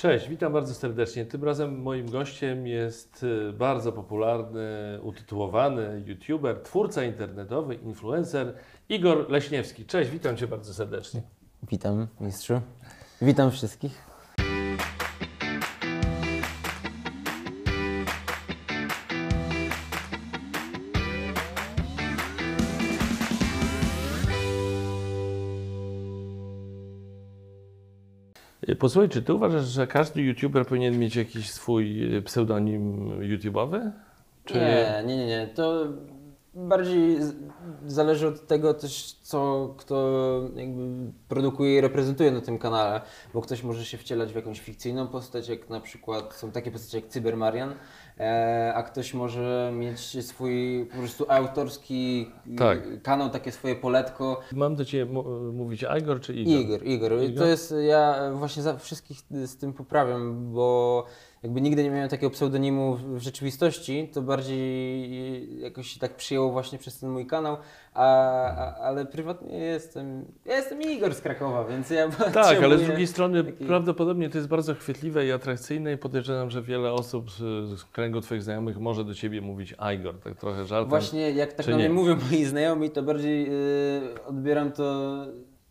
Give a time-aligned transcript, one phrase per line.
[0.00, 1.24] Cześć, witam bardzo serdecznie.
[1.24, 8.54] Tym razem moim gościem jest y, bardzo popularny, utytułowany youtuber, twórca internetowy, influencer
[8.88, 9.84] Igor Leśniewski.
[9.86, 11.22] Cześć, witam Cię bardzo serdecznie.
[11.70, 12.60] Witam, mistrzu.
[13.22, 14.09] Witam wszystkich.
[28.80, 33.90] Posłuchaj, czy Ty uważasz, że każdy youtuber powinien mieć jakiś swój y, pseudonim YouTube'owy?
[34.44, 34.54] Czy...
[34.54, 35.48] Nie, nie, nie, nie.
[35.54, 35.86] To
[36.54, 37.18] bardziej
[37.86, 40.10] zależy od tego też, co kto
[40.56, 43.00] jakby produkuje i reprezentuje na tym kanale,
[43.34, 46.98] bo ktoś może się wcielać w jakąś fikcyjną postać, jak na przykład są takie postacie
[46.98, 47.74] jak Cybermarian,
[48.74, 52.78] a ktoś może mieć swój po prostu autorski Tak.
[52.78, 54.40] e, kanał, takie swoje poletko.
[54.52, 55.12] Mam do Ciebie
[55.52, 56.60] mówić Igor czy Igor?
[56.60, 57.12] Igor, Igor.
[57.12, 57.38] I Igor?
[57.38, 61.06] To jest, ja właśnie za wszystkich z tym poprawiam, bo
[61.42, 66.78] jakby nigdy nie miałem takiego pseudonimu w- rzeczywistości, to bardziej jakoś się tak przyjęło właśnie
[66.78, 67.56] przez ten mój kanał,
[67.94, 68.04] a,
[68.46, 73.06] a, ale prywatnie jestem, ja jestem Igor z Krakowa, więc ja Tak, ale z drugiej
[73.06, 77.84] strony taki- prawdopodobnie to jest bardzo chwytliwe i atrakcyjne i podejrzewam, że wiele osób z,
[77.84, 80.90] kręgu Twoich znajomych może do Ciebie mówić Igor, tak trochę żartem.
[80.90, 81.90] Właśnie jak tak na mnie nie?
[81.94, 85.16] mówią moi znajomi, to bardziej y, odbieram to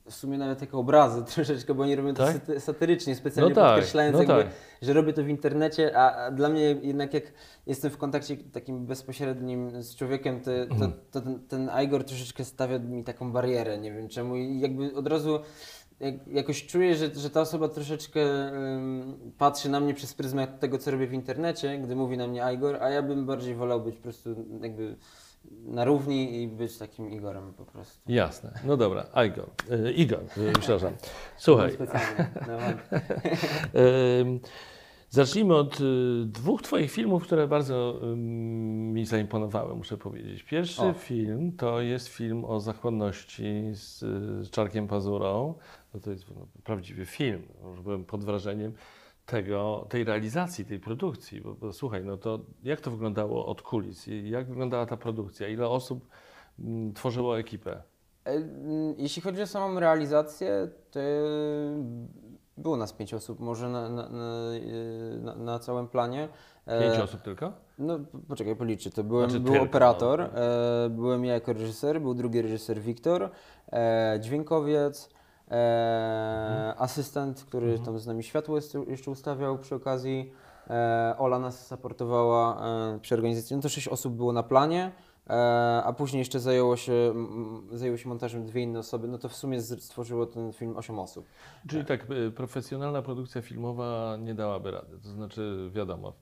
[0.10, 2.36] w sumie nawet jako obrazy troszeczkę, bo oni robią to Tak?
[2.36, 4.54] saty- satyrycznie, specjalnie No tak, podkreślając no jakby, tak.
[4.82, 7.24] że robię to w internecie, a, a dla mnie jednak jak
[7.68, 10.94] jestem w kontakcie takim bezpośrednim z człowiekiem, to, to, Mhm.
[11.12, 15.08] to ten, ten Igor troszeczkę stawia mi taką barierę, nie wiem czemu i jakby od
[15.08, 15.40] razu
[16.00, 20.78] jak, jakoś czuję, że, że ta osoba troszeczkę ym, patrzy na mnie przez pryzmat tego,
[20.78, 23.96] co robię w internecie, gdy mówi na mnie Igor, a ja bym bardziej wolał być
[23.96, 24.30] po prostu
[24.62, 24.96] jakby
[25.66, 28.12] na równi i być takim Igorem po prostu.
[28.12, 30.94] Jasne, no dobra, Igor, e, Igor, e, przepraszam.
[31.38, 32.32] Słuchaj, Specjalnie.
[32.48, 32.58] No,
[34.20, 34.40] Ym,
[35.12, 35.84] Zacznijmy od y,
[36.26, 38.00] dwóch Twoich filmów, które bardzo
[38.94, 40.44] mi zaimponowały, muszę powiedzieć.
[40.44, 40.94] Pierwszy O.
[40.94, 44.00] film to jest film o zachłanności z,
[44.46, 45.54] z Czarkiem Pazurą.
[45.94, 47.42] No to jest no, prawdziwy film.
[47.70, 48.74] Już byłem pod wrażeniem
[49.30, 51.42] tego, tej realizacji, tej produkcji.
[51.42, 54.08] Bo, bo słuchaj, no to jak to wyglądało od kulis?
[54.24, 55.48] Jak wyglądała ta produkcja?
[55.48, 56.08] Ile osób
[56.60, 57.84] mm, tworzyło ekipę?
[58.26, 61.00] E, mm, Jeśli chodzi o samą realizację, to
[62.58, 64.26] było nas pięć osób może na, na, na,
[65.32, 66.30] e, na, całym planie.
[66.66, 67.54] E, Pięć osób tylko?
[67.80, 68.90] No poczekaj, policzę.
[68.90, 70.90] To byłem, Znaczy był tylko, operator, no.
[70.90, 73.30] byłem ja jako reżyser, był drugi reżyser Wiktor,
[74.20, 75.10] dźwiękowiec,
[75.52, 76.76] e, Mhm.
[76.84, 80.32] asystent, który tam z nami światło jeszcze, jeszcze ustawiał przy okazji.
[80.70, 82.62] E, Ola nas supportowała
[82.96, 83.56] e, przy organizacji.
[83.56, 84.92] No to sześć osób było na planie.
[85.30, 89.30] E, a później jeszcze zajęło się, m, zajęły się montażem dwie inne osoby, no to
[89.30, 91.26] w sumie stworzyło ten film osiem osób.
[91.68, 94.98] Czyli tak, y, profesjonalna produkcja filmowa nie dałaby rady.
[95.04, 96.14] To znaczy, wiadomo,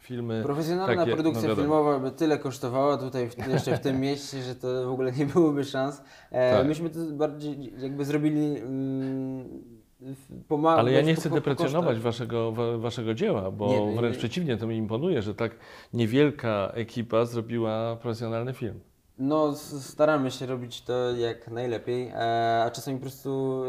[0.00, 0.42] filmy.
[0.42, 4.54] Profesjonalna takie, produkcja no filmowa by tyle kosztowała tutaj w, jeszcze w tym mieście, że
[4.54, 6.02] to w ogóle nie byłoby szans.
[6.30, 6.66] E, Tak.
[6.66, 9.75] Myśmy to bardziej jakby zrobili mm,
[10.48, 10.78] pomału.
[10.78, 14.18] Ale ja wiesz, nie chcę deprecjonować waszego, wa, waszego dzieła, bo Nie, nie, wręcz nie.
[14.18, 15.56] przeciwnie, to mi imponuje, że tak
[15.92, 18.80] niewielka ekipa zrobiła profesjonalny film.
[19.18, 23.62] No, staramy się robić to jak najlepiej, e, a czasami po prostu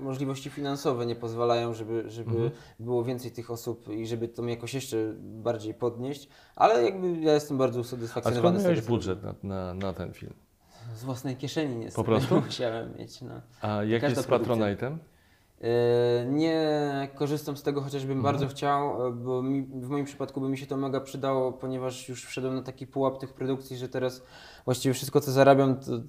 [0.00, 2.50] możliwości finansowe nie pozwalają, żeby, żeby Mhm.
[2.80, 7.58] było więcej tych osób i żeby tą jakoś jeszcze bardziej podnieść, ale jakby ja jestem
[7.58, 10.34] bardzo A usatysfakcjonowany skąd z tego, miałeś budżet na, na, na ten film?
[10.94, 12.40] Z własnej kieszeni niestety Po prostu?
[12.46, 13.40] musiałem mieć, no.
[13.62, 14.32] A jak Każda jest z.
[14.32, 14.96] Patronite'em?
[15.60, 18.34] E, Nie korzystam z tego, chociażbym Mhm.
[18.34, 22.08] bardzo chciał, e, bo mi, w moim przypadku by mi się to mega przydało, ponieważ
[22.08, 24.22] już wszedłem na taki pułap tych produkcji, że teraz
[24.64, 26.00] właściwie wszystko, co zarabiam, to, e,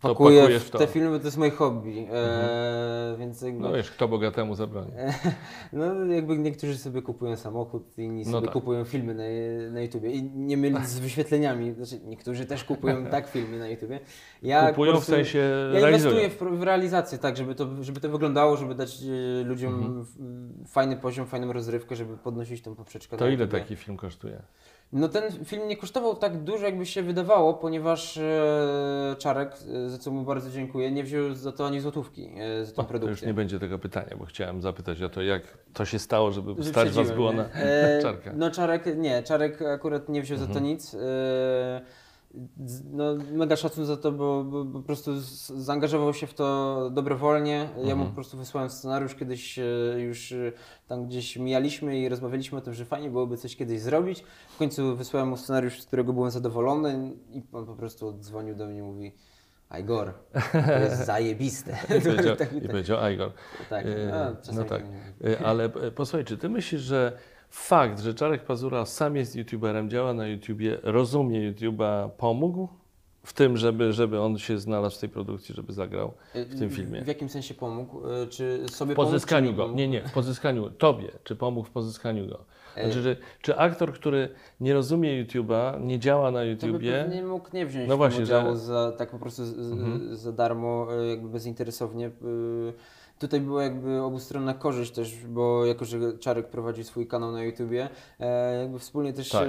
[0.00, 0.78] pakuję w w to.
[0.78, 0.86] Mhm.
[0.88, 2.06] te filmy, to jest moje hobby.
[2.12, 4.92] E, więc jakby, No wiesz, kto bogatemu zabroni.
[5.72, 8.52] no, jakby niektórzy sobie kupują samochód, inni No sobie tak.
[8.52, 9.22] kupują filmy na,
[9.72, 10.10] na YouTubie.
[10.10, 14.00] I nie mylić z wyświetleniami, znaczy niektórzy też kupują tak filmy na YouTubie.
[14.42, 16.14] Ja Kupują po w prostu- sensie ja realizują.
[16.20, 20.04] inwestuję w, w realizację, tak, żeby to, żeby to wyglądało, żeby dać e, ludziom Mhm.
[20.04, 23.16] w- fajny poziom, fajną rozrywkę, żeby podnosić tą poprzeczkę.
[23.16, 24.42] To ile taki film kosztuje?
[24.92, 29.52] No ten film nie kosztował tak dużo, jakby się wydawało, ponieważ e, Czarek,
[29.86, 32.84] e, za co mu bardzo dziękuję, nie wziął za to ani złotówki e, za tą
[32.84, 33.10] produkcję.
[33.10, 35.42] już nie będzie tego pytania, bo chciałem zapytać o to, jak
[35.72, 38.32] to się stało, żeby stać was było na E, czarka.
[38.36, 40.94] No Czarek, nie, Czarek akurat nie wziął za to nic.
[40.94, 41.80] E,
[42.92, 45.20] no, mega szacun za to, bo, bo, bo po prostu
[45.56, 47.68] zaangażował się w to dobrowolnie.
[47.84, 49.64] Ja mu po prostu wysłałem scenariusz, kiedyś e,
[50.00, 50.52] już e,
[50.88, 54.24] tam gdzieś mijaliśmy i rozmawialiśmy o tym, że fajnie byłoby coś kiedyś zrobić.
[54.54, 58.66] W końcu wysłałem mu scenariusz, z którego byłem zadowolony i on po prostu dzwonił do
[58.66, 59.12] mnie i mówi
[59.80, 60.12] Igor,
[60.52, 61.76] to jest zajebiste.
[61.98, 63.32] I powiedział, Tak, i powiedział Igor.
[63.70, 64.82] tak, E, no, czasami no tak.
[65.24, 67.18] E, Ale e, posłuchaj, czy ty myślisz, że
[67.56, 72.68] fakt, że Czarek Pazura sam jest youtuberem, działa na YouTubie, rozumie YouTube'a, pomógł
[73.24, 77.02] w tym, żeby, żeby on się znalazł w tej produkcji, żeby zagrał w tym filmie?
[77.02, 78.00] W jakim sensie pomógł?
[78.22, 79.76] Y, Czy sobie pozyskaniu pomógł, go.
[79.78, 81.08] Nie, nie, w pozyskaniu tobie.
[81.24, 82.44] Czy pomógł w pozyskaniu go?
[82.76, 84.28] E, Znaczy, czy, czy aktor, który
[84.60, 88.56] nie rozumie YouTube'a, nie działa na YouTubie, pewnie mógł nie wziąć No właśnie, udziału że-
[88.56, 90.16] za, tak po prostu z, Mhm.
[90.16, 92.06] za darmo, jakby bezinteresownie.
[92.06, 92.72] y.
[93.22, 97.88] Tutaj była jakby obustronna korzyść też, bo jako, że Czarek prowadzi swój kanał na YouTubie,
[98.20, 99.48] e, jakby wspólnie też Tak.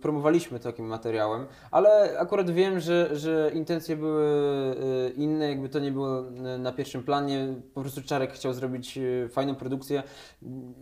[0.00, 5.92] promowaliśmy takim materiałem, ale akurat wiem, że, że intencje były e, inne, jakby to nie
[5.92, 6.22] było
[6.58, 7.54] na pierwszym planie.
[7.74, 8.98] Po prostu Czarek chciał zrobić
[9.28, 10.02] fajną produkcję,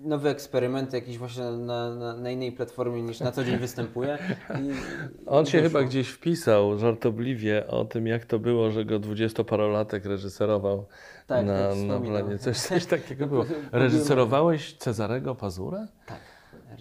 [0.02, 4.19] nowy eksperyment jakiś właśnie na, na, na innej platformie niż na co dzień występuje.
[4.50, 4.70] I,
[5.26, 5.78] On się wyszło.
[5.78, 10.87] chyba gdzieś wpisał żartobliwie o tym, jak to było, że go dwudziestoparolatek reżyserował
[11.28, 12.38] Tak, na, tak, na planie.
[12.38, 13.42] Coś, coś takiego było.
[13.44, 15.86] Mówiłem- Reżyserowałeś Cezarego Pazurę?
[16.06, 16.19] Tak.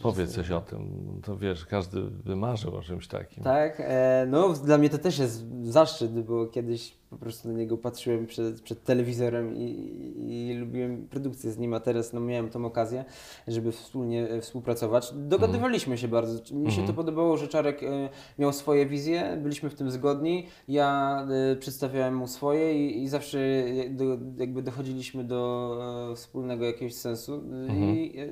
[0.02, 0.90] Powiedz coś o tym.
[1.26, 3.44] To wiesz, każdy by marzył o czymś takim.
[3.44, 7.78] Tak, e, no dla mnie to też jest zaszczyt, bo kiedyś po prostu na niego
[7.78, 12.50] patrzyłem przed, przed telewizorem i, i, i lubiłem produkcję z nim, a teraz no, miałem
[12.50, 13.06] tą okazję,
[13.48, 15.14] żeby wspólnie e, współpracować.
[15.16, 16.56] Dogadywaliśmy się bardzo.
[16.56, 18.10] Mi się to podobało, że Czarek e,
[18.40, 21.22] miał swoje wizje, byliśmy w tym zgodni, ja
[21.52, 26.94] e, przedstawiałem mu swoje i, i zawsze e, do, jakby dochodziliśmy do e, wspólnego jakiegoś
[26.94, 27.44] sensu.
[27.70, 28.28] E, I, e,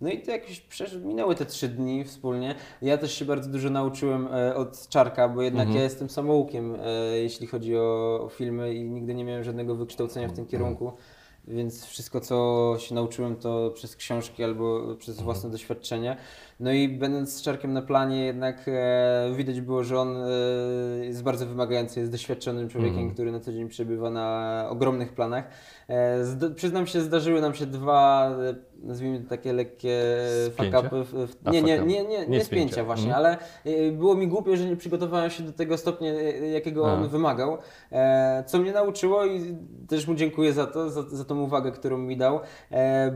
[0.00, 2.54] no i to jakoś przecież minęły te trzy dni wspólnie.
[2.82, 6.76] Ja też się bardzo dużo nauczyłem od Czarka, bo jednak ja jestem samoukiem,
[7.14, 10.92] jeśli chodzi o, o filmy i nigdy nie miałem żadnego wykształcenia w tym kierunku.
[11.48, 16.16] Więc wszystko, co się nauczyłem, to przez książki albo przez własne doświadczenie.
[16.60, 20.28] No i będąc z Czarkiem na planie, jednak e, widać było, że on e,
[21.04, 25.44] jest bardzo wymagający, jest doświadczonym człowiekiem, który na co dzień przebywa na ogromnych planach.
[25.88, 26.24] E,
[26.54, 30.02] przyznam się, zdarzyły nam się dwa, e, nazwijmy to takie lekkie
[31.44, 32.84] A, Nie, nie, nie, nie, Nie spięcia.
[32.84, 33.24] właśnie, Mhm.
[33.26, 37.08] ale e, było mi głupio, że nie przygotowałem się do tego stopnia, e, jakiego on
[37.08, 37.58] wymagał,
[37.92, 39.56] e, co mnie nauczyło i
[39.88, 42.40] też mu dziękuję za to, za, za tą uwagę, którą mi dał,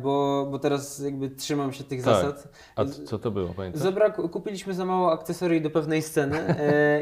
[0.03, 2.15] bo, bo teraz jakby trzymam się tych Tak.
[2.15, 2.49] zasad.
[2.77, 3.83] A co to było, pamiętasz?
[3.83, 6.39] Zabrak, kupiliśmy za mało akcesorii do pewnej sceny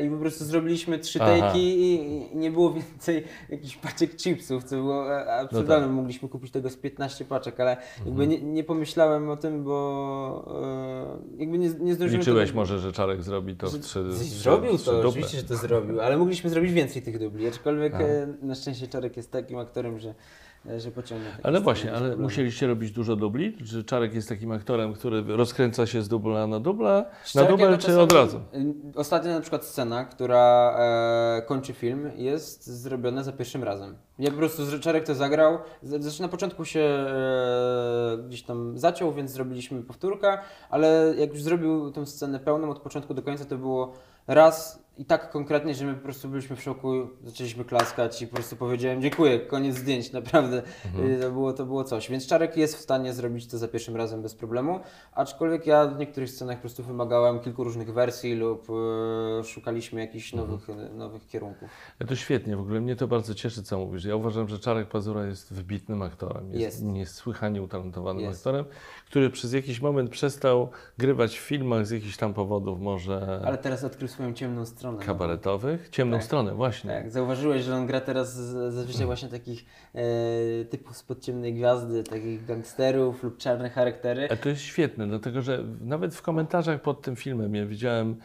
[0.06, 5.16] i po prostu zrobiliśmy trzy tejki i, nie było więcej jakichś paczek chipsów, co było
[5.40, 5.86] absurdalne.
[5.86, 5.94] tak.
[5.96, 7.76] Mogliśmy kupić tego z 15 paczek, ale
[8.06, 8.52] jakby Mhm.
[8.54, 10.44] nie, nie pomyślałem o tym, bo
[11.36, 12.60] e, jakby nie, nie zdążyłem Liczyłeś tego...
[12.60, 16.16] może, że Czarek zrobi to w trzy, zrobił trzy to, oczywiście, że to zrobił, ale
[16.16, 20.14] mogliśmy zrobić więcej tych dubli, aczkolwiek e, na szczęście Czarek jest takim aktorem, że,
[20.78, 21.30] że pociągnie.
[21.30, 22.22] takie Ale właśnie, ale problemu.
[22.22, 23.56] musieliście robić dużo dubli?
[23.66, 27.04] Czy Czarek jest takim aktorem, który rozkręca się z dubla na dubla?
[27.34, 28.40] Na dubel czy od razu?
[28.94, 30.74] y, Ostatnia na przykład scena, która
[31.38, 33.96] e, kończy film, jest zrobiona za pierwszym razem.
[34.18, 35.58] Ja po prostu Czarek to zagrał.
[35.82, 40.38] Zresztą na początku się e, gdzieś tam zaciął, więc zrobiliśmy powtórkę,
[40.70, 43.92] ale jak już zrobił tę scenę pełną od początku do końca, to było
[44.26, 48.34] raz i tak konkretnie, że my po prostu byliśmy w szoku, zaczęliśmy klaskać i po
[48.34, 50.62] prostu powiedziałem dziękuję, koniec zdjęć, naprawdę.
[50.98, 52.10] Y, To, było, to było coś.
[52.10, 54.80] Więc Czarek jest w stanie zrobić to za pierwszym razem bez problemu,
[55.12, 60.32] aczkolwiek ja w niektórych scenach po prostu wymagałem kilku różnych wersji lub e, szukaliśmy jakichś
[60.32, 61.68] nowych, nowych kierunków.
[62.00, 64.04] Ja to świetnie, w ogóle mnie to bardzo cieszy, co mówisz.
[64.04, 66.46] Ja uważam, że Czarek Pazura jest wybitnym aktorem.
[66.52, 66.82] Jest, Jest.
[66.82, 68.38] niesłychanie utalentowanym Jest.
[68.40, 68.64] aktorem,
[69.10, 73.84] który przez jakiś moment przestał grywać w filmach z jakichś tam powodów, może Ale teraz
[73.84, 75.04] odkrył swoją ciemną stronę.
[75.04, 75.88] kabaretowych.
[75.90, 76.24] Ciemną Tak.
[76.24, 76.90] stronę, właśnie.
[76.90, 78.34] Tak, zauważyłeś, że on gra teraz
[78.72, 80.00] zazwyczaj właśnie takich e,
[80.64, 84.28] typów spod ciemnej gwiazdy, takich gangsterów lub czarne charaktery.
[84.30, 88.16] A to jest świetne, dlatego że nawet w komentarzach pod tym filmem ja widziałem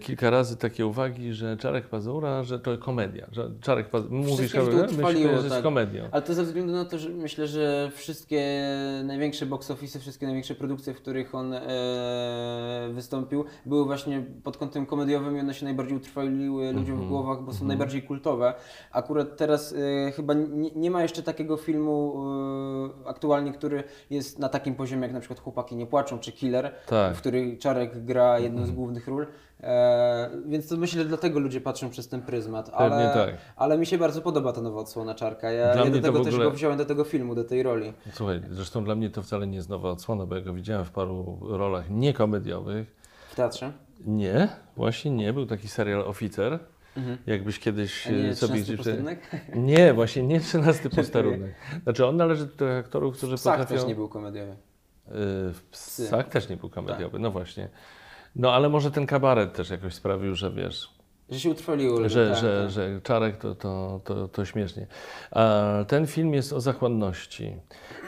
[0.00, 3.26] kilka razy takie uwagi, że Czarek Pazura, że to komedia.
[3.32, 5.62] Że Czarek Pazura, mówisz, że myślę, że jest tak.
[5.62, 6.08] komedią.
[6.10, 8.64] Ale to ze względu na to, że myślę, że wszystkie
[9.04, 14.86] największe box office, wszystkie największe produkcje, w których on e, wystąpił, były właśnie pod kątem
[14.86, 18.54] komediowym i one się najbardziej utrwaliły ludziom w głowach, bo są najbardziej kultowe.
[18.92, 19.74] Akurat teraz
[20.08, 22.24] e, chyba nie, nie ma jeszcze takiego filmu
[23.04, 26.74] e, aktualnie, który jest na takim poziomie jak na przykład Chłopaki nie płaczą czy Killer,
[26.86, 27.16] Tak.
[27.16, 29.26] w której Czarek gra jedną z głównych ról.
[29.60, 32.70] E, więc to myślę, że dlatego ludzie patrzą przez ten pryzmat.
[32.72, 33.34] Ale, tak.
[33.56, 35.50] ale mi się bardzo podoba ta nowa odsłona Czarka.
[35.52, 37.92] Ja, ja do tego w też ogóle- go wziąłem do tego filmu, do tej roli.
[38.12, 40.90] Słuchaj, zresztą dla mnie to wcale nie jest nowa odsłona, bo ja go widziałem w
[40.90, 42.94] paru rolach niekomediowych.
[43.30, 43.72] W teatrze.
[44.06, 45.32] Nie, właśnie nie.
[45.32, 46.58] Był taki serial Oficer.
[46.96, 47.18] Mhm.
[47.26, 48.76] Jakbyś kiedyś A nie e, sobie 13 gdzieś...
[48.76, 49.20] posterunek?
[49.70, 51.54] Nie, właśnie nie 13 posterunek.
[51.84, 53.80] Znaczy on należy do tych aktorów, którzy W psach potrafią...
[53.80, 54.52] też nie był komediowy.
[54.52, 54.56] Y,
[55.52, 57.68] W psach też nie był komediowy, no właśnie.
[58.36, 60.88] No ale może ten kabaret też jakoś sprawił, że wiesz,
[61.30, 62.08] Że się utrwaliło.
[62.08, 62.70] że, tak, że, tak.
[62.70, 64.86] że Czarek to, to, to, to śmiesznie.
[65.88, 67.56] Ten film jest o zachłanności,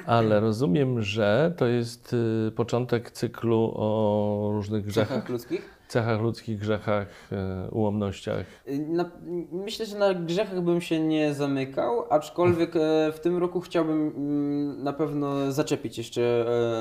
[0.07, 2.13] ale rozumiem, że to jest
[2.49, 5.76] y, początek cyklu o różnych grzechach, cechach ludzkich.
[5.89, 8.45] Cechach ludzkich, grzechach, y, ułomnościach.
[8.69, 9.11] Y, Na,
[9.53, 14.83] myślę, że na grzechach bym się nie zamykał, aczkolwiek e, w tym roku chciałbym mm,
[14.85, 16.23] na pewno zaczepić jeszcze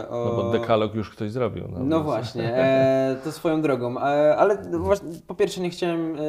[0.02, 0.26] e, o...
[0.26, 1.64] No bo dekalog już ktoś zrobił.
[1.72, 3.98] No, No właśnie, e, to swoją drogą.
[3.98, 6.20] E, ale właśnie, po pierwsze nie chciałem e,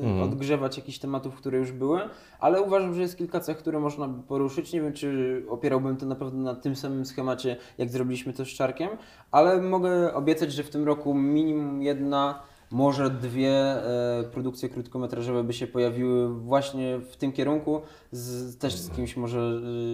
[0.00, 0.22] Mhm.
[0.22, 2.00] odgrzewać jakichś tematów, które już były,
[2.40, 4.72] ale uważam, że jest kilka cech, które można by poruszyć.
[4.72, 8.48] Nie wiem, czy opierałbym to na pewno na tym samym schemacie, jak zrobiliśmy to z
[8.48, 8.88] Czarkiem,
[9.30, 15.52] ale mogę obiecać, że w tym roku minimum jedna, może dwie e, produkcje krótkometrażowe by
[15.52, 19.40] się pojawiły właśnie w tym kierunku, z, też z kimś może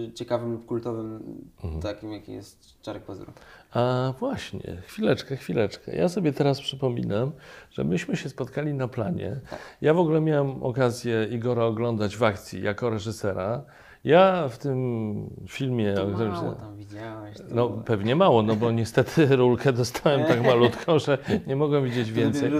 [0.09, 1.19] e, ciekawym lub kultowym,
[1.63, 1.81] Mhm.
[1.81, 3.31] takim jaki jest Czarek Pazur.
[3.73, 5.95] A właśnie, chwileczkę, chwileczkę.
[5.95, 7.31] Ja sobie teraz przypominam,
[7.71, 9.39] że myśmy się spotkali na planie.
[9.81, 13.63] Ja w ogóle miałem okazję Igora oglądać w akcji jako reżysera.
[14.03, 15.15] Ja w tym
[15.47, 17.37] filmie, To mało tam widziałeś.
[17.37, 22.11] To no pewnie mało, no bo niestety rulkę dostałem tak malutką, że nie mogłem widzieć
[22.11, 22.51] więcej.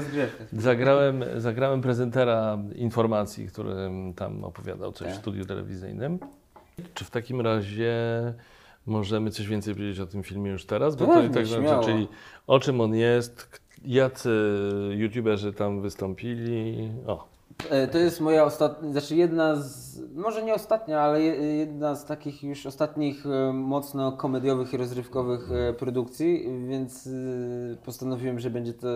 [0.54, 3.76] Zagrałem, zagrałem prezentera informacji, który
[4.16, 5.20] tam opowiadał coś w Tak.
[5.20, 6.20] studiu telewizyjnym.
[6.94, 7.94] Czy w takim razie
[8.86, 10.96] możemy coś więcej powiedzieć o tym filmie już teraz?
[10.96, 11.84] Bo to i tak śmiało.
[11.84, 12.08] czyli
[12.48, 14.32] o czym on jest, jacy
[14.98, 16.90] youtuberzy tam wystąpili.
[17.08, 17.28] O,
[17.92, 22.44] To jest moja ostatnia, znaczy jedna z, może nie ostatnia, ale je- jedna z takich
[22.44, 27.12] już ostatnich e, mocno komediowych i rozrywkowych e, produkcji, więc e,
[27.86, 28.94] postanowiłem, że będzie to e,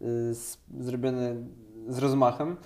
[0.00, 1.34] e, zrobione
[1.88, 2.56] z rozmachem.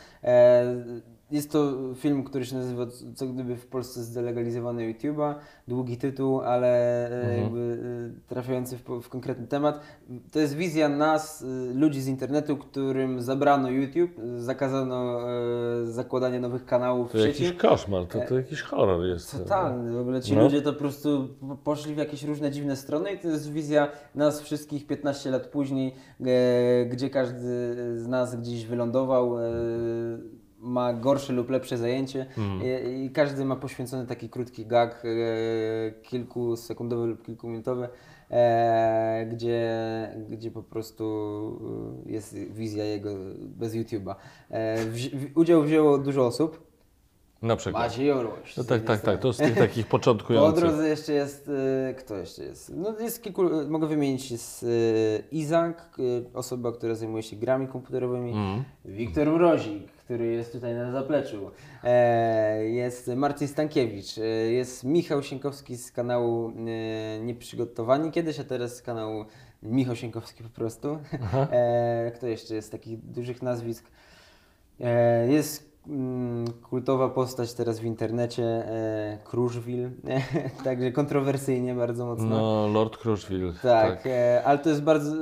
[1.35, 5.35] E, Jest to film, który się nazywa co gdyby w Polsce zdelegalizowany YouTube'a.
[5.69, 6.69] Długi tytuł, ale
[7.11, 7.43] e, Mhm.
[7.43, 7.79] jakby
[8.26, 9.81] e, trafiający w, w konkretny temat.
[10.33, 15.21] To jest wizja nas, y, ludzi z internetu, którym zabrano YouTube, zakazano
[15.83, 17.57] e, zakładanie nowych kanałów to w jakiś sieci.
[17.57, 19.38] koszmar, to, to jakiś horror jest.
[19.38, 20.43] Totalny, w ogóle ci No.
[20.43, 23.88] ludzie to po prostu po- poszli w jakieś różne dziwne strony i to jest wizja
[24.14, 27.38] nas wszystkich 15 lat później, e, gdzie każdy
[27.99, 29.43] z nas gdzieś wylądował, e,
[30.64, 32.61] ma gorsze lub lepsze zajęcie Mm.
[32.94, 37.88] i, i każdy ma poświęcony taki krótki gag, e, kilkusekundowy lub kilkuminutowy,
[38.30, 39.71] e, gdzie,
[40.30, 41.04] gdzie po prostu
[42.06, 44.14] e, jest wizja jego bez YouTube'a.
[44.50, 44.97] E, w,
[45.35, 46.75] udział wzięło dużo osób.
[47.42, 47.83] Na przykład.
[47.83, 48.56] Maciej Orłoś.
[48.56, 49.21] No tak, tak, tak.
[49.21, 50.64] To z tych takich Po początkujących.
[50.64, 51.49] drodze jeszcze jest,
[51.90, 52.73] y, kto jeszcze jest?
[52.76, 55.97] No jest kilku, mogę wymienić, jest y, Izak,
[56.35, 58.64] osoba, która zajmuje się grami komputerowymi, Mm.
[58.85, 61.51] Wiktor Mrozik, który jest tutaj na zapleczu,
[61.85, 68.77] e, jest Marcin Stankiewicz, e, jest Michał Sienkowski z kanału e, Nieprzygotowani kiedyś, a teraz
[68.77, 69.25] z kanału
[69.63, 70.99] Michał Sienkowski po prostu.
[72.17, 73.85] Kto jeszcze jest z takich dużych nazwisk?
[75.29, 75.74] Jest
[76.71, 79.91] kultowa postać teraz w internecie, e, Kruszwil,
[80.64, 82.26] także kontrowersyjnie bardzo mocno.
[82.29, 83.53] No, Lord Crushville.
[83.62, 85.12] tak, E, ale to jest bardzo,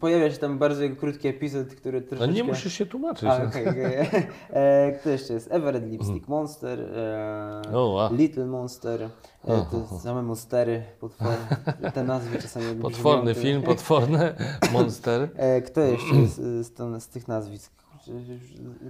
[0.00, 2.32] pojawia się tam bardzo krótki epizod, który No troszeczkę...
[2.34, 3.28] nie musisz się tłumaczyć.
[3.28, 4.08] A, okej, okej.
[4.50, 5.52] e, Kto jeszcze jest?
[5.52, 8.14] Everett Lipstick Monster, e, O, wow.
[8.14, 11.36] Little Monster, e, to same monstery, potwory,
[11.94, 14.34] te nazwy czasami brzmią, Potworny to- film, potworne
[14.72, 15.28] monster.
[15.36, 17.83] E, Kto jeszcze jest e, z, to- z tych nazwisk?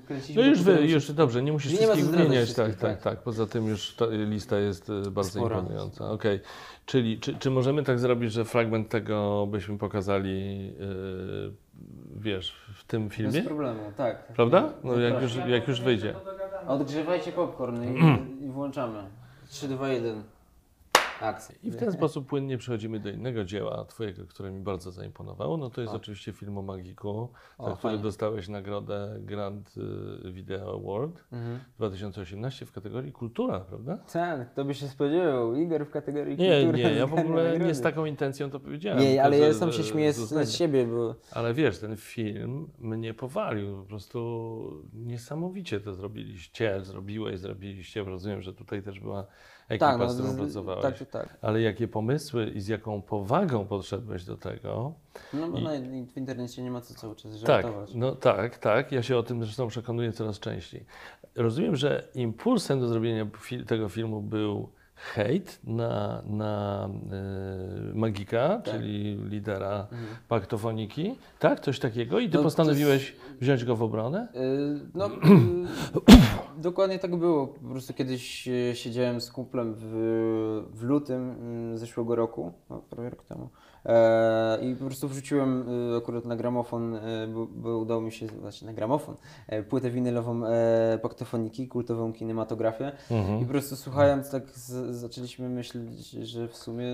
[0.07, 2.55] Kręciliśmy No już, wy, już dobrze, nie musisz wszystkich wymieniać.
[2.55, 3.23] Tak, wszystkich, tak, tak.
[3.23, 5.59] Poza tym już ta lista jest e, bardzo Spora.
[5.59, 6.11] imponująca.
[6.11, 6.41] Okej.
[6.87, 10.85] Czyli czy, czy możemy tak zrobić, że fragment tego byśmy pokazali, e,
[12.17, 13.33] wiesz, w tym filmie?
[13.33, 14.27] Bez problemu, tak.
[14.27, 14.73] Prawda?
[14.85, 16.15] No jak już, jak już wyjdzie.
[16.67, 19.05] Odgrzewajcie popcorn i, i włączamy.
[19.49, 20.23] 3, 2, 1.
[21.63, 25.57] I w ten sposób płynnie przechodzimy do innego dzieła Twojego, które mi bardzo zaimponowało.
[25.57, 25.97] No to jest O.
[25.97, 27.11] oczywiście film o Magiku,
[27.59, 28.03] O, za który fajnie.
[28.03, 29.75] dostałeś nagrodę Grand
[30.27, 31.59] y, Video Award Mhm.
[31.77, 33.99] 2018 w kategorii kultura, prawda?
[34.13, 35.55] Tak, to by się spodziewał.
[35.55, 37.65] Igor w kategorii Nie, kultura nie, ja w ogóle nagrody.
[37.67, 39.01] nie z taką intencją to powiedziałem.
[39.03, 43.77] Nie, ale ja sam się śmieję z siebie, bo Ale wiesz, ten film mnie powalił.
[43.83, 48.05] Po prostu niesamowicie to zrobiliście, zrobiłeś, zrobiliście.
[48.05, 49.27] Rozumiem, że tutaj też była
[49.69, 50.83] ekipa, tak, no, z którą pracowałeś.
[50.83, 51.37] tak, tak, tak.
[51.43, 54.93] Ale jakie pomysły i z jaką powagą podszedłeś do tego.
[55.35, 55.71] No bo I- na,
[56.13, 57.95] w internecie nie ma co cały czas Tak, żartować.
[57.95, 58.93] no tak, tak.
[58.93, 60.85] Ja się o tym zresztą przekonuję coraz częściej.
[61.37, 66.89] Rozumiem, że impulsem do zrobienia fi- tego filmu był hejt na, na
[67.93, 70.07] y, Magika, czyli lidera Mhm.
[70.29, 71.15] paktofoniki.
[71.39, 72.19] Tak, coś takiego?
[72.19, 74.29] I ty No, postanowiłeś wziąć go w obronę?
[74.35, 75.11] Y, No, y,
[76.59, 77.47] dokładnie tak było.
[77.47, 79.85] Po prostu kiedyś e, siedziałem z kumplem w,
[80.73, 83.49] w lutym mm, zeszłego roku, no, prawie rok temu.
[83.87, 88.27] E, I po prostu wrzuciłem e, akurat na gramofon, e, bo, bo udało mi się,
[88.27, 89.15] znaczy na gramofon,
[89.47, 92.93] e, płytę winylową e, Paktofoniki, kultową kinematografię.
[93.11, 93.41] Mhm.
[93.41, 96.87] I po prostu słuchając tak z, zaczęliśmy myśleć, że w sumie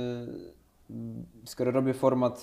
[1.45, 2.41] skoro robię format, y,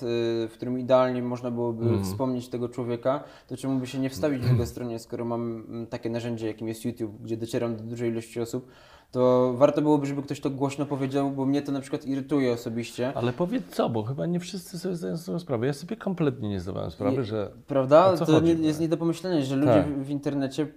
[0.47, 2.03] w którym idealnie można byłoby Mhm.
[2.03, 5.87] wspomnieć tego człowieka, to czemu by się nie wstawić w jego stronie, skoro mam mm,
[5.87, 8.67] takie narzędzie, jakim jest YouTube, gdzie docieram do dużej ilości osób,
[9.11, 13.13] to warto byłoby, żeby ktoś to głośno powiedział, bo mnie to na przykład irytuje osobiście.
[13.15, 15.67] Ale powiedz co, bo chyba nie wszyscy sobie zdają tego sprawę.
[15.67, 17.51] Ja sobie kompletnie nie zdawałem sprawy, Nie- że...
[17.67, 18.17] Prawda?
[18.17, 18.55] To chodzi?
[18.55, 19.87] nie, jest nie do pomyślenia, że ludzie Tak.
[19.87, 20.67] w, w internecie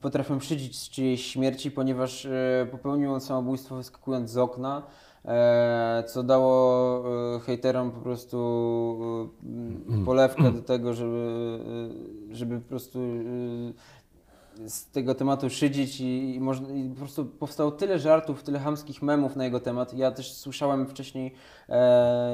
[0.00, 4.82] potrafią szydzić z czyjejś śmierci, ponieważ e, popełnił on samobójstwo wyskakując z okna,
[6.06, 7.04] co dało
[7.36, 9.30] e, hejterom po prostu
[10.02, 11.60] e, polewkę do tego, żeby,
[12.32, 17.26] e, żeby po prostu e, z tego tematu szydzić i, i, można, i po prostu
[17.26, 19.94] powstało tyle żartów, tyle chamskich memów na jego temat.
[19.94, 21.32] Ja też słyszałem wcześniej, e,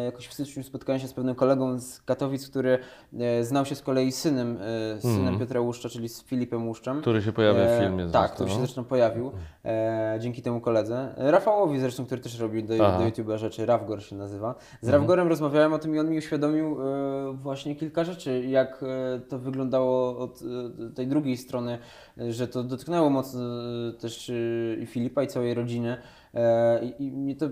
[0.04, 2.78] jakoś w styczniu spotkałem się z pewnym kolegą z Katowic, który
[3.18, 4.58] e, znał się z kolei synem,
[4.96, 5.38] e, synem Mhm.
[5.38, 7.00] Piotra Łuszcza, czyli z Filipem Łuszczem.
[7.00, 9.32] Który się pojawia w filmie E, tak, który się zresztą pojawił
[9.64, 11.14] e, dzięki temu koledze.
[11.18, 12.98] E, Rafałowi zresztą, który też robi do, Aha.
[12.98, 14.54] do YouTube'a rzeczy, Rawgor się nazywa.
[14.80, 14.92] Z Mhm.
[14.92, 19.38] Rawgorem rozmawiałem o tym i on mi uświadomił e, właśnie kilka rzeczy, jak e, to
[19.38, 21.78] wyglądało od e, tej drugiej strony,
[22.18, 24.34] e, że to dotknęło mocno e, też e,
[24.82, 25.96] i Filipa i całej rodziny.
[26.34, 27.48] E, I, mnie to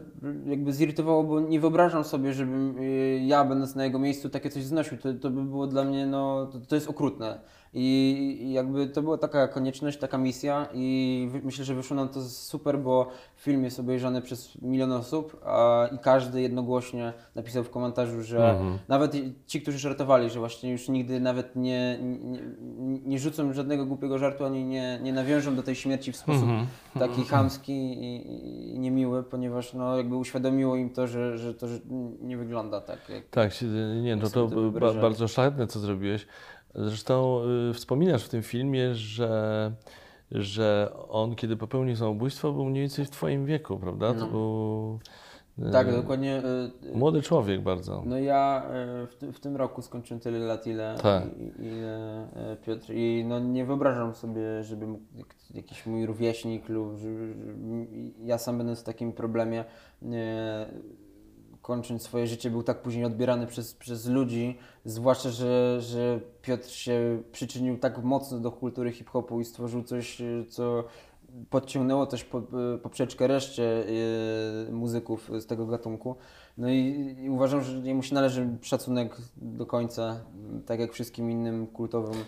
[0.47, 2.83] jakby zirytowało, bo nie wyobrażam sobie, żebym e,
[3.27, 4.99] ja, będąc na jego miejscu, takie coś znosił.
[4.99, 7.41] To, to by było dla mnie, no, to, to jest okrutne.
[7.75, 12.79] I, jakby to była taka konieczność, taka misja i myślę, że wyszło nam to super,
[12.79, 18.51] bo film jest obejrzany przez milion osób a, i każdy jednogłośnie napisał w komentarzu, że
[18.51, 18.79] Mhm.
[18.89, 24.19] nawet ci, którzy żartowali, że właśnie już nigdy nawet nie, nie, nie rzucą żadnego głupiego
[24.19, 26.67] żartu, ani nie, nie nawiążą do tej śmierci w sposób Mhm.
[26.99, 31.79] taki chamski i, i niemiły, ponieważ no, jakby uświadomiło im to, że, że to że
[32.21, 33.09] nie wygląda tak.
[33.09, 33.29] Jak...
[33.29, 33.53] Tak,
[34.03, 36.27] nie, no to to ba, bardzo szlachetne, co zrobiłeś.
[36.75, 39.73] Zresztą y, wspominasz w tym filmie, że,
[40.31, 44.15] że on, kiedy popełnił samobójstwo, był mniej więcej w twoim wieku, prawda?
[44.15, 44.27] To No.
[44.27, 44.99] był
[45.69, 46.43] y, Tak, dokładnie.
[46.93, 48.03] y, młody człowiek bardzo.
[48.07, 48.63] No ja
[49.21, 51.25] w, w tym roku skończyłem tyle lat, ile, Tak.
[51.39, 52.27] i- ile
[52.67, 54.87] Piotr i no nie wyobrażam sobie, żeby
[55.55, 56.97] jakiś mój rówieśnik lub
[58.25, 59.65] ja sam będąc w takim problemie
[61.63, 67.23] kończąc swoje życie był tak później odbierany przez, przez ludzi, zwłaszcza, że, że Piotr się
[67.33, 70.85] przyczynił tak mocno do kultury hip-hopu i stworzył coś, e, co
[71.51, 72.23] podciągnęło też
[72.75, 73.85] e, poprzeczkę reszcie
[74.69, 76.17] e, muzyków z tego gatunku.
[76.59, 80.21] No i, i uważam, że jemu się należy szacunek do końca,
[80.67, 82.25] tak jak wszystkim innym kultowym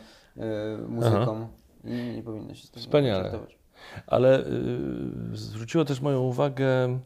[0.88, 1.46] muzykom.
[1.84, 3.20] I nie powinno się z tego Wspaniale.
[3.20, 3.58] traktować.
[4.06, 6.98] Ale y, zwróciło też moją uwagę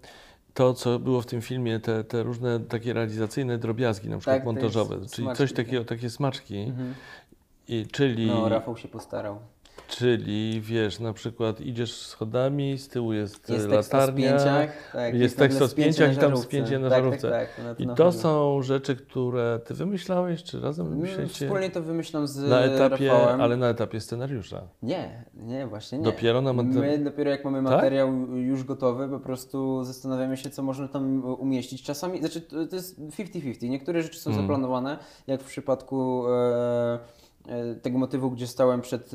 [0.55, 4.45] to, co było w tym filmie, te, te różne takie realizacyjne drobiazgi, na przykład Tak,
[4.45, 5.57] montażowe, czyli smaczki, coś tak.
[5.67, 6.95] takiego, takie smaczki, Mhm.
[7.69, 9.39] i, czyli, No, Rafał się postarał.
[9.89, 14.91] Czyli wiesz, na przykład idziesz schodami, z tyłu jest, Jest tekst latarnia, spięciach.
[14.93, 17.31] Tak, jest tekst o spięciach i tam spięcie na tak, żarówce.
[17.31, 18.13] Tak, tak, to I to pewno.
[18.13, 23.09] są rzeczy, które ty wymyślałeś, czy razem Mm, wymyśleliście Wspólnie to wymyślam z na etapie,
[23.09, 23.41] Rafałem.
[23.41, 24.63] ale na etapie scenariusza.
[24.83, 26.05] Nie, nie, właśnie nie.
[26.05, 27.73] Dopiero na monta- My dopiero jak mamy Tak?
[27.73, 31.83] materiał już gotowy, po prostu zastanawiamy się, co można tam umieścić.
[31.83, 33.69] Czasami, znaczy to jest 50-50.
[33.71, 34.47] Niektóre rzeczy są Mhm.
[34.47, 36.99] zaplanowane, jak w przypadku e,
[37.83, 39.11] tego motywu, gdzie stałem przed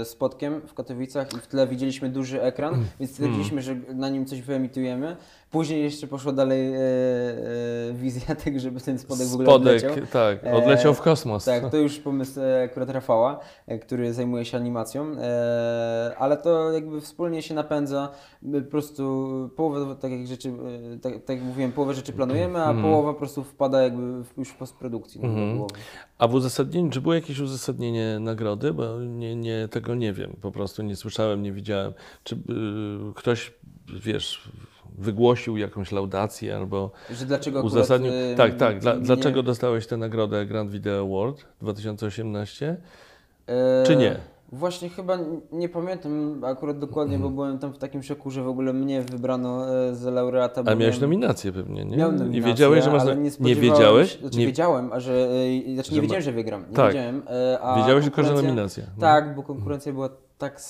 [0.00, 2.86] e, spotkiem w Katowicach i w tle widzieliśmy duży ekran, Mm.
[3.00, 5.16] więc stwierdziliśmy, że na nim coś wyemitujemy.
[5.50, 10.06] Później jeszcze poszła dalej e, e, wizja tego, żeby ten spodek w ogóle Spodek, odleciał.
[10.12, 11.44] tak, E, odleciał w kosmos.
[11.44, 16.72] Tak, to już pomysł e, akurat Rafała, e, który zajmuje się animacją, e, ale to
[16.72, 18.08] jakby wspólnie się napędza.
[18.64, 22.82] Po prostu połowę takich rzeczy, e, tak, tak jak mówiłem, połowę rzeczy planujemy, a Mhm.
[22.82, 25.20] połowa po prostu wpada jakby w, już w postprodukcji.
[25.56, 25.74] głowy.
[26.18, 28.72] A w uzasadnieniu, czy było jakieś uzasadnienie nagrody?
[28.72, 31.92] Bo nie, nie, tego nie wiem, po prostu nie słyszałem, nie widziałem.
[32.24, 32.38] Czy y,
[33.14, 33.52] ktoś,
[34.04, 34.48] wiesz,
[34.98, 38.12] wygłosił jakąś laudację albo Że dlaczego akurat, uzasadnił?
[38.12, 38.78] e, Tak, tak.
[38.78, 42.76] Dla, Dlaczego dostałeś tę nagrodę Grand Video Award 2018?
[43.46, 44.16] e, czy nie?
[44.52, 45.18] Właśnie chyba
[45.52, 47.32] nie pamiętam akurat dokładnie, Mhm.
[47.34, 50.62] bo byłem tam w takim szoku, że w ogóle mnie wybrano e, za laureata.
[50.66, 51.96] Ale miałeś nominację pewnie, nie?
[51.96, 53.02] Miałem I nominację, wiedziałeś, że masz...
[53.02, 54.18] ale nie, nie wiedziałeś?
[54.18, 55.28] Znaczy Nie, wiedziałem, a że,
[55.68, 56.64] e, znaczy nie wiedziałem, że wygram.
[56.70, 56.92] Nie Tak.
[56.92, 57.22] wiedziałem.
[57.62, 58.84] A wiedziałeś tylko, że nominacja.
[58.96, 59.00] No.
[59.00, 60.08] Tak, bo konkurencja była
[60.38, 60.60] tak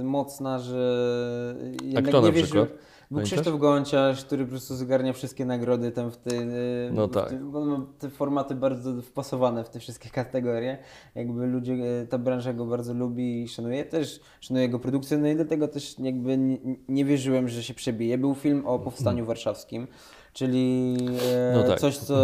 [0.00, 2.68] y, mocna, że jednak kto nie na przykład?
[3.10, 3.22] Był?
[3.24, 6.38] Krzysztof Gonciarz, który po prostu zgarnia wszystkie nagrody tam w tej.
[6.40, 7.28] y, No tak.
[7.28, 10.78] tym- on ma te formaty bardzo wpasowane w te wszystkie kategorie.
[11.14, 13.84] Jakby ludzie, y, ta branża go bardzo lubi i szanuje.
[13.84, 18.18] Też szanuję jego produkcję, no i dlatego też jakby nie, nie wierzyłem, że się przebije.
[18.18, 19.86] Był film o powstaniu warszawskim,
[20.32, 20.96] czyli
[21.32, 21.80] e, No tak.
[21.80, 22.16] coś, co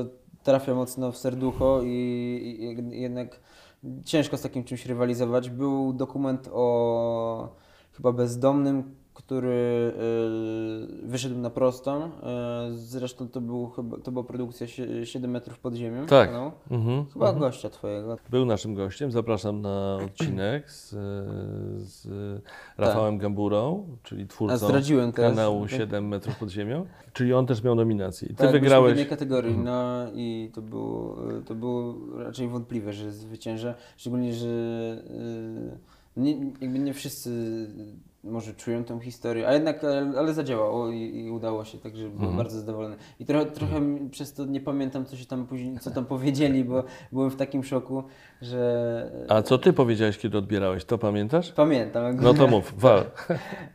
[0.00, 0.06] e,
[0.42, 3.40] trafia mocno w serducho i, i, i jednak
[4.04, 5.50] ciężko z takim czymś rywalizować.
[5.50, 7.56] Był dokument o
[7.92, 8.94] chyba bezdomnym,
[9.30, 9.92] który
[11.04, 12.02] e, wyszedł na prostą.
[12.04, 12.10] E,
[12.74, 16.06] zresztą to, był, chyba, to była produkcja sie- 7 metrów pod ziemią.
[16.06, 16.28] Tak.
[16.28, 16.52] kanału.
[16.70, 17.04] Mhm.
[17.12, 18.16] Chyba gościa twojego.
[18.30, 19.10] Był naszym gościem.
[19.12, 20.88] Zapraszam na odcinek z,
[21.82, 22.08] z
[22.78, 25.30] Rafałem Gamburą, czyli A twórcą zdradziłem teraz.
[25.30, 26.86] kanału 7 metrów pod ziemią.
[27.12, 28.26] Czyli on też miał nominację.
[28.28, 28.88] I ty Tak, byliśmy w wygrałeś.
[28.88, 31.16] jednej kategorii, no i to było,
[31.46, 34.48] to było raczej wątpliwe, że zwycięża, szczególnie, że
[36.16, 37.30] nie, jakby nie wszyscy
[38.24, 42.14] może czują tą historię, a jednak, ale, ale zadziałało i, i udało się, także byłem
[42.18, 42.36] Mhm.
[42.36, 42.96] bardzo zadowolony.
[43.20, 46.64] I trochę, trochę mi- przez to nie pamiętam, co się tam później, co tam powiedzieli,
[46.64, 48.02] bo byłem w takim szoku,
[48.42, 49.10] że...
[49.28, 50.84] A co ty powiedziałeś, kiedy odbierałeś?
[50.84, 51.52] To pamiętasz?
[51.52, 52.16] Pamiętam.
[52.20, 53.04] No to mów, wal.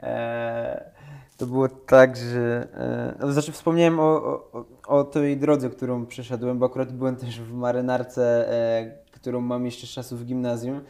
[0.04, 0.92] E,
[1.38, 2.68] to było tak, że.
[2.74, 7.40] E, no, znaczy, wspomniałem o, o, o tej drodze, którą przeszedłem, bo akurat byłem też
[7.42, 10.82] w marynarce, e, którą mam jeszcze z czasów w gimnazjum.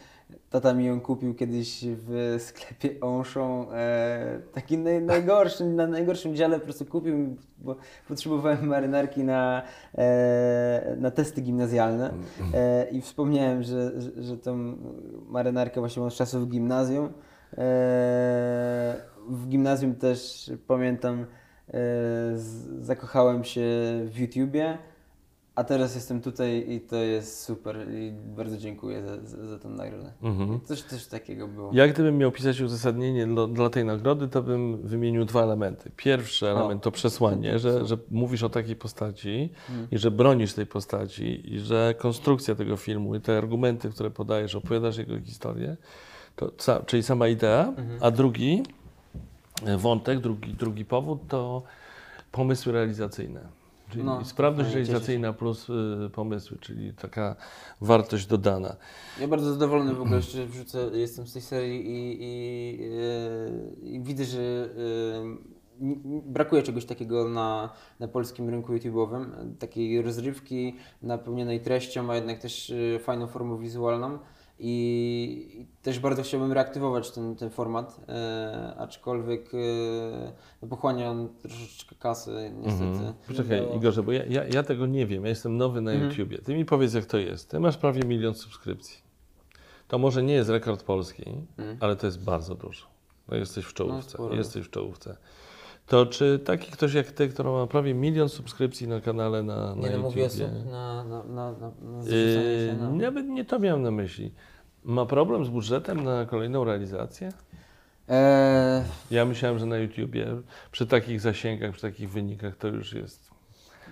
[0.50, 3.72] Tata mi ją kupił kiedyś w sklepie Onszą.
[3.72, 7.76] E, taki naj, najgorszy, na najgorszym dziale po prostu kupił, bo
[8.08, 9.64] potrzebowałem marynarki na,
[9.98, 12.14] e, na testy gimnazjalne.
[12.54, 14.78] E, I wspomniałem, że, że, że tą
[15.28, 17.06] marynarkę właśnie mam z czasów gimnazjum.
[17.06, 17.12] E,
[19.30, 21.26] w gimnazjum też pamiętam, e,
[22.36, 23.62] z, zakochałem się
[24.06, 24.78] w YouTubie,
[25.56, 29.70] a teraz jestem tutaj i to jest super i bardzo dziękuję za, za, za tę
[29.70, 30.13] nagrodę.
[30.24, 30.60] Mhm.
[30.65, 31.72] Coś też takiego było.
[31.74, 35.91] Ja gdybym miał pisać uzasadnienie dla, dla tej nagrody, to bym wymienił dwa elementy.
[35.96, 39.50] Pierwszy element to przesłanie, że, że mówisz o takiej postaci
[39.91, 44.56] i że bronisz tej postaci i że konstrukcja tego filmu i te argumenty, które podajesz,
[44.56, 45.78] opowiadasz jego historię,
[46.36, 48.63] to, ca- czyli sama idea, a drugi
[49.65, 51.63] e, wątek, drugi, drugi powód to
[52.32, 53.64] pomysły realizacyjne.
[53.95, 57.36] Czyli No, sprawność realizacyjna plus y, pomysły, czyli taka
[57.81, 58.75] wartość dodana.
[59.21, 62.79] Ja bardzo zadowolony w ogóle, jeszcze wrzucę, jestem z tej serii i, i,
[63.84, 64.69] e, i widzę, że
[65.81, 69.25] n- brakuje czegoś takiego na, na polskim rynku YouTube'owym,
[69.60, 74.19] takiej rozrywki napełnionej treścią, a jednak też e, fajną formą wizualną.
[74.60, 79.58] I, też bardzo chciałbym reaktywować ten, ten format, e, aczkolwiek e,
[80.62, 82.86] no pochłania on troszeczkę kasy, niestety.
[82.86, 83.13] Mhm.
[83.28, 85.24] Poczekaj, No bo- Igorze, bo ja, ja, ja tego nie wiem.
[85.24, 86.10] Ja jestem nowy na Mhm.
[86.12, 86.38] YouTubie.
[86.38, 87.50] Ty mi powiedz, jak to jest.
[87.50, 88.98] Ty masz prawie milion subskrypcji.
[89.88, 91.24] To może nie jest rekord polski,
[91.58, 91.78] Mhm.
[91.80, 92.86] ale to jest bardzo dużo.
[93.28, 94.10] No jesteś w czołówce.
[94.10, 94.36] sporo.
[94.36, 95.18] jesteś w czołówce.
[95.88, 99.89] To czy taki ktoś jak ty, który ma prawie milion subskrypcji na kanale na, na
[99.89, 101.71] Nie no, mówię osób na, na, na, na,
[102.04, 102.89] yy, się na...
[102.89, 104.34] nawet nie to miałem na myśli.
[104.84, 107.32] Ma problem z budżetem na kolejną realizację?
[108.08, 110.28] Eee, Ja myślałem, że na YouTubie
[110.71, 113.32] przy takich zasięgach, przy takich wynikach to już jest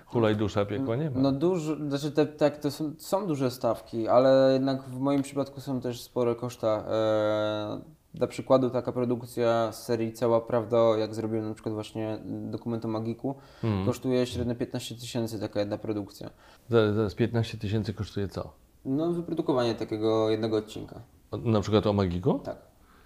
[0.05, 1.19] hulaj dusza, piekła nie ma.
[1.19, 5.61] No dużo, znaczy te, tak, to są, są duże stawki, ale jednak w moim przypadku
[5.61, 6.85] są też spore koszta.
[6.89, 7.81] Eee,
[8.13, 12.87] dla przykładu taka produkcja z serii Cała Prawda, jak zrobiłem na przykład właśnie dokument o
[12.87, 13.85] Magiku, Mhm.
[13.85, 16.29] kosztuje średnio 15 tysięcy taka jedna produkcja.
[16.69, 18.53] Zaraz, zaraz 15 tysięcy kosztuje co?
[18.85, 21.01] No wyprodukowanie takiego jednego odcinka.
[21.43, 22.39] Na przykład o Magiku?
[22.39, 22.57] Tak,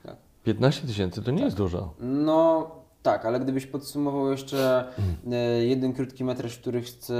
[0.04, 0.16] tak.
[0.44, 1.94] 15 tysięcy to nie jest dużo.
[2.00, 2.72] No
[3.04, 4.88] tak, ale gdybyś podsumował jeszcze
[5.32, 7.16] e, jeden krótki metraż, który chcę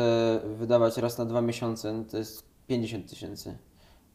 [0.58, 3.58] wydawać raz na dwa miesiące, no to jest 50 tysięcy.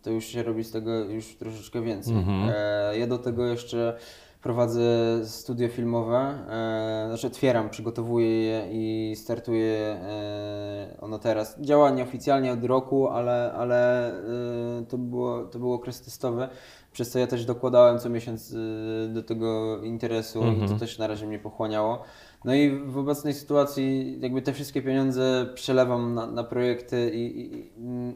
[0.03, 2.15] To już się robi z tego już troszeczkę więcej.
[2.15, 2.53] Mhm.
[2.55, 3.97] E, ja do tego jeszcze
[4.43, 4.81] prowadzę
[5.25, 11.61] studio filmowe, e, znaczy otwieram, przygotowuję je i startuję e, ono teraz.
[11.61, 16.49] Działa nieoficjalnie od roku, ale, ale e, to, było, to był okres testowy,
[16.93, 21.07] przez co ja też dokładałem co miesiąc e, do tego interesu i to też na
[21.07, 22.03] razie mnie pochłaniało.
[22.45, 27.73] No i w obecnej sytuacji jakby te wszystkie pieniądze przelewam na, na projekty i, i,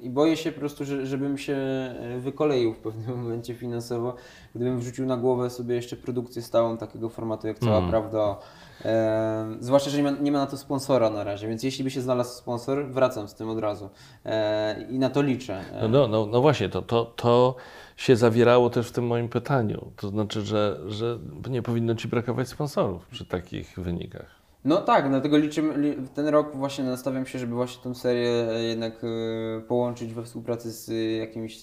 [0.06, 4.14] i boję się po prostu, że, żebym się e, wykoleił w pewnym momencie finansowo,
[4.54, 8.36] gdybym wrzucił na głowę sobie jeszcze produkcję stałą takiego formatu jak Cała Prawda.
[8.84, 11.90] E, zwłaszcza, że nie ma, nie ma na to sponsora na razie, więc jeśli by
[11.90, 13.90] się znalazł sponsor, wracam z tym od razu
[14.24, 15.60] e, i na to liczę.
[15.72, 17.54] E, No, no, no, no właśnie, to, to, to
[17.96, 19.92] się zawierało też w tym moim pytaniu.
[19.96, 21.18] To znaczy, że, że
[21.50, 24.36] nie powinno ci brakować sponsorów przy takich wynikach.
[24.64, 29.04] No tak, dlatego liczymy, ten rok właśnie nastawiam się, żeby właśnie tą serię e, jednak
[29.04, 31.58] e, połączyć we współpracy z jakimś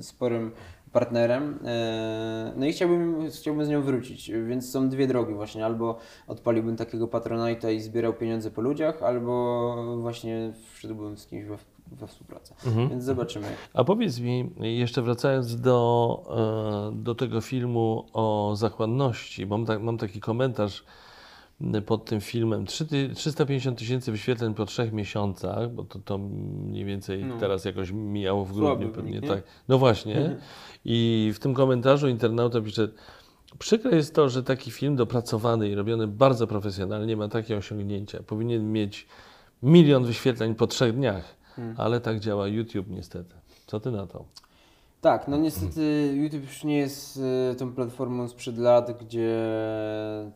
[0.00, 0.52] sporym
[0.98, 1.58] partnerem.
[1.64, 5.64] E, no i chciałbym, chciałbym z nią wrócić, więc są dwie drogi właśnie.
[5.64, 11.56] Albo odpaliłbym takiego Patronite'a i zbierał pieniądze po ludziach, albo właśnie wszedłbym z kimś we,
[11.92, 12.54] we współpracę.
[12.90, 13.46] Więc zobaczymy.
[13.74, 19.98] A powiedz mi, jeszcze wracając do, e, do tego filmu o zachłanności, mam, tak, mam
[19.98, 20.84] taki komentarz
[21.86, 22.66] pod tym filmem.
[22.66, 27.38] Trzy ty- 350 tysięcy wyświetleń po trzech miesiącach, bo to, to mniej więcej No.
[27.38, 29.20] teraz jakoś mijało w grudniu pewnie.
[29.20, 29.28] nie?
[29.28, 29.42] Tak.
[29.68, 30.36] No właśnie.
[30.84, 32.88] I w tym komentarzu internauta pisze,
[33.58, 38.22] przykre jest to, że taki film dopracowany i robiony bardzo profesjonalnie ma takie osiągnięcia.
[38.22, 39.06] Powinien mieć
[39.62, 41.74] milion wyświetleń po trzech dniach, Hmm.
[41.78, 43.34] ale tak działa YouTube niestety.
[43.66, 44.24] Co ty na to?
[45.00, 49.44] Tak, no niestety YouTube już nie jest e, tą platformą sprzed lat, gdzie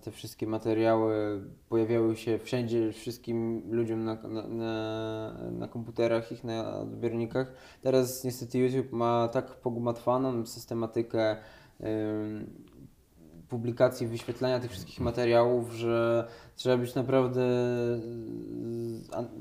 [0.02, 6.78] te wszystkie materiały pojawiały się wszędzie, wszystkim ludziom na, na, na, na komputerach, ich na
[6.78, 7.52] odbiornikach.
[7.82, 11.36] Teraz niestety YouTube ma tak pogmatwaną systematykę
[11.80, 12.64] ym,
[13.52, 17.42] publikacji, wyświetlania tych wszystkich materiałów, że trzeba być naprawdę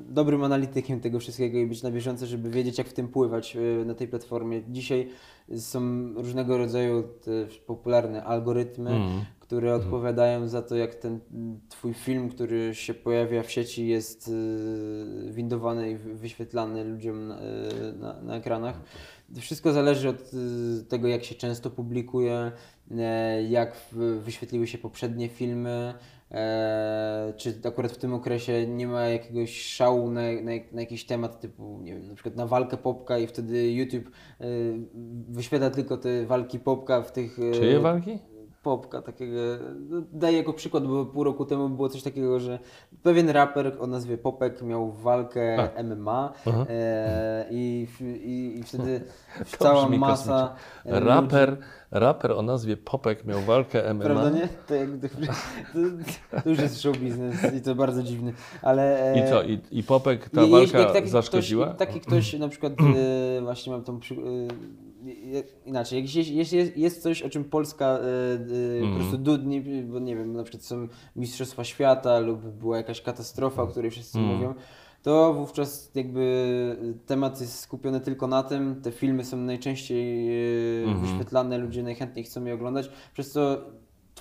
[0.09, 3.85] dobrym analitykiem tego wszystkiego i być na bieżąco, żeby wiedzieć, jak w tym pływać y,
[3.85, 4.61] na tej platformie.
[4.69, 5.09] Dzisiaj
[5.57, 7.03] są różnego rodzaju
[7.65, 9.09] popularne algorytmy, Mm.
[9.39, 14.27] które odpowiadają za to, jak ten mm, twój film, który się pojawia w sieci, jest
[14.27, 17.43] y, windowany i wy- wyświetlany ludziom na, y,
[17.99, 18.81] na, na ekranach.
[19.39, 22.51] Wszystko zależy od y, tego, jak się często publikuje,
[22.97, 23.77] e, jak
[24.19, 25.93] wyświetliły się poprzednie filmy,
[26.31, 31.39] e, czy akurat w tym okresie nie ma jakiegoś szału na, na, na jakiś temat
[31.39, 34.45] typu, nie wiem, na przykład na walkę popka i wtedy YouTube e,
[35.29, 37.39] wyświetla tylko te walki popka w tych...
[37.39, 38.19] e, Czyje walki?
[38.63, 39.41] Popka takiego,
[39.89, 42.59] no, daję jako przykład, bo pół roku temu było coś takiego, że
[43.03, 46.65] pewien raper o nazwie Popek miał walkę MMA Aha.
[46.69, 47.87] e, i,
[48.23, 49.01] i, i wtedy
[49.59, 51.57] cała masa e, Raper,
[51.91, 54.03] raper o nazwie Popek miał walkę MMA.
[54.03, 54.47] Prawda, nie?
[54.67, 59.13] To, jak, to, to już jest show business i to bardzo dziwny, ale...
[59.17, 59.43] I e, co?
[59.43, 61.65] I, i Popek ta jeśli walka taki zaszkodziła?
[61.65, 62.73] Ktoś, taki ktoś na przykład,
[63.37, 64.17] e, właśnie mam tą przy, e,
[65.05, 67.99] je- inaczej, jeśli, jeśli jest, jest coś, o czym Polska e,
[68.87, 73.01] e, po prostu dudni, bo nie wiem, na przykład są Mistrzostwa Świata lub była jakaś
[73.01, 74.53] katastrofa, o której wszyscy mówią,
[75.03, 80.29] to wówczas jakby temat jest skupiony tylko na tym, te filmy są najczęściej
[80.83, 83.57] e, wyświetlane, ludzie najchętniej chcą je oglądać, przez co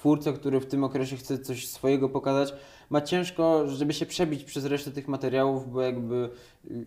[0.00, 2.54] twórca, który w tym okresie chce coś swojego pokazać,
[2.90, 6.28] ma ciężko, żeby się przebić przez resztę tych materiałów, bo jakby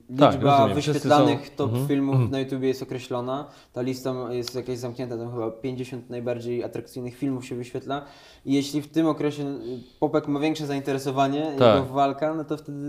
[0.09, 0.71] liczba Tak, rozumiem.
[0.71, 1.87] Wszyscy wyświetlanych są- top Mhm.
[1.87, 3.47] filmów na YouTubie jest określona.
[3.73, 8.05] Ta lista jest jakaś zamknięta, tam chyba 50 najbardziej atrakcyjnych filmów się wyświetla.
[8.45, 9.59] I jeśli w tym okresie y,
[9.99, 11.75] Popek ma większe zainteresowanie, Tak.
[11.81, 12.87] jego walka, no to wtedy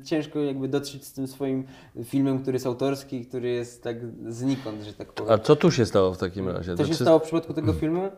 [0.00, 1.64] y, ciężko jakby dotrzeć z tym swoim
[2.04, 3.96] filmem, który jest autorski, który jest tak
[4.28, 5.32] znikąd, że tak powiem.
[5.32, 6.72] A co tu się stało w takim razie?
[6.76, 8.08] Co się Znaczy, stało w przypadku tego filmu?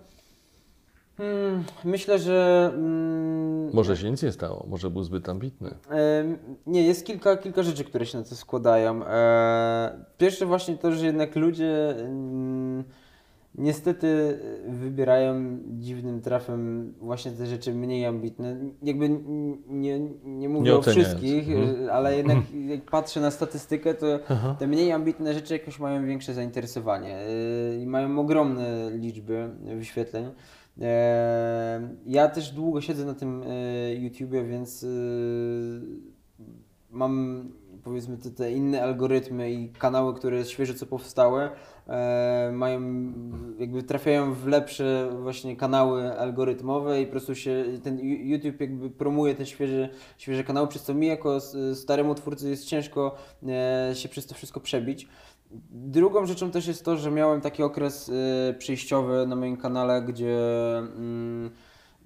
[1.16, 2.70] Hmm, myślę, że.
[2.74, 5.70] Mm, Może się nic nie stało, może był zbyt ambitny.
[5.90, 9.06] em, nie, jest kilka, kilka rzeczy, które się na to składają.
[9.06, 12.84] E, pierwsze, właśnie to, że jednak ludzie mm,
[13.54, 18.56] niestety wybierają dziwnym trafem właśnie te rzeczy mniej ambitne.
[18.82, 19.08] Jakby
[19.68, 21.88] nie, nie mówię Nie o wszystkich, Mhm.
[21.88, 24.06] e, ale jednak jak patrzę na statystykę, to
[24.58, 30.30] te mniej ambitne rzeczy jakoś mają większe zainteresowanie e, i mają ogromne liczby wyświetleń.
[30.80, 34.86] E, Ja też długo siedzę na tym e, YouTubie, więc e,
[36.90, 37.44] mam
[37.84, 41.50] powiedzmy te, te inne algorytmy i kanały, które świeżo co powstałe,
[41.88, 42.80] e, mają
[43.58, 49.34] jakby trafiają w lepsze właśnie kanały algorytmowe i po prostu się ten YouTube jakby promuje
[49.34, 53.14] te świeże, świeże kanały, przez co mi jako s- staremu twórcy jest ciężko
[53.48, 55.08] e, się przez to wszystko przebić.
[55.70, 60.38] Drugą rzeczą też jest to, że miałem taki okres y, przejściowy na moim kanale, gdzie
[60.78, 61.50] mm,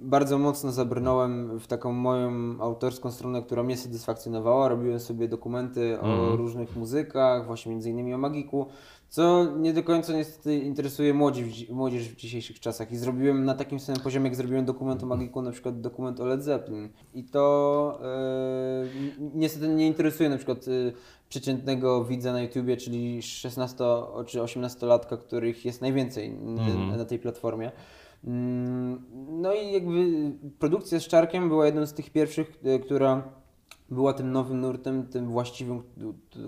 [0.01, 4.69] bardzo mocno zabrnąłem w taką moją autorską stronę, która mnie satysfakcjonowała.
[4.69, 8.67] Robiłem sobie dokumenty o różnych muzykach, właśnie między innymi o Magiku,
[9.09, 12.93] co nie do końca niestety interesuje młodzi, w dzi- młodzież w dzisiejszych czasach.
[12.93, 16.27] I zrobiłem na takim samym poziomie, jak zrobiłem dokument o Magiku, na przykład dokument o
[16.27, 16.89] Led Zeppelin.
[17.15, 17.99] I to
[18.87, 20.93] y, ni- niestety nie interesuje na przykład y,
[21.29, 23.85] przeciętnego widza na YouTubie, czyli 16
[24.27, 27.73] czy 18-latka, których jest najwięcej n- na tej platformie.
[28.25, 29.03] Mm,
[29.41, 30.05] No i jakby
[30.59, 33.23] produkcja z Czarkiem była jedną z tych pierwszych, e, która
[33.91, 35.83] była tym nowym nurtem, tym właściwym,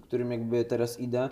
[0.02, 1.28] którym jakby teraz idę,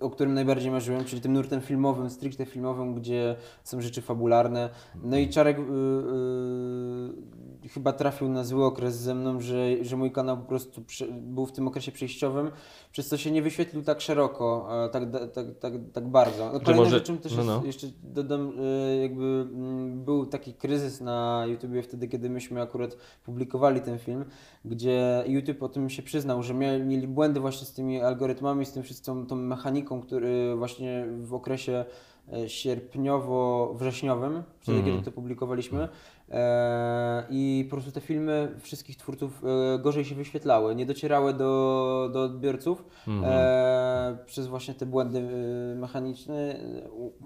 [0.00, 4.70] o którym najbardziej marzyłem, czyli tym nurtem filmowym, stricte filmowym, gdzie są rzeczy fabularne.
[5.02, 10.12] No i Czarek y, y, chyba trafił na zły okres ze mną, że, że mój
[10.12, 12.50] kanał po prostu prze, był w tym okresie przejściowym,
[12.92, 15.02] przez co się nie wyświetlił tak szeroko, tak,
[15.34, 16.50] tak, tak, tak bardzo.
[16.52, 17.62] No, Kolejną może- rzeczą też no, jest, no.
[17.66, 23.80] jeszcze dodam, e, jakby mm, był taki kryzys na YouTubie wtedy, kiedy myśmy akurat publikowali
[23.80, 24.24] ten film,
[24.64, 28.72] gdzie YouTube o tym się przyznał, że mieli, mieli błędy właśnie z tymi algorytmami, z
[28.72, 29.63] tym wszystką tą mechaniką,
[30.00, 31.84] który właśnie w okresie
[32.32, 34.96] e, sierpniowo-wrześniowym, wtedy Mhm.
[34.96, 35.88] kiedy to publikowaliśmy.
[36.30, 42.10] E, I po prostu te filmy wszystkich twórców e, gorzej się wyświetlały, nie docierały do,
[42.12, 43.32] do odbiorców Mhm.
[43.34, 46.56] e, przez właśnie te błędy e, mechaniczne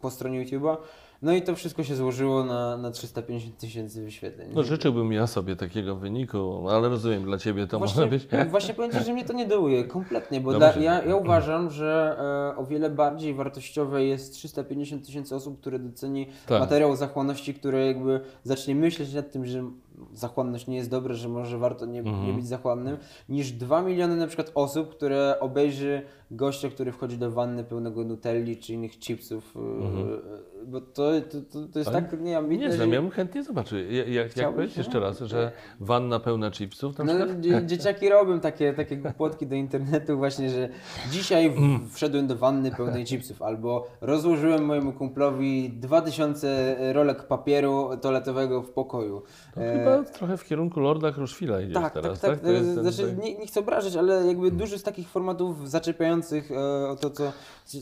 [0.00, 0.76] po stronie YouTube'a.
[1.22, 4.48] No i to wszystko się złożyło na, na 350 tysięcy wyświetleń.
[4.54, 8.28] No życzyłbym ja sobie takiego wyniku, ale rozumiem, dla Ciebie to właśnie, może być...
[8.50, 10.72] Właśnie powiem Ci, że mnie to nie dołuje kompletnie, bo Dobrze.
[10.72, 12.16] dla, ja, ja uważam, że
[12.54, 16.60] e, o wiele bardziej wartościowe jest 350 tysięcy osób, które doceni Tak.
[16.60, 19.70] materiał zachłanności, które jakby zacznie myśleć nad tym, że
[20.12, 22.26] zachłanność nie jest dobra, że może warto nie, Mhm.
[22.26, 22.96] nie być zachłannym,
[23.28, 28.56] niż 2 miliony na przykład osób, które obejrzy gościa, który wchodzi do wanny pełnego nutelli
[28.56, 32.76] czy innych chipsów, e, bo to, to, to, to jest Ale tak nieambitne, Nie że-
[32.76, 33.78] znam, ja bym chętnie zobaczył.
[33.78, 34.80] Ja- Jak, jak Chciałbyś, powiedz no?
[34.82, 37.26] jeszcze raz, że wanna pełna chipsów na No,
[37.66, 40.68] dzieciaki robią takie, takie głupotki do internetu właśnie, że
[41.10, 41.56] dzisiaj w,
[41.94, 49.22] wszedłem do wanny pełnej chipsów albo rozłożyłem mojemu kumplowi 2000 rolek papieru toaletowego w pokoju.
[49.54, 52.40] To E, chyba trochę w kierunku Lorda Kruszwila idziesz tak, teraz, tak, tak?
[52.40, 52.50] tak.
[52.50, 56.50] Jest ten- znaczy, tak- nie, nie chcę obrażać, ale jakby dużo z takich formatów zaczepiających
[56.52, 57.32] e, o to, co,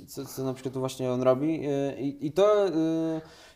[0.07, 1.61] co, co na przykład właśnie on robi.
[1.67, 2.73] E, i, I to e,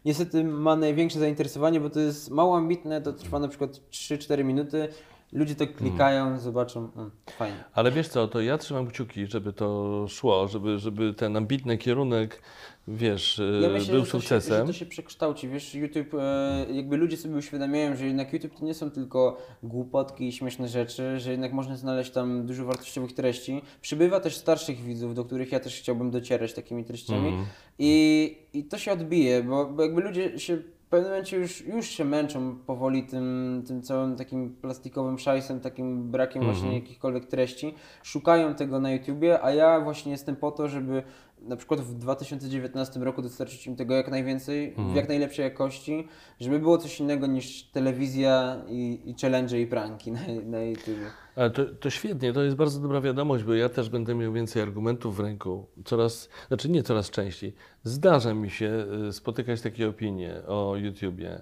[0.04, 4.88] niestety ma największe zainteresowanie, bo to jest mało ambitne, to trwa na przykład 3-4 minuty.
[5.32, 7.64] Ludzie to klikają, zobaczą, mm, fajnie.
[7.72, 12.42] Ale wiesz co, to ja trzymam kciuki, żeby to szło, żeby, żeby ten ambitny kierunek,
[12.88, 14.66] wiesz, Ja e, myślę, był że to, się, sukcesem.
[14.66, 15.48] że to się przekształci.
[15.48, 20.28] Wiesz, YouTube, e, jakby ludzie sobie uświadamiają, że jednak YouTube to nie są tylko głupotki
[20.28, 23.62] i śmieszne rzeczy, że jednak można znaleźć tam dużo wartościowych treści.
[23.80, 27.28] Przybywa też starszych widzów, do których ja też chciałbym docierać takimi treściami.
[27.28, 27.46] Mhm.
[27.78, 31.86] I, I to się odbije, bo, bo jakby ludzie się w pewnym momencie już, już
[31.86, 37.74] się męczą powoli tym, tym całym takim plastikowym szajsem, takim brakiem właśnie jakichkolwiek treści.
[38.02, 41.02] Szukają tego na YouTubie, a ja właśnie jestem po to, żeby
[41.42, 46.08] na przykład w 2019 roku dostarczyć im tego jak najwięcej, w jak najlepszej jakości,
[46.40, 51.06] żeby było coś innego niż telewizja i, i challenge i pranki na, na YouTubie.
[51.36, 54.62] Ale to, to świetnie, to jest bardzo dobra wiadomość, bo ja też będę miał więcej
[54.62, 55.66] argumentów w ręku.
[55.84, 57.54] Coraz, znaczy nie coraz częściej.
[57.82, 61.40] Zdarza mi się y, spotykać takie opinie o YouTubie.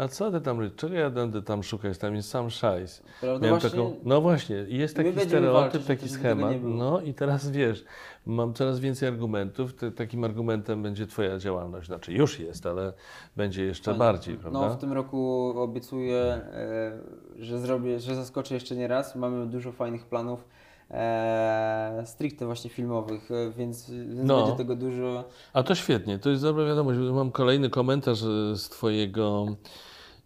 [0.00, 1.98] A co ty tam, czego ja będę tam szukać?
[1.98, 3.02] Tam jest sam szajs.
[3.20, 3.46] Prawda?
[3.46, 6.54] Miałem Właśnie taką, no właśnie, jest taki stereotyp, walczyć, taki schemat.
[6.62, 7.84] No i teraz wiesz,
[8.26, 9.74] mam coraz więcej argumentów.
[9.74, 11.86] Ty, takim argumentem będzie Twoja działalność.
[11.86, 12.92] Znaczy już jest, ale
[13.36, 14.60] będzie jeszcze bardziej, prawda?
[14.60, 16.98] No w tym roku obiecuję, e,
[17.38, 19.16] że zrobię, że zaskoczę jeszcze nie raz.
[19.16, 20.44] Mamy dużo fajnych planów.
[20.90, 24.36] E, stricte właśnie filmowych, e, więc, więc No.
[24.36, 25.24] będzie tego dużo.
[25.52, 26.98] A to świetnie, to jest dobra wiadomość.
[27.12, 29.46] Mam kolejny komentarz e, z Twojego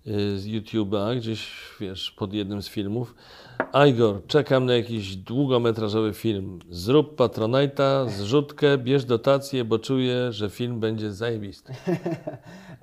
[0.07, 3.15] z YouTube'a, gdzieś wiesz, pod jednym z filmów.
[3.89, 6.59] Igor, czekam na jakiś długometrażowy film.
[6.71, 11.73] Zrób Patronite'a, zrzutkę, bierz dotację, bo czuję, że film będzie zajebisty.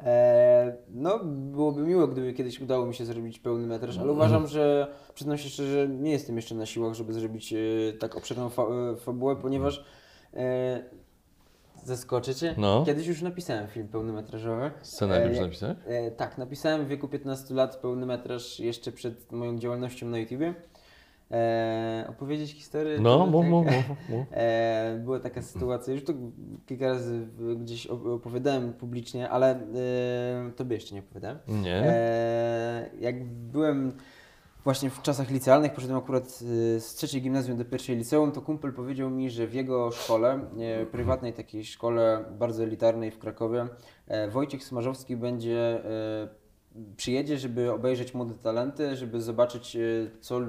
[0.03, 4.87] E, no, byłoby miło, gdyby kiedyś udało mi się zrobić pełny metraż, ale uważam, że
[5.13, 7.57] przyznam się szczerze, nie jestem jeszcze na siłach, żeby zrobić e,
[7.99, 9.83] tak obszerną fa- e, fabułę, ponieważ
[11.83, 12.55] e, zaskoczę Cię.
[12.57, 12.83] No.
[12.85, 14.71] Kiedyś już napisałem film pełnometrażowy.
[14.81, 15.75] Scenariusz E, napisałeś?
[15.87, 20.53] E, tak, napisałem w wieku 15 lat pełny metraż jeszcze przed moją działalnością na YouTubie.
[21.31, 22.99] E, opowiedzieć historię?
[22.99, 23.49] No, mów, tak?
[23.51, 23.65] mów,
[24.09, 24.25] mów.
[24.31, 26.13] E, była taka sytuacja, już to
[26.65, 31.37] kilka razy gdzieś op- opowiadałem publicznie, ale e, tobie jeszcze nie opowiadałem.
[31.47, 31.75] Nie.
[31.75, 33.97] E, jak byłem
[34.63, 36.25] właśnie w czasach licealnych, poszedłem akurat
[36.75, 40.39] e, z trzeciej gimnazjum do pierwszej liceum, to kumpel powiedział mi, że w jego szkole,
[40.59, 43.67] e, prywatnej takiej szkole bardzo elitarnej w Krakowie,
[44.07, 46.41] e, Wojciech Smarzowski będzie e,
[46.97, 49.77] przyjedzie, żeby obejrzeć młode talenty, żeby zobaczyć,
[50.21, 50.39] co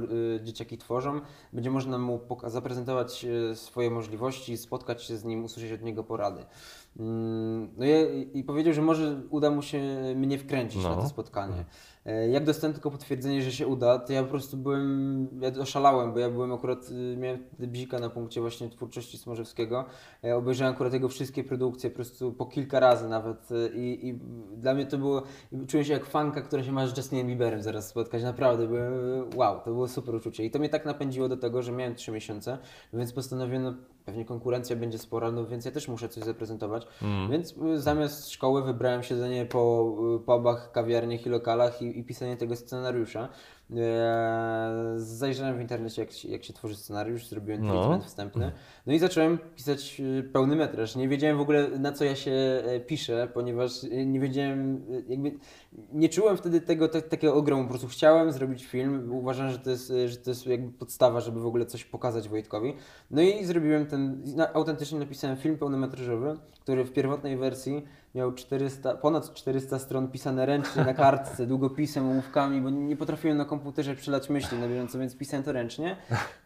[0.42, 1.20] dzieciaki tworzą.
[1.52, 6.44] Będzie można mu zaprezentować swoje możliwości, spotkać się z nim, usłyszeć od niego porady.
[6.98, 9.82] Mm, No i, i powiedział, że może uda mu się
[10.16, 10.96] mnie wkręcić No.
[10.96, 11.64] na to spotkanie.
[12.06, 16.12] E, Jak dostałem tylko potwierdzenie, że się uda, to ja po prostu byłem, ja oszalałem,
[16.12, 19.84] bo ja byłem akurat, y, miałem bzika na punkcie właśnie twórczości Smarzewskiego.
[20.22, 24.14] Ja obejrzałem akurat jego wszystkie produkcje, po prostu po kilka razy nawet y, i, i
[24.56, 25.22] dla mnie to było,
[25.68, 28.92] czułem się jak fanka, która się ma z Justinem Bieberem zaraz spotkać, naprawdę, byłem,
[29.36, 32.12] wow, to było super uczucie i to mnie tak napędziło do tego, że miałem trzy
[32.12, 32.58] miesiące,
[32.92, 36.86] więc postanowiłem, no, pewnie konkurencja będzie spora, no więc ja też muszę coś zaprezentować.
[37.02, 37.30] Mm.
[37.30, 42.36] Więc y, zamiast szkoły wybrałem siedzenie po y, pubach, kawiarniach i lokalach i, i pisanie
[42.36, 43.28] tego scenariusza.
[43.76, 47.72] Eee, zajrzałem w internecie, jak, się- jak się tworzy scenariusz, zrobiłem No.
[47.72, 48.52] treatment wstępny.
[48.86, 50.96] No i zacząłem pisać y, pełny metraż.
[50.96, 53.72] Nie wiedziałem w ogóle na co ja się e, piszę, ponieważ
[54.06, 55.32] nie wiedziałem, jakby
[55.92, 57.62] nie czułem wtedy tego tak, takiego ogromu.
[57.62, 59.12] Po prostu chciałem zrobić film.
[59.12, 62.74] Uważam, że to jest, że to jest jakby podstawa, żeby w ogóle coś pokazać Wojtkowi.
[63.10, 64.22] No i zrobiłem ten,
[64.54, 67.84] autentycznie napisałem film pełnometrażowy, który w pierwotnej wersji
[68.14, 73.44] miał 400, ponad 400 stron pisane ręcznie na kartce, długopisem, ołówkami, bo nie potrafiłem na
[73.44, 75.96] komputerze przelać myśli na bieżąco, więc pisałem to ręcznie.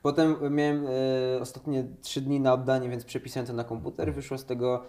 [0.03, 4.15] Potem miałem e, ostatnie 3 dni na oddanie, więc przepisałem to na komputer.
[4.15, 4.83] Wyszło z tego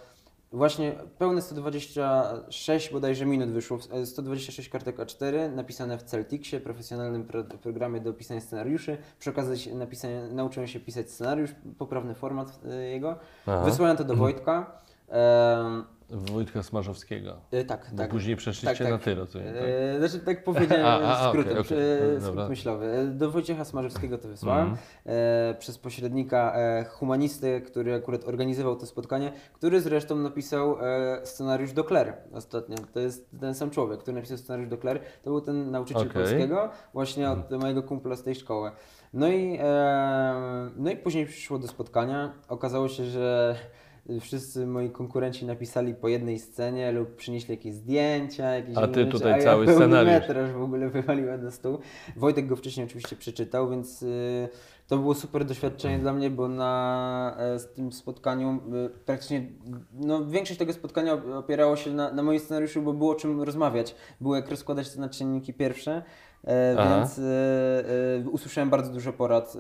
[0.52, 7.44] właśnie pełne 126 bodajże minut wyszło, e, 126 kartek A4 napisane w Celticsie, profesjonalnym pro,
[7.44, 8.98] programie do pisania scenariuszy.
[9.20, 13.16] Przy okazji napisania, nauczyłem się pisać scenariusz, poprawny format e, jego.
[13.48, 13.66] Aha.
[13.66, 14.87] Wysłałem to do Wojtka.
[16.10, 17.36] Wojtka Smarzowskiego.
[17.51, 18.12] e, tak, Bo tak.
[18.12, 19.03] później przeszliście Tak, na tak.
[19.05, 19.53] ty, rozumiem.
[19.53, 19.64] Tak?
[19.64, 22.86] E, Znaczy tak powiedziałem A, a, skrótem, e, E, skrót myślowy.
[22.86, 28.86] E, Do Wojciecha Smarzewskiego to wysłałem e, przez pośrednika e, humanisty, który akurat organizował to
[28.86, 30.78] spotkanie, który zresztą napisał
[31.24, 32.78] scenariusz do Claire ostatnio.
[32.93, 34.99] To jest ten sam człowiek, który napisał scenariusz do Claire.
[35.24, 36.14] To był ten nauczyciel Okej.
[36.14, 38.72] polskiego, właśnie od mojego kumpla z tej szkoły.
[39.14, 39.60] No i,
[40.78, 42.32] no i później przyszło do spotkania.
[42.47, 43.55] Okazało się, że
[44.22, 49.12] wszyscy moi konkurenci napisali po jednej scenie lub przynieśli jakieś zdjęcia, jakieś A ty rzeczy,
[49.12, 50.14] tutaj a ja cały pełny scenariusz.
[50.14, 51.80] metraż w ogóle wywaliłem na stół.
[52.16, 54.49] Wojtek go wcześniej oczywiście przeczytał, więc y,
[54.88, 59.47] to było super doświadczenie dla mnie, bo na e, tym spotkaniu y, praktycznie
[59.93, 63.95] no, większość tego spotkania opierało się na, na moim scenariuszu, bo było o czym rozmawiać.
[64.22, 66.03] Było jak rozkładać to na czynniki pierwsze.
[66.48, 66.96] E, Aha.
[66.98, 67.24] więc e,
[68.26, 69.58] e, usłyszałem bardzo dużo porad.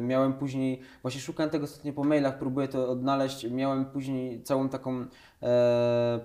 [0.00, 3.50] Miałem później, właśnie szukałem tego ostatnio po mailach, próbuję to odnaleźć.
[3.50, 5.06] Miałem później całą taką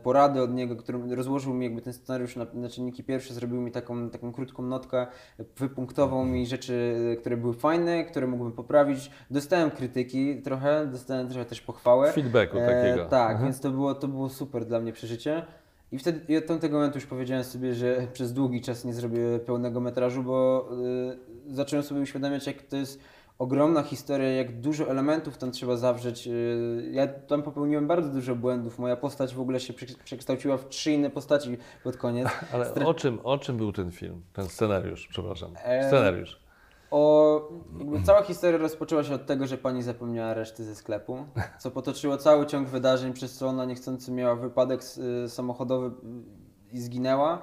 [0.03, 3.71] poradę od niego, którym rozłożył mi jakby ten scenariusz na, na czynniki pierwsze, zrobił mi
[3.71, 5.07] taką, taką krótką notkę,
[5.57, 9.11] wypunktował mi rzeczy, które były fajne, które mógłbym poprawić.
[9.31, 12.11] Dostałem krytyki trochę, dostałem trochę też pochwałę.
[12.11, 13.01] Feedbacku takiego.
[13.05, 13.43] E, tak, Mhm.
[13.43, 15.45] więc to było, to było super dla mnie przeżycie.
[15.95, 19.39] I wtedy i od tamtego momentu już powiedziałem sobie, że przez długi czas nie zrobię
[19.45, 20.69] pełnego metrażu, bo
[21.49, 22.99] y, zacząłem sobie uświadamiać, jak to jest
[23.39, 26.27] ogromna historia, jak dużo elementów tam trzeba zawrzeć.
[26.27, 28.79] Y, ja tam popełniłem bardzo dużo błędów.
[28.79, 32.27] Moja postać w ogóle się prze- przekształciła w trzy inne postaci pod koniec.
[32.53, 34.21] Ale Stra- o czym, o czym był ten film?
[34.33, 35.51] Ten scenariusz, przepraszam.
[35.63, 36.44] E, Scenariusz.
[36.91, 37.49] O,
[38.05, 41.25] cała historia rozpoczęła się od tego, że pani zapomniała reszty ze sklepu,
[41.59, 44.81] co potoczyło cały ciąg wydarzeń, przez co ona niechcący miała wypadek
[45.25, 45.91] y, samochodowy y,
[46.71, 47.41] i zginęła.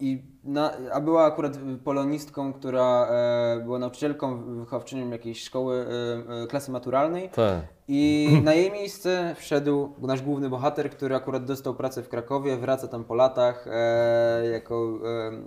[0.00, 6.46] I na, a była akurat polonistką, która e, była nauczycielką, wychowczynią jakiejś szkoły e, e,
[6.46, 7.28] klasy maturalnej.
[7.28, 7.78] Tak.
[7.90, 12.88] I na jej miejsce wszedł nasz główny bohater, który akurat dostał pracę w Krakowie, wraca
[12.88, 14.98] tam po latach, e, jako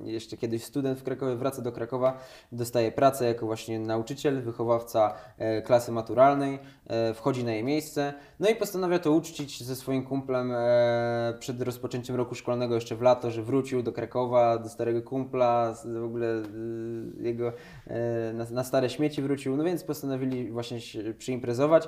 [0.05, 2.17] e, jeszcze kiedyś student w Krakowie, wraca do Krakowa,
[2.51, 6.59] dostaje pracę jako właśnie nauczyciel, wychowawca e, klasy maturalnej,
[7.15, 10.53] wchodzi na jej miejsce, no i postanawia to uczcić ze swoim kumplem
[11.39, 15.87] przed rozpoczęciem roku szkolnego jeszcze w lato, że wrócił do Krakowa, do starego kumpla, z-
[15.87, 16.43] w ogóle e,
[17.23, 17.53] jego
[17.87, 21.87] e, na, na stare śmieci wrócił, no więc postanowili właśnie się przyimprezować.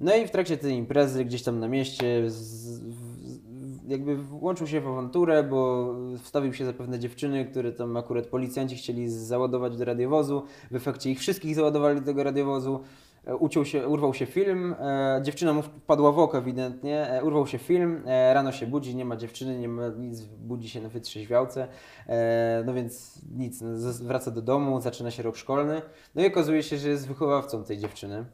[0.00, 4.80] No i w trakcie tej imprezy gdzieś tam na mieście z, w, jakby włączył się
[4.80, 9.84] w awanturę, bo wstawił się za pewne dziewczyny, które tam akurat policjanci chcieli załadować do
[9.84, 10.42] radiowozu.
[10.70, 12.80] W efekcie ich wszystkich załadowali do tego radiowozu.
[13.26, 17.46] E, Uciął się, urwał się film, e, dziewczyna mu wpadła w oko ewidentnie, e, urwał
[17.46, 20.88] się film, e, rano się budzi, nie ma dziewczyny, nie ma nic, budzi się na
[20.88, 21.68] wytrzeźwiałce,
[22.08, 23.68] e, no więc nic, no,
[24.02, 25.82] wraca do domu, zaczyna się rok szkolny,
[26.14, 28.24] no i okazuje się, że jest wychowawcą tej dziewczyny,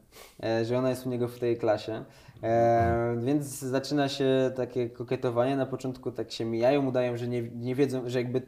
[0.42, 2.04] e, że ona jest u niego w tej klasie,
[2.42, 7.74] e, więc zaczyna się takie kokietowanie, na początku tak się mijają, udają, że nie, nie
[7.74, 8.42] wiedzą, że jakby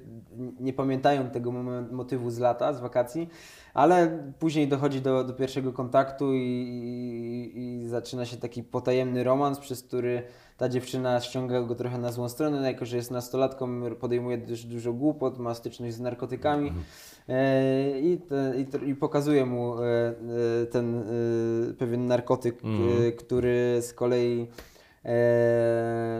[0.60, 1.52] nie pamiętają tego
[1.92, 3.28] motywu z lata, z wakacji,
[3.74, 9.58] ale później dochodzi do, do pierwszego kontaktu i, i, i zaczyna się taki potajemny romans,
[9.58, 10.22] przez który
[10.62, 14.64] ta dziewczyna ściąga go trochę na złą stronę, no jako że jest nastolatką, podejmuje dość
[14.64, 16.72] dużo głupot, ma styczność z narkotykami
[17.28, 19.84] e, i, te, i, to- i pokazuje mu e,
[20.62, 21.02] e, ten e,
[21.78, 23.08] pewien narkotyk, Mhm.
[23.08, 24.46] e, który z kolei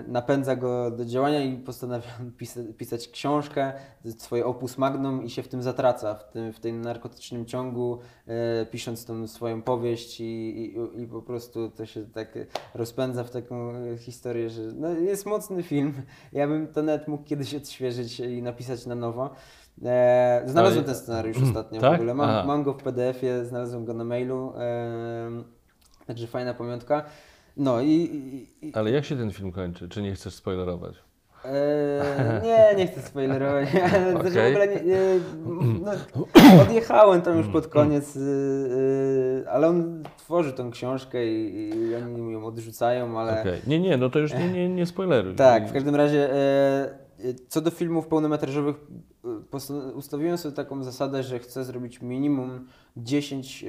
[0.07, 2.09] napędza go do działania i postanawia
[2.39, 3.73] pisa, pisać książkę,
[4.19, 8.67] swoje opus magnum i się w tym zatraca, w tym, w tym narkotycznym ciągu, e,
[8.67, 12.39] pisząc tą swoją powieść i, i, i po prostu to się tak
[12.75, 15.95] rozpędza w taką e, historię, że no, jest mocny film.
[16.33, 19.31] Ja bym to nawet mógł kiedyś odświeżyć i napisać na nowo.
[19.85, 21.95] E, znalazłem ten scenariusz ostatnio w Tak?
[21.95, 22.15] ogóle.
[22.15, 24.53] Mam, mam go w PDF-ie, znalazłem go na mailu.
[24.57, 25.31] E,
[26.07, 27.05] także fajna pamiątka.
[27.57, 28.11] No i,
[28.63, 29.89] i, Ale jak się ten film kończy?
[29.89, 30.95] Czy nie chcesz spoilerować?
[31.45, 33.69] Eee, nie, nie chcę spoilerować.
[34.21, 34.99] Znaczy, w ogóle nie, nie,
[35.85, 35.93] no,
[36.63, 42.33] odjechałem tam już pod koniec, yy, yy, ale on tworzy tą książkę i, i oni
[42.33, 43.61] ją odrzucają, ale Okej.
[43.67, 45.35] Nie, nie, no to już nie, nie, nie spoileruj.
[45.35, 47.03] tak, w każdym razie e,
[47.49, 48.77] co do filmów pełnometrażowych
[49.51, 53.69] posta- ustawiłem sobie taką zasadę, że chcę zrobić minimum 10 e,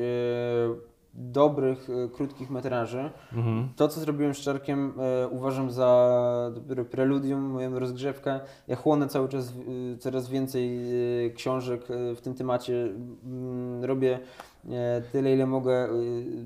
[1.14, 3.12] dobrych, e, krótkich metraży.
[3.34, 3.70] Mhm.
[3.76, 8.40] To, co zrobiłem z Czarkiem, e, uważam za dopiero preludium, moją rozgrzewkę.
[8.68, 9.54] Ja chłonę cały czas
[9.94, 10.80] e, coraz więcej
[11.26, 12.74] e, książek e, w tym temacie.
[13.24, 14.20] Mm, robię
[15.12, 15.90] tyle, ile mogę, e,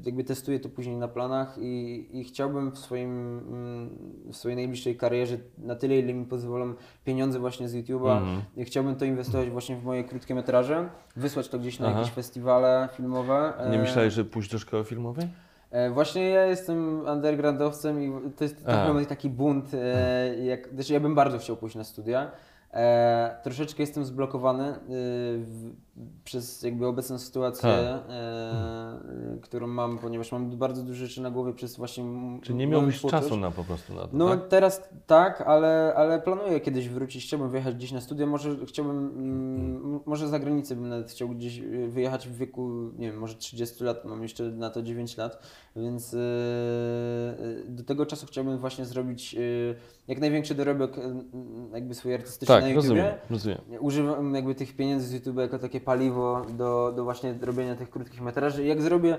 [0.06, 3.90] jakby testuję to później na planach i, i chciałbym w, swoim, mm,
[4.32, 6.74] w swojej najbliższej karierze, na tyle, ile mi pozwolą
[7.06, 8.42] pieniądze właśnie z YouTube'a, Mhm.
[8.58, 12.00] i chciałbym to inwestować właśnie w moje krótkie metraże, wysłać to gdzieś na Aha.
[12.00, 13.54] jakieś festiwale filmowe.
[13.70, 15.28] Nie E, myślałeś, że pójść do szkoły filmowej?
[15.72, 19.66] E, Właśnie ja jestem undergroundowcem i to jest trochę taki bunt.
[19.74, 22.32] E, jak, znaczy ja bym bardzo chciał pójść na studia.
[23.44, 25.72] Troszeczkę jestem zblokowany w,
[26.24, 28.10] przez jakby obecną sytuację, Tak.
[28.10, 32.06] e, którą mam, ponieważ mam bardzo dużo rzeczy na głowie przez właśnie
[32.42, 34.48] Czy nie miałbyś czasu na po prostu na to, No tak?
[34.48, 37.26] teraz tak, ale, ale planuję kiedyś wrócić.
[37.26, 38.26] Chciałbym wyjechać gdzieś na studia.
[38.26, 43.12] Może chciałbym, mm, może za granicę bym nawet chciał gdzieś y, wyjechać w wieku, nie
[43.12, 44.06] wiem, może 30 lat.
[44.06, 45.40] Mam jeszcze na to 9 lat,
[45.76, 46.20] więc yy,
[47.40, 49.76] yy, do tego czasu chciałbym właśnie zrobić yy,
[50.08, 50.92] jak największy dorobek
[51.74, 53.58] jakby swój artystyczny Tak, na rozumiem, rozumiem.
[53.80, 58.22] Używam jakby tych pieniędzy z YouTube jako takie paliwo do, do właśnie robienia tych krótkich
[58.22, 58.66] metraży.
[58.66, 59.18] Jak zrobię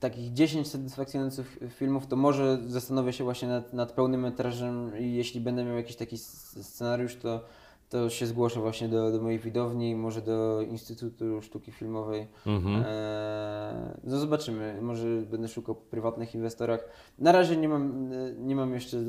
[0.00, 5.40] takich 10 satysfakcjonujących filmów, to może zastanowię się właśnie nad, nad pełnym metrażem i jeśli
[5.40, 7.44] będę miał jakiś taki scenariusz, to,
[7.90, 12.26] to się zgłoszę właśnie do, do mojej widowni, może do Instytutu Sztuki Filmowej.
[12.46, 12.74] Mhm.
[12.76, 16.84] Eee, no zobaczymy, może będę szukał prywatnych inwestorach.
[17.18, 19.02] Na razie nie mam, e, nie mam jeszcze e,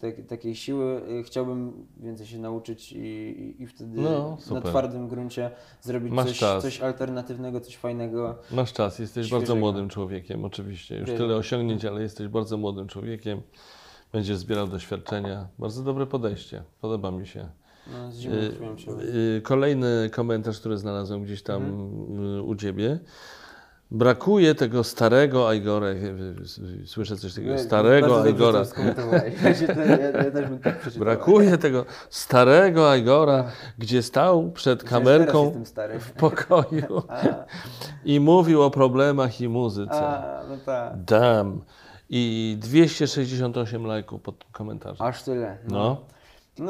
[0.00, 1.02] tak, takiej siły.
[1.20, 6.26] E, Chciałbym więcej się nauczyć i, i, i wtedy No, na twardym gruncie zrobić Masz
[6.26, 6.62] coś, czas.
[6.62, 8.34] coś alternatywnego, coś fajnego.
[8.50, 9.60] Masz czas, jesteś bardzo Świeżego.
[9.60, 10.96] młodym człowiekiem, oczywiście.
[10.98, 11.18] Już Wiem.
[11.18, 13.40] tyle osiągnięć, ale jesteś bardzo młodym człowiekiem.
[14.12, 15.48] Będziesz zbierał doświadczenia.
[15.58, 16.62] Bardzo dobre podejście.
[16.80, 17.48] Podoba mi się.
[17.92, 18.90] No, z zimą Y, krwią się.
[18.92, 21.62] y, Kolejny komentarz, który znalazłem gdzieś tam
[22.38, 22.98] y, u Ciebie.
[23.90, 25.86] Brakuje tego starego Igora.
[26.84, 27.58] Słyszę coś takiego.
[27.58, 28.58] Starego bardzo dobrze Igora.
[28.58, 29.34] to skomentowałeś.
[29.42, 30.88] Ja, się to- ja, ja też bym tak.
[30.98, 33.44] Brakuje tego starego Igora,
[33.78, 35.64] gdzie stał przed kamerką
[36.00, 37.02] w pokoju
[38.04, 39.92] i mówił o problemach i muzyce.
[40.06, 41.04] a, no tak.
[41.04, 41.60] Dam.
[42.10, 45.06] I 268 lajków pod komentarzem.
[45.06, 45.58] Aż tyle.
[45.68, 45.74] No.
[45.78, 46.15] No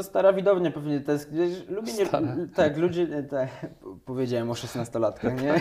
[0.02, 2.06] stara widownia pewnie to jest, wiesz, lubię nie,
[2.54, 3.48] tak, ludzie, tak,
[4.04, 5.52] powiedziałem o 16-latkach, nie?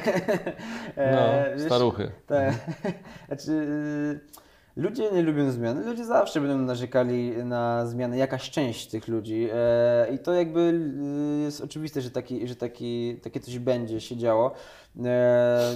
[0.97, 2.11] No, E, wiesz, staruchy.
[2.27, 2.53] Tak,
[3.27, 4.19] znaczy y,
[4.75, 10.07] ludzie nie lubią zmian, ludzie zawsze będą narzekali na zmiany, jakaś część tych ludzi e,
[10.13, 14.51] i to jakby y, jest oczywiste, że, taki, że taki, takie coś będzie się działo.
[15.05, 15.75] E,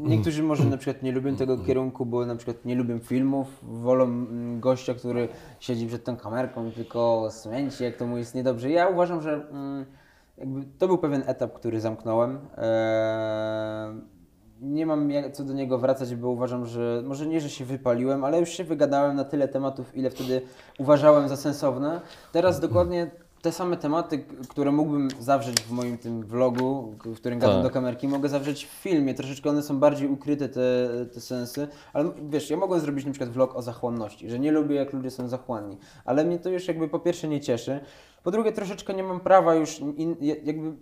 [0.00, 4.04] Niektórzy może na przykład nie lubią tego kierunku, bo na przykład nie lubią filmów, wolą
[4.04, 5.28] mm, gościa, który
[5.60, 8.70] siedzi przed tą kamerką i tylko smęci, jak to mu jest niedobrze.
[8.70, 9.86] Ja uważam, że mm,
[10.78, 12.38] to był pewien etap, który zamknąłem.
[14.60, 18.24] Nie mam jak, co do niego wracać, bo uważam, że może nie, że się wypaliłem,
[18.24, 20.42] ale już się wygadałem na tyle tematów, ile wtedy
[20.78, 22.00] uważałem za sensowne.
[22.32, 23.10] Teraz dokładnie
[23.42, 27.62] te same tematy, które mógłbym zawrzeć w moim tym vlogu, w którym gadam Tak.
[27.64, 29.14] do kamerki, mogę zawrzeć w filmie.
[29.14, 33.30] Troszeczkę one są bardziej ukryte, te, te sensy, ale wiesz, ja mogę zrobić na przykład
[33.30, 36.88] vlog o zachłanności, że nie lubię jak ludzie są zachłanni, ale mnie to już jakby
[36.88, 37.80] po pierwsze nie cieszy,
[38.22, 40.72] po drugie troszeczkę nie mam prawa już, in, jakby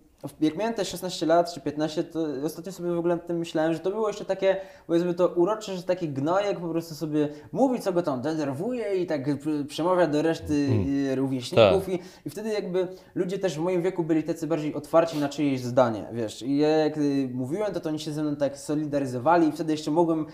[0.41, 3.73] jak miałem te 16 lat czy 15, to ostatnio sobie w ogóle nad tym myślałem,
[3.73, 4.57] że to było jeszcze takie,
[4.87, 9.07] powiedzmy to urocze, że taki gnojek po prostu sobie mówi, co go tam denerwuje i
[9.07, 9.23] tak
[9.69, 11.19] przemawia do reszty mm.
[11.19, 15.29] rówieśników i, i wtedy jakby ludzie też w moim wieku byli tacy bardziej otwarci na
[15.29, 16.43] czyjeś zdanie, wiesz.
[16.43, 19.73] I ja jak y, mówiłem, to, to oni się ze mną tak solidaryzowali i wtedy
[19.73, 20.27] jeszcze mogłem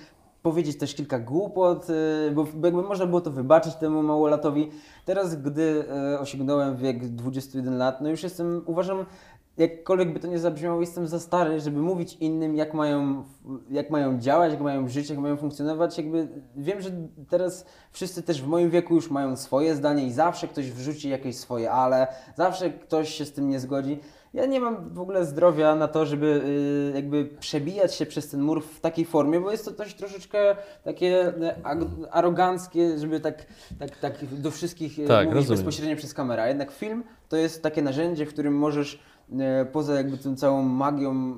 [0.42, 4.70] powiedzieć też kilka głupot, y, bo jakby można było to wybaczyć temu małolatowi.
[5.04, 5.84] Teraz, gdy
[6.14, 9.06] y, osiągnąłem wiek 21 lat, no już jestem, uważam,
[9.58, 13.24] jakkolwiek by to nie zabrzmiało, jestem za stary, żeby mówić innym, jak mają,
[13.70, 15.98] jak mają działać, jak mają żyć, jak mają funkcjonować.
[15.98, 16.90] Jakby wiem, że
[17.28, 21.36] teraz wszyscy też w moim wieku już mają swoje zdanie i zawsze ktoś wrzuci jakieś
[21.36, 23.98] swoje ale, zawsze ktoś się z tym nie zgodzi.
[24.34, 26.26] Ja nie mam w ogóle zdrowia na to, żeby
[26.92, 30.56] y, jakby przebijać się przez ten mur w takiej formie, bo jest to coś troszeczkę
[30.84, 31.32] takie
[31.62, 33.46] ag- aroganckie, żeby tak,
[33.78, 35.56] tak, tak do wszystkich e, Tak, mówić rozumiem.
[35.64, 36.48] bezpośrednio przez kamerę.
[36.48, 38.98] Jednak film to jest takie narzędzie, w którym możesz
[39.72, 41.34] poza jakby tą całą magią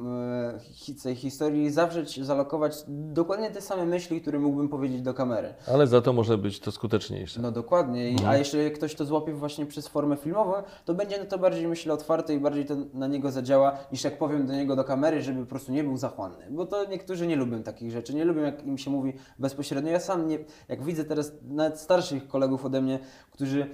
[0.89, 5.55] e, tej historii, zawrzeć, zalokować dokładnie te same myśli, które mógłbym powiedzieć do kamery.
[5.73, 7.41] Ale za to może być to skuteczniejsze.
[7.43, 10.53] No dokładnie, I, a jeśli ktoś to złapie właśnie przez formę filmową,
[10.85, 14.19] to będzie na to bardziej, myślę, otwarty i bardziej to na niego zadziała, niż jak
[14.19, 16.47] powiem do niego do kamery, żeby po prostu nie był zachłanny.
[16.51, 19.91] Bo to niektórzy nie lubią takich rzeczy, nie lubią jak im się mówi bezpośrednio.
[19.91, 20.39] Ja sam nie,
[20.69, 22.99] jak widzę teraz nawet starszych kolegów ode mnie,
[23.31, 23.67] którzy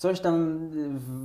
[0.00, 0.64] coś tam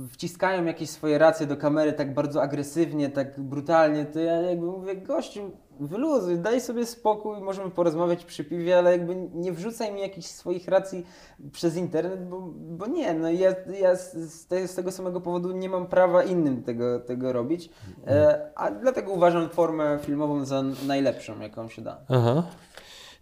[0.04, 4.66] y, wciskają jakieś swoje racje do kamery tak bardzo agresywnie, tak brutalnie, to ja jakby
[4.66, 5.50] mówię, gościu,
[5.80, 10.68] wyluzuj, daj sobie spokój, możemy porozmawiać przy piwie, ale jakby nie wrzucaj mi jakichś swoich
[10.68, 11.06] racji
[11.52, 15.68] przez internet, bo, bo nie, no ja, ja z, te, z tego samego powodu nie
[15.68, 17.70] mam prawa innym tego, tego robić,
[18.06, 22.00] e, a dlatego uważam formę filmową za najlepszą, jaką się da.
[22.08, 22.42] Aha.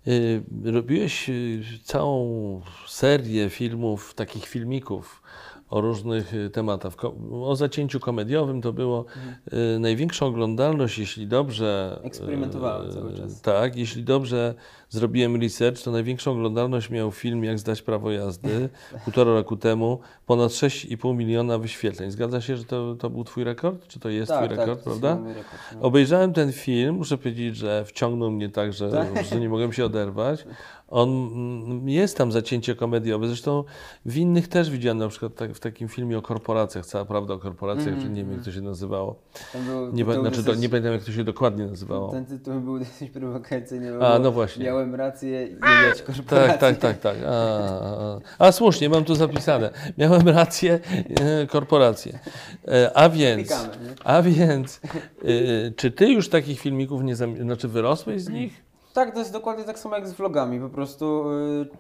[0.09, 5.23] Y, Robiłeś y, całą serię filmów, takich filmików
[5.71, 6.93] o różnych y, tematach.
[7.33, 9.05] O zacięciu komediowym to było
[9.75, 12.01] y, największa oglądalność, jeśli dobrze.
[12.03, 13.41] Eksperymentowałem y, cały czas.
[13.41, 14.55] Tak, jeśli dobrze
[14.89, 18.69] zrobiłem research, to największą oglądalność miał film Jak zdać prawo jazdy
[19.05, 19.99] półtora roku temu.
[20.27, 22.11] Ponad 6,5 miliona wyświetleń.
[22.11, 23.87] Zgadza się, że to, to był Twój rekord?
[23.87, 25.29] Czy to jest Twój rekord, to jest prawda?
[25.29, 25.81] rekord, no.
[25.81, 30.45] Obejrzałem ten film, muszę powiedzieć, że wciągnął mnie tak, że, że nie mogłem się oderwać.
[30.95, 33.65] On mm, jest tam zacięcie komediowe, zresztą
[34.07, 37.39] w innych też widziałem, na przykład tak, w takim filmie o korporacjach, cała prawda o
[37.39, 39.17] korporacjach, czy nie wiem jak to się nazywało.
[39.67, 42.11] Był Nie, tytuł znaczy, to, dosyć- nie pamiętam jak to się dokładnie nazywało.
[42.11, 44.07] Ten tytuł był dosyć prowokacyjny.
[44.07, 44.65] A, no właśnie.
[44.65, 46.59] Miałem rację i nie mieć korporacji.
[46.61, 47.17] Tak, tak, tak, tak.
[47.27, 49.71] A, a, słusznie, mam tu zapisane.
[49.99, 50.81] Miałem rację,
[51.21, 52.19] e, korporacje.
[52.69, 54.81] E, A więc, Klikamy, a więc,
[55.25, 57.37] e, czy ty już takich filmików nie zam...
[57.37, 58.64] znaczy wyrosłeś z nich?
[58.95, 60.61] Tak, to jest dokładnie tak samo jak z vlogami.
[60.61, 61.25] Po prostu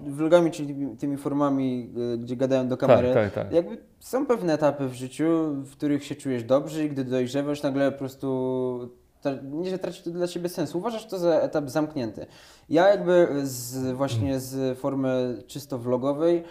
[0.07, 3.15] y, vlogami, czyli tymi, tymi formami, y, gdzie gadają do kamery.
[3.15, 3.53] tak, tak.
[3.53, 7.93] Jakby są pewne etapy w życiu, w których się czujesz dobrze i gdy dojrzewasz, nagle
[7.93, 9.05] po prostu
[9.43, 10.79] nie, że traci to dla ciebie sensu.
[10.79, 12.27] Uważasz to za etap zamknięty.
[12.69, 16.45] Ja jakby z, właśnie z formy czysto vlogowej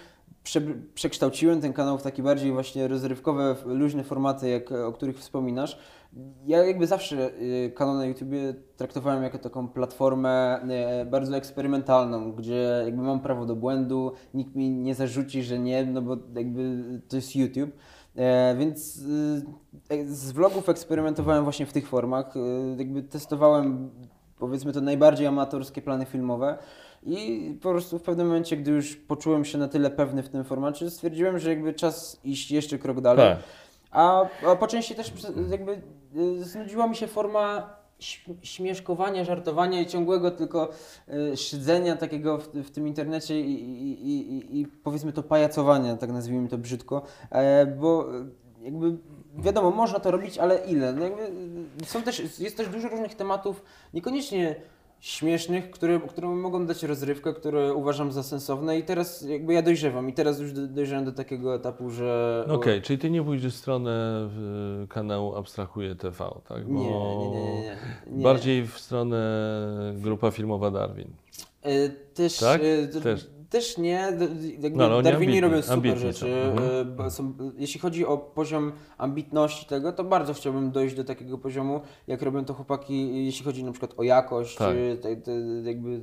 [0.44, 0.62] prze,
[0.94, 5.78] przekształciłem ten kanał w takie bardziej właśnie rozrywkowe, luźne formaty, jak, o których wspominasz.
[6.46, 10.60] Ja jakby zawsze y, kanał na YouTubie traktowałem jako taką platformę
[11.02, 15.86] y, bardzo eksperymentalną, gdzie jakby mam prawo do błędu, nikt mi nie zarzuci, że nie,
[15.86, 17.72] no bo jakby to jest YouTube.
[18.16, 18.98] E, więc
[19.89, 22.34] y, z vlogów eksperymentowałem właśnie w tych formach,
[22.78, 23.89] jakby testowałem
[24.39, 26.58] powiedzmy to najbardziej amatorskie plany filmowe.
[27.06, 30.43] I po prostu w pewnym momencie, gdy już poczułem się na tyle pewny w tym
[30.43, 33.36] formacie, stwierdziłem, że jakby czas iść jeszcze krok dalej.
[33.36, 33.43] Tak.
[33.91, 35.14] A, a po części też
[35.49, 35.82] jakby
[36.16, 40.70] y, znudziła mi się forma śm- śmieszkowania, żartowania i ciągłego tylko
[41.34, 46.12] y, szydzenia takiego w, w tym internecie i, i, i, i, powiedzmy to pajacowania, tak
[46.12, 48.26] nazwijmy to brzydko, e, bo y,
[48.62, 48.97] jakby
[49.38, 50.93] wiadomo, można to robić, ale ile?
[50.93, 51.32] No jakby,
[51.86, 54.56] są też, jest też dużo różnych tematów, niekoniecznie
[55.04, 60.10] śmiesznych, które, które mogą dać rozrywkę, które uważam za sensowne i teraz jakby ja dojrzewam
[60.10, 62.45] i teraz już do- dojrzewam do takiego etapu, że...
[62.49, 64.30] Okej, czyli ty nie pójdziesz w stronę
[64.89, 66.68] kanału Abstrahuje TV, tak?
[66.68, 67.78] Nie, nie, nie, nie, nie.
[68.12, 68.24] nie.
[68.24, 69.28] Bardziej w stronę
[69.95, 71.08] grupa filmowa Darwin.
[71.64, 72.62] E, Też, Tak?
[72.64, 73.28] e, Też.
[73.54, 74.08] Też nie.
[74.60, 76.20] Jakby No, Darwini robią super ambitni rzeczy.
[76.20, 77.01] są, mhm.
[77.08, 81.82] e, są, jeśli chodzi o poziom ambitności tego, to bardzo chciałbym dojść do takiego poziomu,
[82.08, 84.76] jak robią to chłopaki, jeśli chodzi na przykład o jakość, Tak.
[84.93, 85.32] e, te, te,
[85.64, 86.01] jakby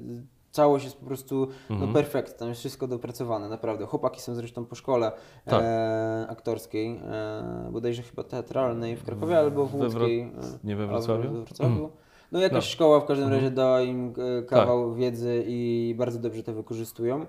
[0.51, 1.89] całość jest po prostu Mhm.
[1.91, 3.87] no perfekt, tam jest wszystko dopracowane, naprawdę.
[3.87, 5.13] Chłopaki są zresztą po szkole
[5.45, 5.63] Tak.
[5.65, 10.21] e, aktorskiej, e, bodajże chyba teatralnej w Krakowie albo w We Wro- łódzkiej.
[10.21, 10.31] e,
[10.65, 11.33] Nie we albo Wrocławiu?
[11.33, 11.91] We Wrocławiu.
[12.33, 12.71] No jakaś No.
[12.73, 17.27] szkoła w każdym razie dała im e, kawał wiedzy i bardzo dobrze to wykorzystują.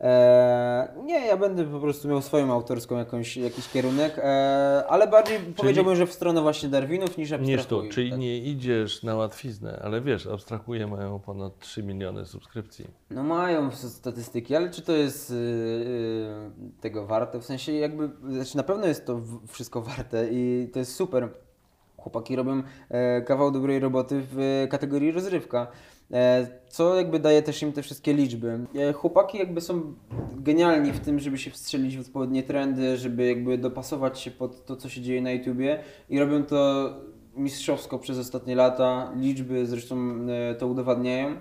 [0.00, 5.38] E, nie, ja będę po prostu miał swoją autorską jakąś, jakiś kierunek, e, ale bardziej
[5.56, 7.88] powiedziałbym, że w stronę właśnie Darwinów niż Niż tu, abstrahuj.
[7.90, 8.18] czyli tak.
[8.18, 12.86] nie idziesz na łatwiznę, ale wiesz, Abstrahuje mają ponad 3 miliony subskrypcji.
[13.10, 17.40] No mają statystyki, ale czy to jest y, y, tego warte?
[17.40, 21.28] W sensie jakby, znaczy na pewno jest to wszystko warte i to jest super.
[22.04, 25.66] Chłopaki robią e, kawał dobrej roboty w kategorii rozrywka,
[26.12, 28.58] e, co jakby daje też im te wszystkie liczby.
[28.74, 29.94] E, chłopaki jakby są
[30.36, 34.76] genialni w tym, żeby się wstrzelić w odpowiednie trendy, żeby jakby dopasować się pod to,
[34.76, 35.78] co się dzieje na YouTubie
[36.08, 36.90] i robią to
[37.36, 39.12] mistrzowsko przez ostatnie lata.
[39.16, 39.96] Liczby zresztą
[40.28, 41.36] e, to udowadniają.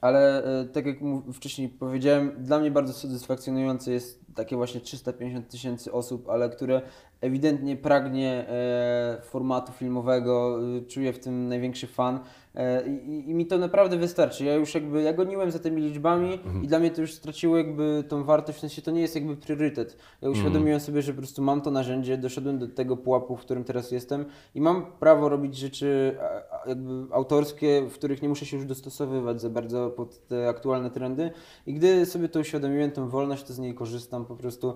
[0.00, 0.96] Ale e, tak jak
[1.32, 6.82] wcześniej powiedziałem, dla mnie bardzo satysfakcjonujące jest takie właśnie 350 tysięcy osób, ale które
[7.20, 12.20] ewidentnie pragnie e, formatu filmowego, e, czuje w tym największy fan
[12.54, 14.44] e, i, i mi to naprawdę wystarczy.
[14.44, 18.04] Ja już jakby, ja goniłem za tymi liczbami i dla mnie to już straciło jakby
[18.08, 19.96] tą wartość, w sensie to nie jest jakby priorytet.
[20.22, 23.64] Ja uświadomiłem sobie, że po prostu mam to narzędzie, doszedłem do tego pułapu, w którym
[23.64, 26.16] teraz jestem i mam prawo robić rzeczy
[26.66, 31.30] jakby autorskie, w których nie muszę się już dostosowywać za bardzo pod te aktualne trendy.
[31.66, 34.74] I gdy sobie to uświadomiłem, tą wolność, to z niej korzystam po prostu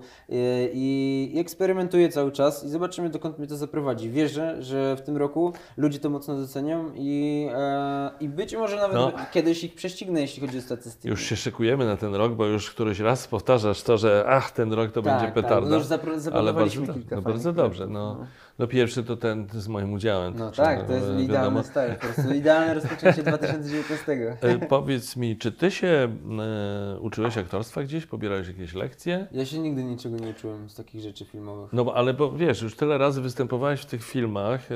[0.73, 4.09] i, i eksperymentuję cały czas i zobaczymy, dokąd mnie to zaprowadzi.
[4.09, 8.95] Wierzę, że w tym roku ludzie to mocno docenią i, e, i być może nawet
[8.95, 9.11] No.
[9.33, 11.07] kiedyś ich prześcignę, jeśli chodzi o statystyki.
[11.07, 14.73] Już się szykujemy na ten rok, bo już któryś raz powtarzasz to, że ach, ten
[14.73, 15.69] rok to Tak, będzie tak, petarda.
[15.69, 17.87] no już zapro- ale zaplanowaliśmy bardzo, kilka no, bardzo dobrze.
[17.87, 18.15] No.
[18.19, 18.25] no.
[18.59, 20.33] No pierwszy to ten z moim udziałem.
[20.37, 21.63] No tak, to jest e, idealny wiadomo.
[21.63, 23.23] start, po prostu idealne rozpoczęcie
[23.63, 24.37] 2019.
[24.41, 29.27] E, Powiedz mi, czy ty się e, uczyłeś aktorstwa gdzieś, pobierałeś jakieś lekcje?
[29.31, 31.73] Ja się nigdy niczego nie uczyłem z takich rzeczy filmowych.
[31.73, 34.75] No ale bo wiesz, już tyle razy występowałeś w tych filmach, e,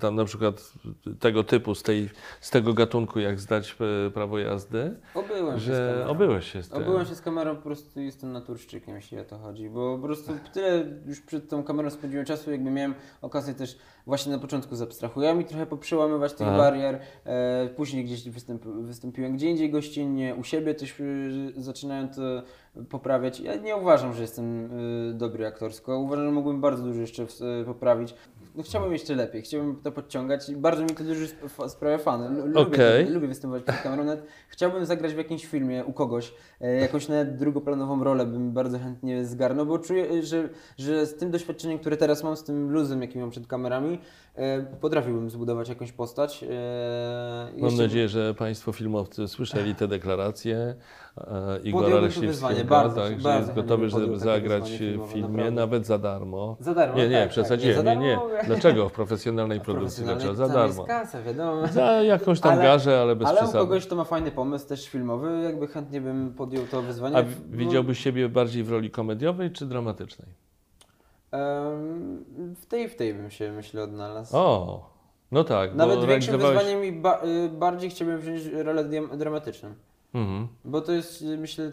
[0.00, 0.72] tam na przykład
[1.20, 2.10] tego typu, z, tej,
[2.40, 3.76] z tego gatunku, jak zdać
[4.14, 6.10] prawo jazdy, Obyłem się z że kamerą.
[6.10, 6.82] obyłeś się z tym.
[6.82, 10.32] Obyłem się z kamerą, po prostu jestem naturszczykiem, jeśli o to chodzi, bo po prostu
[10.52, 14.82] tyle już przed tą kamerą spędziłem czasu, jakby miałem okazję też właśnie na początku z
[14.82, 16.58] abstrahujami trochę poprzełamywać tych Aha.
[16.58, 22.42] barier, e, później gdzieś występ, wystąpiłem gdzie indziej gościnnie, u siebie też y, zaczynałem to
[22.88, 23.40] poprawiać.
[23.40, 24.70] Ja nie uważam, że jestem
[25.10, 28.14] y, dobry aktorsko, uważam, że mógłbym bardzo dużo jeszcze w, y, poprawić.
[28.54, 32.36] No, chciałbym jeszcze lepiej, chciałbym to podciągać i bardzo mi to dużo sp- sprawia fan.
[32.36, 33.06] Lu- Lubię, Okej.
[33.10, 37.36] lubię występować przed kamerą, nawet chciałbym zagrać w jakimś filmie u kogoś, e, jakąś nawet
[37.36, 40.48] drugoplanową rolę bym bardzo chętnie zgarnął, bo czuję, e, że,
[40.78, 43.98] że z tym doświadczeniem, które teraz mam, z tym luzem, jaki mam przed kamerami,
[44.34, 46.44] e, potrafiłbym zbudować jakąś postać.
[46.50, 50.74] E, Mam nadzieję, że Państwo filmowcy słyszeli te deklaracje.
[51.64, 56.56] Igora Leśniewskiego, wyzwanie, bardzo, tak, że jest gotowy, żeby zagrać w filmie, nawet za darmo.
[56.60, 57.98] Za darmo, Nie, nie, tak, przesadziłem, tak.
[57.98, 58.16] nie, nie.
[58.16, 58.40] mówię.
[58.46, 58.88] Dlaczego?
[58.88, 60.34] W profesjonalnej produkcji, dlaczego?
[60.34, 60.84] Za darmo.
[60.84, 61.66] Kasa, wiadomo.
[61.66, 63.58] Za jakąś tam Ale- garzę, ale bez Ale przesady.
[63.58, 67.16] kogoś, kto ma fajny pomysł, też filmowy, jakby chętnie bym podjął to wyzwanie.
[67.16, 70.28] A widziałbyś siebie bardziej w roli komediowej czy dramatycznej?
[72.56, 74.36] W tej, w tej bym się, myślę, odnalazł.
[74.36, 74.90] O,
[75.32, 75.74] no tak.
[75.74, 78.84] Nawet większym realizowałeś- wyzwaniem i ba- y, bardziej chciałbym wziąć rolę
[79.16, 79.68] dramatyczną.
[80.14, 80.48] Mhm.
[80.64, 81.72] Bo to jest, myślę,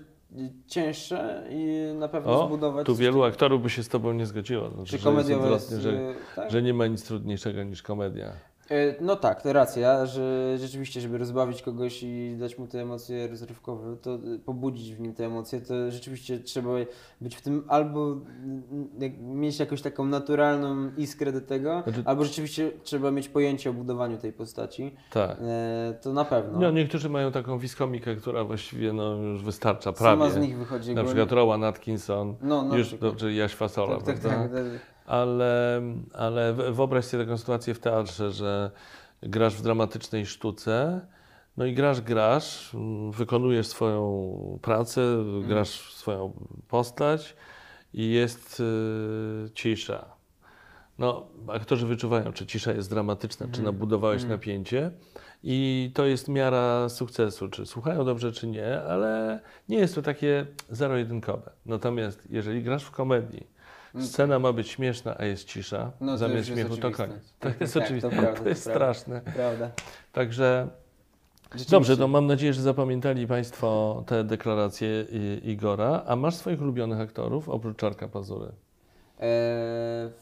[0.67, 2.85] cięższe i na pewno O, zbudować.
[2.85, 4.69] tu wielu aktorów by się z Tobą nie zgodziło.
[4.69, 5.81] Znaczy, Czy że jest jest.
[5.83, 6.51] że, y, tak?
[6.51, 8.31] że nie ma nic trudniejszego niż komedia.
[8.71, 13.27] Y, No tak, to racja, że rzeczywiście, żeby rozbawić kogoś i dać mu te emocje
[13.27, 16.69] rozrywkowe, to y, pobudzić w nim te emocje, to rzeczywiście trzeba
[17.21, 18.15] być w tym albo
[19.21, 24.17] mieć jakąś taką naturalną iskrę do tego, Znaczy- albo rzeczywiście trzeba mieć pojęcie o budowaniu
[24.17, 24.95] tej postaci.
[25.11, 25.37] Tak.
[25.41, 26.59] E, to na pewno.
[26.59, 30.31] No, niektórzy mają taką wiskomikę, która właściwie no, już wystarcza Sama prawie.
[30.31, 33.95] z nich wychodzi Na jakby- przykład Rowan Atkinson, No, na już, no, czy Jaś Fasola,
[33.95, 34.55] Tak, tak, prawda?
[34.57, 34.63] tak.
[34.71, 34.90] tak.
[35.05, 35.81] Ale,
[36.13, 38.71] ale wyobraź sobie taką sytuację w teatrze, że
[39.23, 41.01] grasz w dramatycznej sztuce,
[41.57, 45.01] no i grasz, grasz, mm, wykonujesz swoją pracę,
[45.47, 46.33] grasz swoją
[46.67, 47.35] postać
[47.93, 50.05] i jest y, cisza.
[50.99, 53.65] No, aktorzy wyczuwają, czy cisza jest dramatyczna, czy Mhm.
[53.65, 54.91] nabudowałeś napięcie
[55.43, 59.39] i to jest miara sukcesu, czy słuchają dobrze, czy nie, ale
[59.69, 61.51] nie jest to takie zero-jedynkowe.
[61.65, 63.47] Natomiast jeżeli grasz w komedii,
[63.99, 65.91] scena ma być śmieszna, a jest cisza.
[66.01, 67.33] No to zamiast śmiechu to koniec.
[67.39, 68.93] To jest tak, oczywiste, to to, prawda, to jest prawda.
[68.93, 69.21] straszne.
[69.35, 69.71] Prawda.
[70.11, 70.67] Także
[71.69, 75.01] dobrze, to mam nadzieję, że zapamiętali Państwo te deklaracje
[75.43, 76.03] Igora.
[76.07, 78.45] A masz swoich ulubionych aktorów oprócz Czarka Pazury?
[78.45, 78.51] E,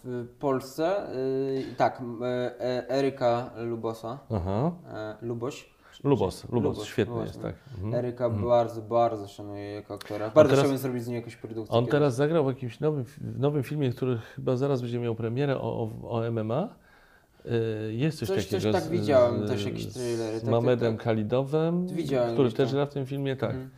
[0.03, 2.25] w Polsce, y, tak, e,
[2.61, 4.71] e, Eryka Lubosa, Aha.
[4.93, 5.69] e, Luboś.
[6.03, 7.41] Lubos, Lubos, Lubos, świetny jest, no.
[7.41, 7.55] tak.
[7.75, 7.93] Mhm.
[7.93, 10.29] Eryka bardzo, bardzo szanuję jako aktora.
[10.29, 11.75] Bardzo teraz- chciałbym zrobić z niej jakąś produkcję.
[11.75, 11.91] On kiedyś.
[11.91, 15.61] teraz zagrał w jakimś nowym, w nowym filmie, który chyba zaraz będzie miał premierę o,
[15.61, 16.69] o, o MMA.
[17.45, 20.49] Y, Jest coś, Coś- coś takiego tak z, widziałem, z, też jakieś z trailery, tak,
[20.49, 21.03] Mamedem tak, tak.
[21.05, 23.49] Khalidowem, Widziałem który też gra w tym filmie, tak.
[23.51, 23.69] Mhm.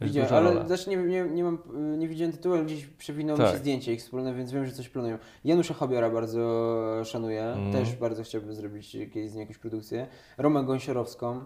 [0.00, 0.64] Widziałem, duża ale rola.
[0.64, 1.58] też nie, nie, nie, mam,
[1.94, 3.52] y, nie widziałem tytułu, ale gdzieś przewinęło mi Tak.
[3.52, 5.18] się zdjęcie ich wspólne, więc wiem, że coś planują.
[5.44, 7.72] Janusza Chabiora bardzo szanuję, Mhm.
[7.72, 10.06] też bardzo chciałbym zrobić kiedyś z niej jakąś produkcję.
[10.38, 11.44] Romę Gąsiorowską,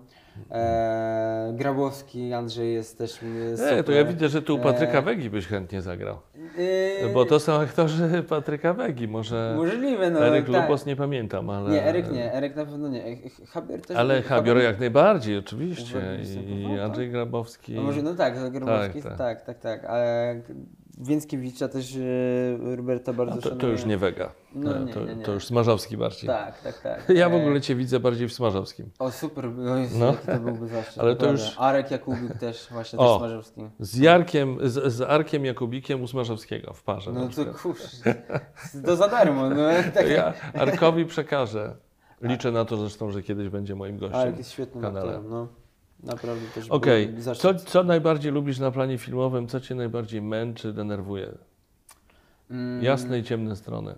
[0.50, 3.78] e, Grabowski, Andrzej jest też super.
[3.78, 6.18] E, to ja widzę, że tu u Patryka E, Wegi byś chętnie zagrał.
[7.04, 9.08] e, Bo to są aktorzy Patryka Wegi.
[9.08, 10.62] Może Możliwe, no Eryk tak.
[10.62, 11.70] Lubos nie pamiętam, ale...
[11.70, 13.04] Nie, Eryk nie, Eryk na pewno nie.
[13.04, 13.16] E,
[13.48, 13.96] Chabior też.
[13.96, 16.18] Ale Habior jak najbardziej, oczywiście.
[16.46, 17.74] I Andrzej Grabowski.
[17.74, 19.44] No może no tak, Grabowski, Tak, tak, tak.
[19.44, 20.34] tak, tak, tak, ale
[20.98, 24.32] Więckiewicza też e, Roberta bardzo A to, to już nie wega.
[24.54, 25.24] No E, nie, to, nie, nie.
[25.24, 26.26] to już Smarzowski bardziej.
[26.30, 27.08] Tak, tak, tak.
[27.16, 28.90] Ja w E, ogóle Cię widzę bardziej w Smarzowskim.
[28.98, 30.14] O super, no, jest, No.
[30.26, 30.98] to byłby zaszczyt.
[30.98, 33.08] Ale to już- Arek Jakubik też, właśnie O.
[33.08, 33.60] też Smarzowski.
[33.80, 37.12] Z Jarkiem, z, z Arkiem Jakubikiem u Smarzowskiego w parze.
[37.12, 37.86] No to kurczę,
[38.86, 39.50] to za darmo.
[39.50, 39.56] No,
[39.94, 40.08] tak.
[40.08, 41.76] ja Arkowi przekażę.
[42.22, 44.20] Liczę na to zresztą, że kiedyś będzie moim gościem.
[44.20, 45.00] Arek jest świetnym kanale.
[45.06, 45.48] aktorem, no.
[46.06, 49.48] Naprawdę też Okej, co, co najbardziej lubisz na planie filmowym?
[49.48, 51.32] Co Cię najbardziej męczy, denerwuje?
[52.50, 53.94] Mm, Jasne i ciemne strony.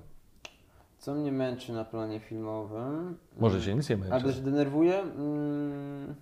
[0.99, 3.17] Co mnie męczy na planie filmowym?
[3.39, 4.27] Może Cię nic nie męczy.
[4.27, 4.99] też denerwuje?
[5.01, 6.15] Mm,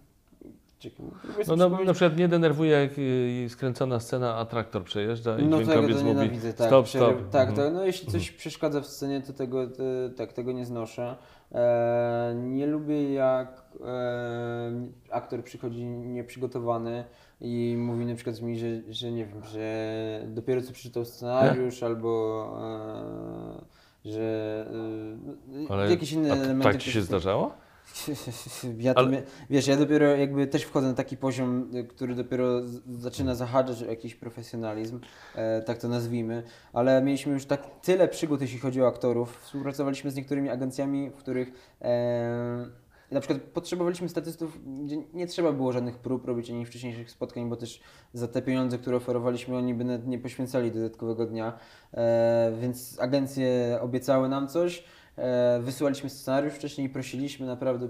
[1.48, 5.58] No, sobie na, przykład nie denerwuje, jak y, skręcona scena, a traktor przejeżdża i No
[5.58, 6.66] tego dźwiękowiec to mówi tak.
[6.68, 7.30] stop, stop.
[7.30, 7.68] Tak, Mhm.
[7.68, 9.82] to, no jeśli coś przeszkadza w scenie, to tego, to,
[10.16, 11.16] tak, tego nie znoszę.
[11.56, 14.72] E, nie lubię jak e,
[15.10, 17.04] aktor przychodzi nieprzygotowany
[17.40, 22.46] i mówi na przykład mi, że, że nie wiem, że dopiero co przeczytał scenariusz albo
[24.04, 24.66] e, że
[25.68, 26.72] Ale jakieś inne a elementy.
[26.72, 27.52] tak Ci się zdarzało?
[28.78, 32.60] Ja Ale- wiesz, ja dopiero jakby też wchodzę na taki poziom, y, który dopiero
[32.98, 35.00] zaczyna zahaczać o jakiś profesjonalizm,
[35.34, 39.38] e, tak to nazwijmy, ale mieliśmy już tak tyle przygód, jeśli chodzi o aktorów.
[39.42, 42.66] Współpracowaliśmy z niektórymi agencjami, w których e,
[43.10, 47.56] na przykład potrzebowaliśmy statystów, gdzie nie trzeba było żadnych prób robić ani wcześniejszych spotkań, bo
[47.56, 47.80] też
[48.12, 51.58] za te pieniądze, które oferowaliśmy, oni by nawet nie poświęcali dodatkowego dnia,
[51.94, 54.84] e, więc agencje obiecały nam coś.
[55.18, 57.88] E, wysyłaliśmy scenariusz wcześniej i prosiliśmy naprawdę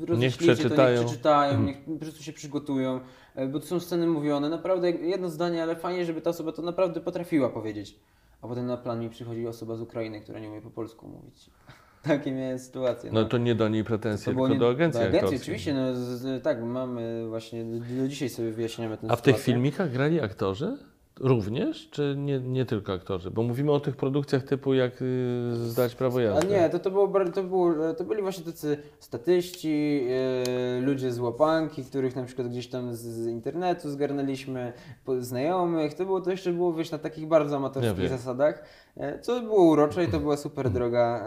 [0.00, 0.96] roześlijcie przeczytają.
[0.96, 1.66] To, niech przeczytają, Mhm.
[1.66, 3.00] niech po prostu się przygotują,
[3.34, 6.62] e, bo to są sceny mówione, naprawdę jedno zdanie, ale fajnie, żeby ta osoba to
[6.62, 8.00] naprawdę potrafiła powiedzieć.
[8.42, 11.50] A potem na plan mi przychodzi osoba z Ukrainy, która nie umie po polsku mówić.
[12.02, 13.10] Takie miałem sytuacje.
[13.12, 16.42] No to nie do niej pretensje, tylko nie- do agencji do agencji, oczywiście, no, z,
[16.42, 20.76] tak, mamy właśnie, do, dzisiaj sobie wyjaśniamy tę A w tych filmikach grali aktorzy?
[21.20, 23.30] Również, czy nie, nie tylko aktorzy?
[23.30, 26.46] Bo mówimy o tych produkcjach typu jak y, zdać prawo A jazdy.
[26.46, 31.84] nie, to, to, było, to, było, to byli właśnie tacy statyści, e, ludzie z łapanki,
[31.84, 34.72] których na przykład gdzieś tam z, z internetu zgarnęliśmy,
[35.04, 35.94] po, znajomych.
[35.94, 38.64] To było to jeszcze było wiesz, na takich bardzo amatorskich zasadach,
[38.96, 41.22] e, co było urocze i to była super droga e,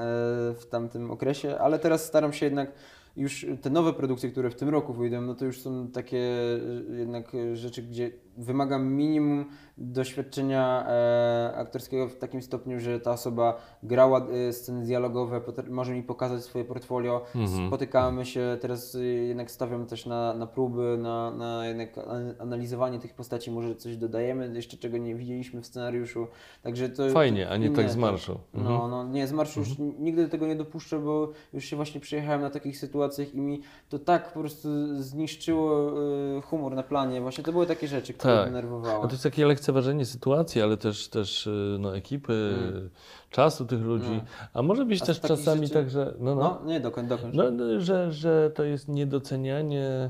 [0.53, 2.71] w tamtym okresie, ale teraz staram się jednak
[3.17, 6.95] już te nowe produkcje, które w tym roku wyjdą, no to już są takie e,
[6.97, 9.45] jednak e, rzeczy, gdzie wymagam minimum
[9.77, 16.03] doświadczenia e, aktorskiego w takim stopniu, że ta osoba grała e, sceny dialogowe, może mi
[16.03, 17.67] pokazać swoje portfolio, Mhm.
[17.67, 22.99] spotykamy się, teraz e, jednak stawiam też na, na próby, na, na jednak an- analizowanie
[22.99, 26.27] tych postaci, może coś dodajemy, jeszcze czego nie widzieliśmy w scenariuszu,
[26.63, 27.09] także to...
[27.09, 28.39] Fajnie, a nie tak z to- marszu.
[28.53, 28.73] Mhm.
[28.73, 29.69] No, no nie, z marszu już
[29.99, 33.61] nigdy do tego nie dopuszczę, bo już się właśnie przyjechałem na takich sytuacjach i mi
[33.89, 34.69] to tak po prostu
[35.03, 35.91] zniszczyło
[36.37, 37.21] e, humor na planie.
[37.21, 38.45] Właśnie to były takie rzeczy, które Tak.
[38.45, 38.99] denerwowały.
[39.01, 42.89] No to jest takie lekceważenie sytuacji, ale też, też y, no, ekipy, Mm.
[43.29, 44.11] czasu tych ludzi.
[44.11, 44.47] No.
[44.53, 46.13] A może być A też czasami rzeczy- tak, że.
[46.19, 46.41] No, no.
[46.63, 47.35] No, nie, dokończ, dokończ.
[47.35, 50.09] No, no, że, że to jest niedocenianie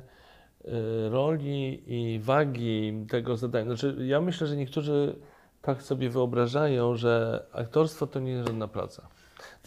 [0.66, 3.66] y, roli i wagi tego zadania.
[3.66, 5.16] Znaczy, ja myślę, że niektórzy
[5.62, 9.08] tak sobie wyobrażają, że aktorstwo to nie jest żadna praca.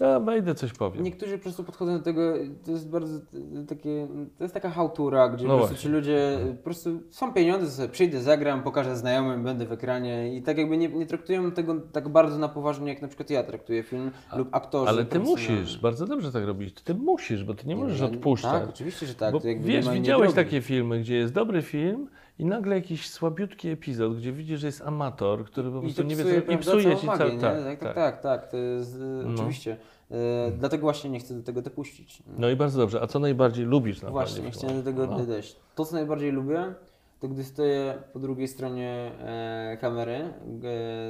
[0.01, 1.03] Ja wejdę, coś powiem.
[1.03, 3.20] Niektórzy po prostu podchodzą do tego, to jest bardzo
[3.68, 4.09] takie,
[4.39, 7.70] to jest taka hałtura, gdzie No po prostu ci ludzie, e, po prostu są pieniądze,
[7.70, 11.74] sobie przyjdę, zagram, pokażę znajomym, będę w ekranie i tak jakby nie, nie traktują tego
[11.93, 14.89] tak bardzo na poważnie, jak na przykład ja traktuję film lub aktorzy.
[14.89, 16.83] Ale ty musisz, bardzo dobrze tak robić.
[16.83, 18.61] Ty musisz, bo ty nie możesz no, odpuszczać.
[18.61, 19.33] Tak, oczywiście, że tak.
[19.33, 22.09] Bo nie wiesz, widziałeś takie filmy, gdzie jest dobry film
[22.39, 26.24] i nagle jakiś słabiutki epizod, gdzie widzisz, że jest amator, który po prostu nie wie,
[26.24, 27.32] co i psuje ci cały...
[27.32, 27.39] nie?
[27.41, 28.22] Tak, tak, tak, tak.
[28.22, 29.34] tak, to jest, e, No.
[29.34, 29.76] oczywiście.
[30.11, 32.22] E, dlatego właśnie nie chcę do tego dopuścić.
[32.39, 33.03] No i bardzo dobrze.
[33.03, 35.26] A co najbardziej lubisz na Właśnie, planie chciałem do tego No.
[35.26, 35.57] dojść.
[35.74, 36.74] To, co najbardziej lubię,
[37.21, 40.33] to gdy stoję po drugiej stronie e, kamery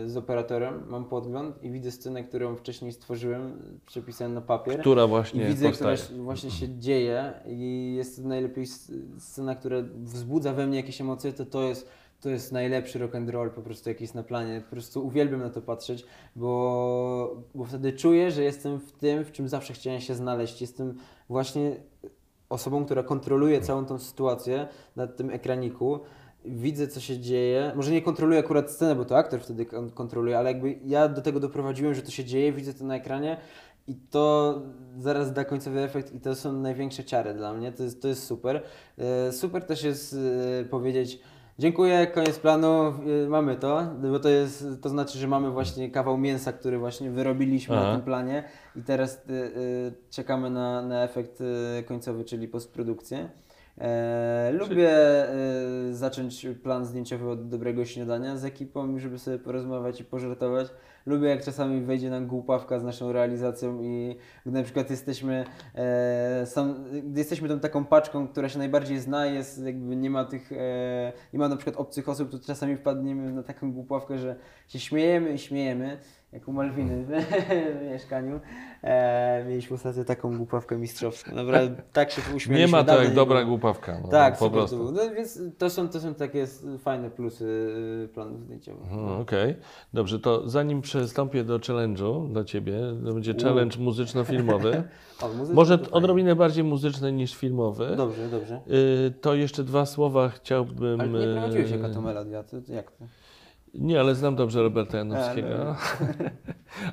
[0.06, 4.80] z operatorem, mam podgląd i widzę scenę, którą wcześniej stworzyłem, przepisałem na papier.
[4.80, 5.96] Która I właśnie widzę, powstaje.
[5.96, 8.66] która właśnie się dzieje i jest to najlepiej
[9.18, 11.88] scena, która wzbudza we mnie jakieś emocje, to to jest,
[12.20, 14.60] to jest najlepszy rock and roll po prostu jaki jest na planie.
[14.60, 16.04] Po prostu uwielbiam na to patrzeć,
[16.36, 20.60] bo, bo wtedy czuję, że jestem w tym, w czym zawsze chciałem się znaleźć.
[20.60, 20.94] Jestem
[21.28, 21.76] właśnie
[22.48, 26.00] osobą, która kontroluje całą tą sytuację na tym ekraniku.
[26.44, 27.72] Widzę, co się dzieje.
[27.76, 31.22] Może nie kontroluję akurat scenę, bo to aktor wtedy kon- kontroluje, ale jakby ja do
[31.22, 33.36] tego doprowadziłem, że to się dzieje, widzę to na ekranie
[33.86, 34.54] i to
[34.98, 37.72] zaraz da końcowy efekt i to są największe ciary dla mnie.
[37.72, 38.62] To jest, to jest super.
[38.98, 40.16] E, Super też jest
[40.60, 41.20] e, powiedzieć
[41.58, 42.86] dziękuję, koniec planu,
[43.24, 43.82] e, mamy to,
[44.12, 47.86] bo to jest, to znaczy, że mamy właśnie kawał mięsa, który właśnie wyrobiliśmy Aha.
[47.86, 48.44] na tym planie
[48.76, 49.50] i teraz e, e,
[50.10, 53.28] czekamy na, na efekt e, końcowy, czyli postprodukcję.
[53.80, 55.34] E, lubię e,
[55.90, 60.68] zacząć plan zdjęciowy od dobrego śniadania z ekipą, żeby sobie porozmawiać i pożartować.
[61.08, 65.44] Lubię jak czasami wejdzie nam głupawka z naszą realizacją i gdy na przykład jesteśmy,
[65.74, 66.46] e,
[67.04, 71.12] gdy jesteśmy tą taką paczką, która się najbardziej zna, jest jakby nie ma tych, e,
[71.32, 74.36] nie ma na przykład obcych osób, to czasami wpadniemy na taką głupawkę, że
[74.68, 75.98] się śmiejemy i śmiejemy,
[76.32, 77.10] jak u Malwiny w
[77.92, 78.40] mieszkaniu.
[78.82, 81.34] E, mieliśmy ostatnio taką głupawkę mistrzowską.
[81.34, 82.58] Naprawdę tak się uśmieliśmy.
[82.58, 84.00] Nie ma to jak dobra głupawka.
[84.02, 84.92] No, Tak, po prostu.
[84.92, 86.46] No, więc to są, to są takie
[86.78, 87.44] fajne plusy
[88.04, 88.82] y, planów zdjęciowych.
[88.92, 89.56] Mhm, Okej,
[89.92, 94.82] dobrze, to zanim przystąpię do challenge'u dla Ciebie, to będzie challenge muzyczno-filmowy.
[95.22, 97.96] O, muzyka Może odrobinę bardziej muzyczny niż filmowy.
[97.96, 98.60] Dobrze, dobrze.
[99.06, 101.00] Y, To jeszcze dwa słowa chciałbym.
[101.00, 103.04] Ale nie prowadziłeś jaka y, to melodia, to, to jak to?
[103.74, 105.48] Nie, ale znam dobrze Roberta Janowskiego.
[105.60, 105.76] A, no.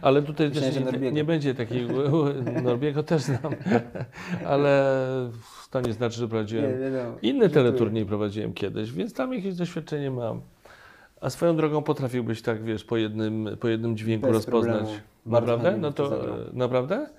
[0.01, 0.63] Ale tutaj też
[1.01, 1.93] nie, nie będzie takiego.
[2.63, 3.53] Norbiego też znam,
[4.47, 4.85] ale
[5.71, 6.79] to nie znaczy, że prowadziłem.
[6.81, 7.17] wiadomo.
[7.21, 7.63] Inny Żartuję.
[7.63, 10.41] teleturniej prowadziłem kiedyś, więc tam jakieś doświadczenie mam.
[11.21, 14.77] A swoją drogą potrafiłbyś tak, wiesz, po jednym, po jednym dźwięku Bez rozpoznać.
[14.77, 14.99] problemu.
[15.25, 15.77] Naprawdę?
[15.77, 17.09] No to e, naprawdę?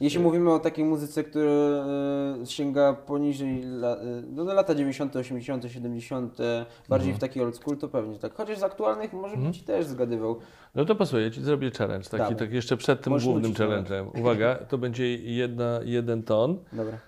[0.00, 5.16] Jeśli mówimy o takiej muzyce, która e, sięga poniżej la, e, no, no, lata 90.,
[5.16, 7.16] 80., 70., e, bardziej Mhm.
[7.16, 8.34] w taki old school, to pewnie tak.
[8.34, 10.36] Chociaż z aktualnych może bym Ci też zgadywał.
[10.74, 12.36] No to pasuje, ci zrobię challenge, taki, Dawaj.
[12.36, 14.20] tak jeszcze przed tym Możesz głównym challenge'em.
[14.20, 16.58] Uwaga, to będzie jedna, jeden ton.
[16.72, 16.98] Dobra.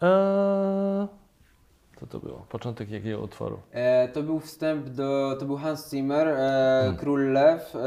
[0.00, 1.06] Eee,
[2.00, 2.46] co to było?
[2.48, 3.58] Początek jakiego utworu?
[3.72, 6.96] E, to był wstęp do, to był Hans Zimmer, e, Hmm.
[6.96, 7.78] Król Lew, e,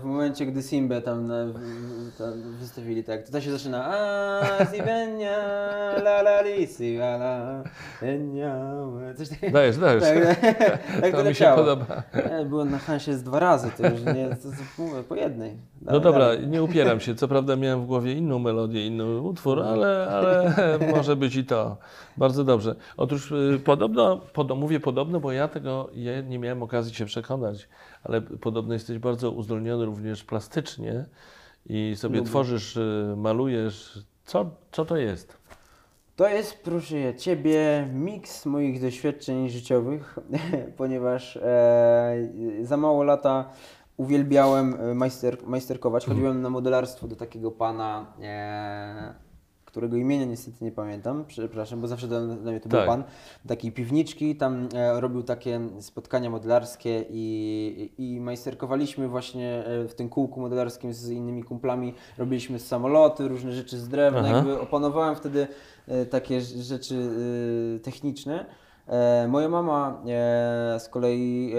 [0.00, 5.36] w momencie, gdy Simbę tam, w, tam wystawili, tak, to, się zaczyna a Sibenia,
[5.96, 7.62] la la li, si, la la,
[9.16, 9.52] coś takiego.
[9.52, 10.02] Dajesz, dajesz.
[10.02, 10.40] Tak,
[11.00, 12.02] tak to to mi się podoba.
[12.12, 15.56] E, byłem na Hansie z dwa razy, to już nie, to, to, po jednej.
[15.82, 16.48] No Dalej, dobra, dalej.
[16.48, 17.14] nie upieram się.
[17.14, 20.52] Co prawda miałem w głowie inną melodię, inny utwór, ale, ale
[20.96, 21.76] może być i to.
[22.16, 22.74] Bardzo dobrze.
[22.96, 27.68] Otóż y, podobno, podo, mówię podobno, bo ja tego ja nie miałem okazji się przekonać,
[28.04, 31.04] ale podobno jesteś bardzo uzdolniony również plastycznie
[31.66, 32.30] i sobie Lubię.
[32.30, 33.98] tworzysz, y, malujesz.
[34.24, 35.42] Co, co to jest?
[36.16, 40.18] To jest, proszę ja Ciebie, miks moich doświadczeń życiowych,
[40.76, 42.16] ponieważ e,
[42.62, 43.50] za mało lata
[43.96, 46.06] uwielbiałem e, majster, majsterkować.
[46.06, 49.14] Chodziłem na modelarstwo do takiego pana, e,
[49.72, 52.80] którego imienia niestety nie pamiętam, przepraszam, bo zawsze dla dla mnie to Tak.
[52.80, 53.04] był pan.
[53.48, 60.08] Takiej piwniczki, tam e, robił takie spotkania modelarskie i, i majsterkowaliśmy właśnie e, w tym
[60.08, 61.94] kółku modelarskim z innymi kumplami.
[62.18, 64.36] Robiliśmy samoloty, różne rzeczy z drewna, Aha.
[64.36, 65.46] jakby opanowałem wtedy
[65.88, 68.46] e, takie rzeczy e, techniczne.
[68.88, 71.52] E, moja mama e, z kolei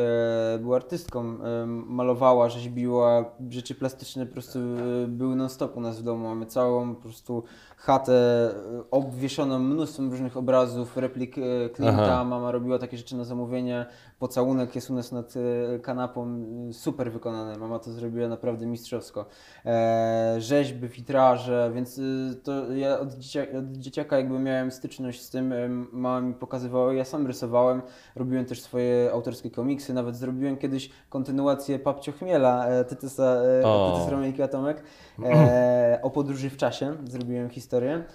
[0.56, 6.00] e, była artystką, e, malowała, rzeźbiła, rzeczy plastyczne po prostu e, były non-stop u nas
[6.00, 6.28] w domu.
[6.28, 7.44] Mamy całą po prostu
[7.86, 8.52] chatę e,
[8.92, 12.04] obwieszoną mnóstwem różnych obrazów, replik e, klienta.
[12.04, 12.24] Aha.
[12.24, 13.86] Mama robiła takie rzeczy na zamówienie.
[14.20, 15.34] Pocałunek jest u nas nad
[15.76, 17.58] e, kanapą, super wykonane.
[17.58, 19.26] Mama to zrobiła naprawdę mistrzowsko.
[19.66, 22.02] E, rzeźby, witraże, więc
[22.44, 25.54] to ja od, dziecia, od dzieciaka jakby miałem styczność z tym,
[25.92, 27.82] mama mi pokazywała, ja sam rysowałem,
[28.16, 33.92] robiłem też swoje autorskie komiksy, nawet zrobiłem kiedyś kontynuację Papcio Chmiela, Tytusa, O.
[33.92, 34.84] Tytus Romejki Atomek,
[35.24, 37.73] e, o podróży w czasie, zrobiłem historię.
[37.82, 38.06] E,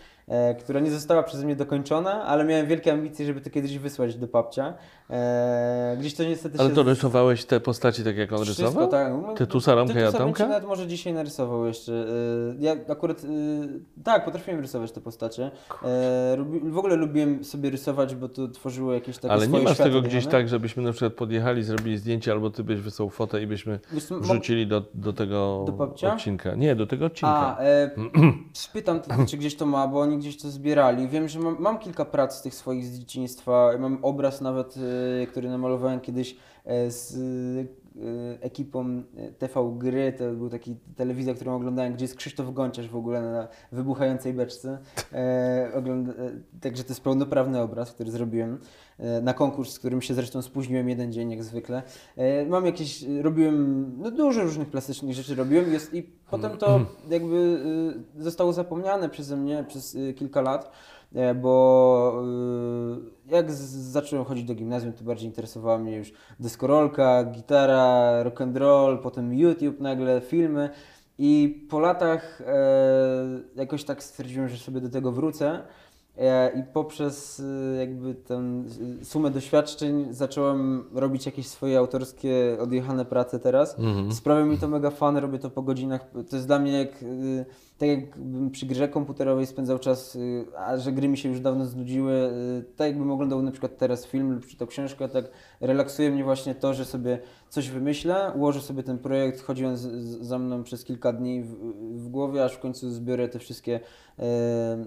[0.60, 4.28] która nie została przeze mnie dokończona, ale miałem wielkie ambicje, żeby to kiedyś wysłać do
[4.28, 4.74] papcia.
[5.10, 8.88] E, gdzieś to niestety Ale to rysowałeś te postaci tak jak on wszystko, rysował?
[8.88, 9.08] tak.
[9.08, 10.44] Romka i Tytusa bym Atomka?
[10.44, 11.92] ci nawet może dzisiaj narysował jeszcze.
[11.92, 13.22] Y, Ja akurat,
[14.04, 15.50] tak, potrafiłem rysować te postacie.
[15.82, 20.02] E, W ogóle lubiłem sobie rysować, bo to tworzyło jakieś takie Ale nie masz tego
[20.02, 23.80] gdzieś tak, żebyśmy na przykład podjechali, zrobili zdjęcie, albo ty byś wysłał fotę i byśmy
[24.20, 26.54] wrzucili do, do tego Do odcinka.
[26.54, 27.56] Nie, do tego odcinka.
[27.58, 27.90] A, e,
[28.52, 31.08] spytam, czy gdzieś to ma, bo oni gdzieś to zbierali.
[31.08, 33.70] Wiem, że mam, mam kilka prac z tych swoich z dzieciństwa.
[33.78, 34.74] Mam obraz nawet,
[35.22, 37.16] e, który namalowałem kiedyś e, z
[38.40, 40.12] ekipą e, TV Gry.
[40.12, 44.78] To był taki telewizja, którą oglądałem, gdzie jest Krzysztof Gonciarz w ogóle na wybuchającej beczce.
[45.12, 46.30] E, ogląda, e,
[46.60, 48.58] także to jest pełnoprawny obraz, który zrobiłem
[48.98, 51.82] e, na konkurs, z którym się zresztą spóźniłem jeden dzień, jak zwykle.
[52.16, 56.80] E, mam jakieś, robiłem, no dużo różnych plastycznych rzeczy robiłem jest, i potem to
[57.10, 57.36] jakby
[58.16, 60.70] y, zostało zapomniane przeze mnie przez y, kilka lat,
[61.40, 62.22] bo
[63.28, 68.56] y, jak zacząłem chodzić do gimnazjum, to bardziej interesowała mnie już deskorolka, gitara, rock and
[68.56, 70.70] roll, potem YouTube nagle, filmy
[71.18, 72.54] i po latach e,
[73.56, 75.62] jakoś tak stwierdziłem, że sobie do tego wrócę.
[76.18, 77.42] E, I poprzez
[77.78, 78.64] jakby tę
[79.02, 83.78] sumę doświadczeń zacząłem robić jakieś swoje autorskie, odjechane prace teraz.
[83.78, 84.12] Mhm.
[84.12, 86.06] Sprawia mi to mega fan, robię to po godzinach.
[86.30, 87.04] To jest dla mnie jak,
[87.78, 91.66] tak jakbym przy grze komputerowej spędzał czas, y, a że gry mi się już dawno
[91.66, 95.24] znudziły, y, tak jakbym oglądał na przykład teraz film lub czytał książkę, tak
[95.60, 97.18] relaksuje mnie właśnie to, że sobie
[97.48, 99.76] coś wymyślę, ułożę sobie ten projekt, chodzi on
[100.20, 101.54] za mną przez kilka dni w,
[101.94, 103.80] w głowie, aż w końcu zbiorę te wszystkie
[104.18, 104.84] e,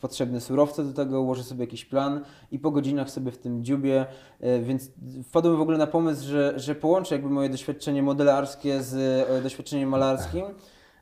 [0.00, 4.06] potrzebne surowce do tego, ułożę sobie jakiś plan i po godzinach sobie w tym dziubie,
[4.40, 4.90] e, więc
[5.24, 8.94] wpadłem w ogóle na pomysł, że, że połączę jakby moje doświadczenie modelarskie z
[9.30, 10.44] e, doświadczeniem malarskim.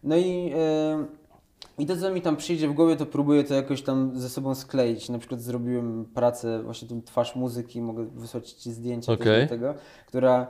[0.03, 1.20] No i, e,
[1.81, 4.55] i to, co mi tam przyjdzie w głowie, to próbuję to jakoś tam ze sobą
[4.55, 5.09] skleić.
[5.09, 9.75] Na przykład zrobiłem pracę, właśnie tą twarz muzyki, mogę wysłać Ci zdjęcia do tego,
[10.07, 10.47] która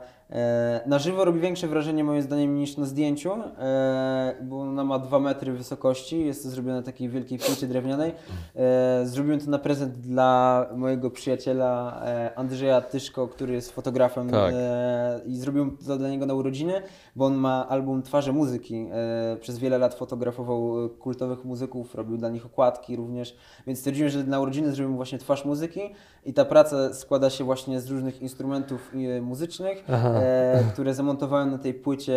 [0.85, 5.19] na żywo robi większe wrażenie moim zdaniem niż na zdjęciu, e, bo ona ma 2
[5.19, 8.13] metry wysokości, jest to zrobione na takiej wielkiej płycie drewnianej.
[8.55, 14.53] E, zrobiłem to na prezent dla mojego przyjaciela e, Andrzeja Tyszko, który jest fotografem Tak.
[14.57, 16.81] e, i zrobiłem to dla niego na urodziny,
[17.15, 18.87] bo on ma album Twarze Muzyki.
[18.91, 23.35] E, przez wiele lat fotografował e, kultowych muzyków, robił dla nich okładki również,
[23.67, 25.81] więc stwierdziłem, że na urodziny zrobimy właśnie Twarz Muzyki
[26.25, 31.57] i ta praca składa się właśnie z różnych instrumentów e, muzycznych, e, które zamontowałem na
[31.57, 32.13] tej płycie,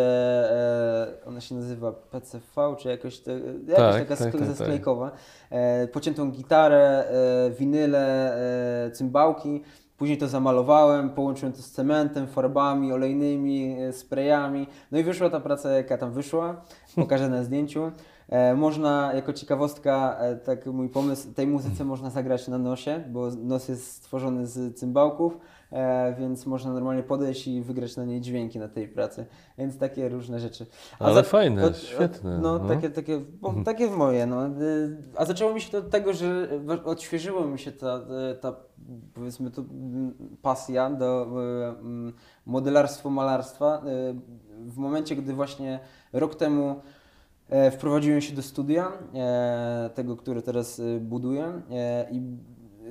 [0.50, 3.32] e, ona się nazywa PCV, czy jakoś, te,
[3.66, 4.56] jakaś Tak, taka tak, tak, tak.
[4.56, 5.10] sklejkowa.
[5.50, 8.34] E, pociętą gitarę, e, winyle,
[8.86, 9.62] e, cymbałki.
[9.96, 14.66] Później to zamalowałem, połączyłem to z cementem, farbami olejnymi, sprayami.
[14.92, 16.62] No i wyszła ta praca, jaka tam wyszła.
[16.96, 17.92] Pokażę na zdjęciu.
[18.34, 23.30] E, można, jako ciekawostka, e, tak mój pomysł, tej muzyce można zagrać na nosie, bo
[23.30, 25.38] nos jest stworzony z cymbałków,
[25.72, 29.26] e, więc można normalnie podejść i wygrać na niej dźwięki na tej pracy.
[29.58, 30.66] Więc takie różne rzeczy.
[30.98, 32.38] A Ale za- fajne, od- świetne.
[32.38, 32.68] No, no.
[32.68, 34.26] takie, takie, bo, takie moje.
[34.26, 34.36] No.
[35.16, 36.48] A zaczęło mi się to od tego, że
[36.84, 38.00] odświeżyło mi się ta,
[38.40, 38.56] ta
[39.14, 39.62] powiedzmy to
[40.42, 41.26] pasja do
[42.46, 43.82] modelarstwa, malarstwa.
[44.66, 45.80] W momencie, gdy właśnie
[46.12, 46.80] rok temu
[47.70, 52.20] wprowadziłem się do studia, e, tego, które teraz y, buduję e, i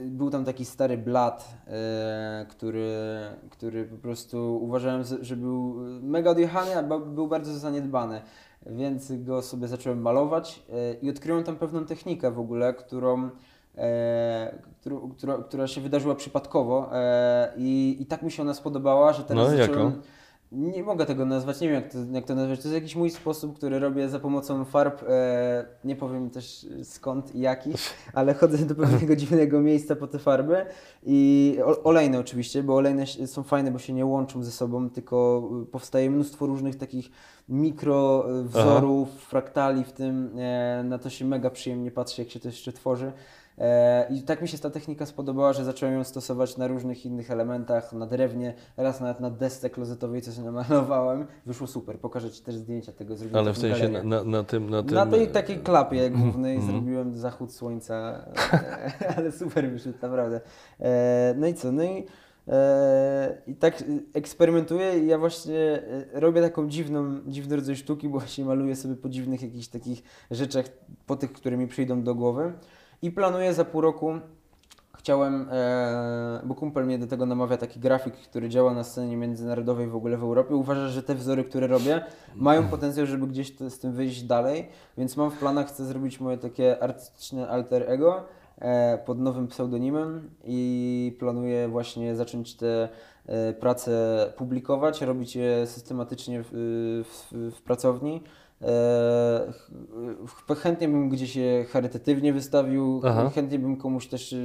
[0.05, 2.89] był tam taki stary blat, e, który,
[3.49, 8.21] który po prostu uważałem, że- był mega odjechany, a był bardzo zaniedbany.
[8.65, 13.29] Więc go sobie zacząłem malować e, i odkryłem tam pewną technikę w ogóle, którą,
[13.77, 14.59] e,
[15.17, 19.51] która, która się wydarzyła przypadkowo e, i, i tak mi się ona spodobała, że teraz
[19.51, 19.85] No, zacząłem...
[19.85, 20.01] jaką?
[20.53, 22.59] Nie mogę tego nazwać, nie wiem jak to, jak to nazwać.
[22.59, 25.03] To jest jakiś mój sposób, który robię za pomocą farb.
[25.09, 27.75] E, nie powiem też skąd i jakich,
[28.13, 30.65] ale chodzę do pewnego dziwnego miejsca po te farby.
[31.03, 36.11] I olejne oczywiście, bo olejne są fajne, bo się nie łączą ze sobą, tylko powstaje
[36.11, 37.09] mnóstwo różnych takich
[37.49, 40.39] mikro y, wzorów, fraktali w tym.
[40.39, 43.11] E, na to się mega przyjemnie patrzy, jak się to jeszcze tworzy.
[43.57, 47.31] E, I tak mi się ta technika spodobała, że zacząłem ją stosować na różnych innych
[47.31, 51.27] elementach, na drewnie, raz nawet na desce klozetowej, co się namalowałem.
[51.45, 53.15] Wyszło super, pokażę Ci też zdjęcia tego.
[53.15, 54.69] zrobiłem Ale w sensie na, na, na tym...
[54.69, 56.71] Na, tym Na tej e, takiej klapie głównej Mhm.
[56.71, 58.25] zrobiłem zachód słońca,
[59.17, 60.41] ale super wyszedł, naprawdę.
[60.79, 62.05] E, No i co, no i,
[63.47, 63.83] i tak
[64.13, 65.83] eksperymentuję i ja właśnie
[66.13, 70.65] robię taką dziwną, dziwny rodzaj sztuki, bo właśnie maluję sobie po dziwnych jakichś takich rzeczach,
[71.05, 72.53] po tych, które mi przyjdą do głowy
[73.03, 74.19] i planuję za pół roku
[74.97, 79.87] Chciałem, e, bo kumpel mnie do tego namawia, taki grafik, który działa na scenie międzynarodowej
[79.87, 80.55] w ogóle w Europie.
[80.55, 82.01] Uważa, że te wzory, które robię,
[82.35, 86.19] mają potencjał, żeby gdzieś to, z tym wyjść dalej, więc mam w planach, chcę zrobić
[86.19, 88.23] moje takie artystyczne alter ego
[88.57, 92.89] e, pod nowym pseudonimem i planuję właśnie zacząć te
[93.25, 98.23] e, prace publikować, robić je systematycznie w, w, w pracowni.
[98.63, 99.53] E,
[100.27, 103.29] ch- chętnie bym gdzieś je charytatywnie wystawił, Aha.
[103.35, 104.37] chętnie bym komuś też e,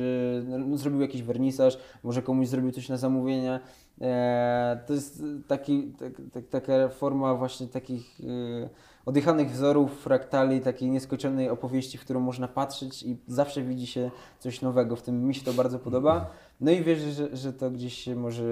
[0.58, 3.60] no, zrobił jakiś wernisaż, może komuś zrobił coś na zamówienie.
[4.00, 8.20] E, to jest taki, tak, tak, taka forma właśnie takich
[8.64, 8.68] e,
[9.06, 14.62] odjechanych wzorów, fraktali, takiej nieskończonej opowieści, w którą można patrzeć i zawsze widzi się coś
[14.62, 14.96] nowego.
[14.96, 16.30] W tym mi się to bardzo podoba.
[16.60, 18.44] No i wierzę, że, że to gdzieś się może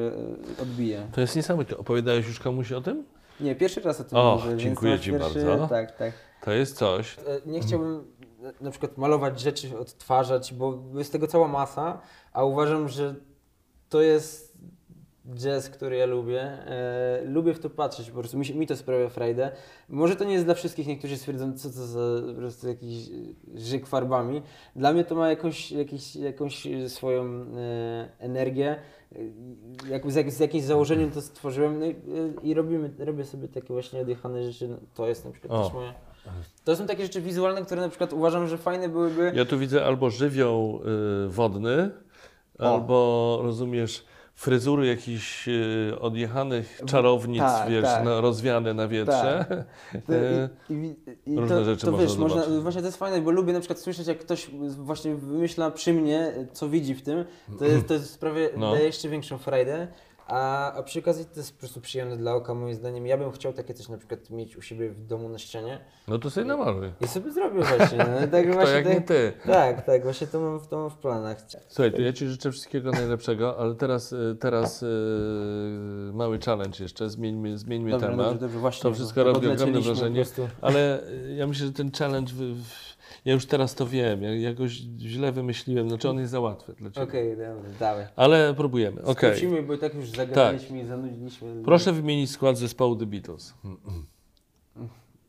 [0.59, 1.07] e, odbije.
[1.13, 1.77] To jest niesamowite.
[1.79, 3.05] Opowiadałeś już komuś o tym?
[3.41, 5.69] Nie, pierwszy raz o tym O, mówię, dziękuję Ci pierwszy, bardzo.
[5.69, 6.13] Tak, tak.
[6.45, 7.17] To jest coś.
[7.19, 8.05] E, Nie chciałbym
[8.43, 12.01] e, na przykład malować rzeczy, odtwarzać, bo jest tego cała masa,
[12.33, 13.15] a uważam, że
[13.89, 14.59] to jest
[15.35, 16.43] jazz, który ja lubię.
[16.43, 19.51] E, lubię w to patrzeć, po prostu mi, się, mi to sprawia frajdę.
[19.89, 23.09] Może to nie jest dla wszystkich, niektórzy stwierdzą, co to za po prostu jakiś
[23.55, 24.43] żyk farbami.
[24.77, 28.77] Dla mnie to ma jakąś, jakiś, jakąś swoją e, energię.
[29.13, 29.19] E,
[29.89, 31.95] Jak, z, z jakimś założeniem to stworzyłem no i, e,
[32.43, 34.69] i robimy, robię sobie takie właśnie odjechane rzeczy.
[34.69, 35.65] No, to jest na przykład O.
[35.65, 35.95] też moja
[36.65, 39.33] To są takie rzeczy wizualne, które na przykład uważam, że fajne byłyby.
[39.35, 40.81] Ja tu widzę albo żywioł
[41.25, 41.91] y, wodny,
[42.59, 42.75] O.
[42.75, 44.05] albo rozumiesz
[44.37, 48.05] fryzury jakichś y, odjechanych czarownic, tak, wiesz, tak.
[48.05, 49.65] Rozwiane na wietrze.
[49.95, 50.75] Y, i,
[51.27, 53.53] i, i różne to, rzeczy to można wiesz, można, właśnie to jest fajne, bo lubię
[53.53, 57.25] na przykład słyszeć, jak ktoś właśnie wymyśla przy mnie, co widzi w tym.
[57.59, 58.73] To jest, to jest sprawie, No.
[58.73, 59.89] daje jeszcze większą frajdę.
[60.27, 63.07] A, a przy okazji to jest po prostu przyjemne dla oka, moim zdaniem.
[63.07, 65.79] Ja bym chciał takie coś na przykład mieć u siebie w domu na ścianie.
[66.09, 66.93] No to sobie namaluj.
[67.01, 67.99] I sobie zrobię właśnie.
[67.99, 69.33] No, tak Kto właśnie jak tak, nie ty.
[69.47, 71.37] Tak, tak, właśnie to mam, to mam w planach.
[71.69, 74.87] Słuchaj, to ja Ci życzę wszystkiego najlepszego, ale teraz, y, teraz y,
[76.13, 78.27] mały challenge jeszcze, zmieńmy, zmieńmy Dobrze, temat.
[78.27, 78.83] dobrze, dobrze, właśnie.
[78.83, 80.25] To wszystko robi ogromne wrażenie,
[80.61, 82.86] ale y, ja myślę, że ten challenge, w, w,
[83.27, 86.75] ja już teraz to wiem, ja, ja go źle wymyśliłem, znaczy on jest za łatwy
[86.75, 87.07] dla Ciebie.
[87.07, 88.07] Okej, dobra, dawaj.
[88.17, 89.37] Ale próbujemy, okej.
[89.37, 91.63] Skrócimy, bo i tak już zagadaliśmy i zanudziliśmy.
[91.65, 93.55] Proszę wymienić skład zespołu The Beatles.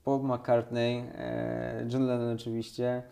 [0.03, 3.03] Paul McCartney, e, John Lennon oczywiście.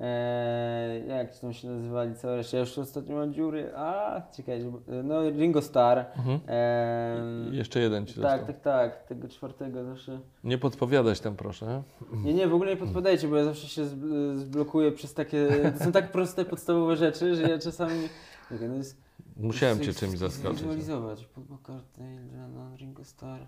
[0.00, 2.56] E, jak tam się nazywali całe reszta?
[2.56, 3.72] Ja już ostatnio mam dziury.
[3.76, 4.64] A, czekaj,
[5.04, 5.98] no Ringo Starr.
[6.16, 6.40] Mhm.
[6.48, 7.16] E,
[7.52, 8.46] I Jeszcze jeden Ci tak, został.
[8.46, 9.04] tak, tak.
[9.08, 10.20] Tego czwartego zawsze.
[10.44, 11.82] Nie podpowiadać tam proszę.
[12.12, 15.48] Nie, nie, w ogóle nie podpadajcie, bo ja zawsze się zb- zblokuję przez takie.
[15.78, 18.08] To są tak proste, podstawowe rzeczy, że ja czasami.
[18.48, 18.96] Czekaj, no jest,
[19.36, 20.58] Musiałem Cię czymś zaskoczyć.
[20.60, 21.26] Wizualizować.
[21.26, 23.40] Paul McCartney, Lennon, Ringo Starr.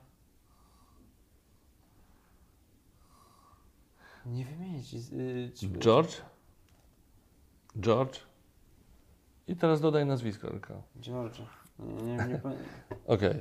[4.26, 4.94] Nie wymienić.
[4.94, 6.12] y, George?
[7.80, 8.20] George?
[9.48, 10.74] I teraz dodaj nazwisko tylko.
[11.00, 11.38] George.
[11.78, 12.40] Nie, nie, nie.
[13.14, 13.34] Okej.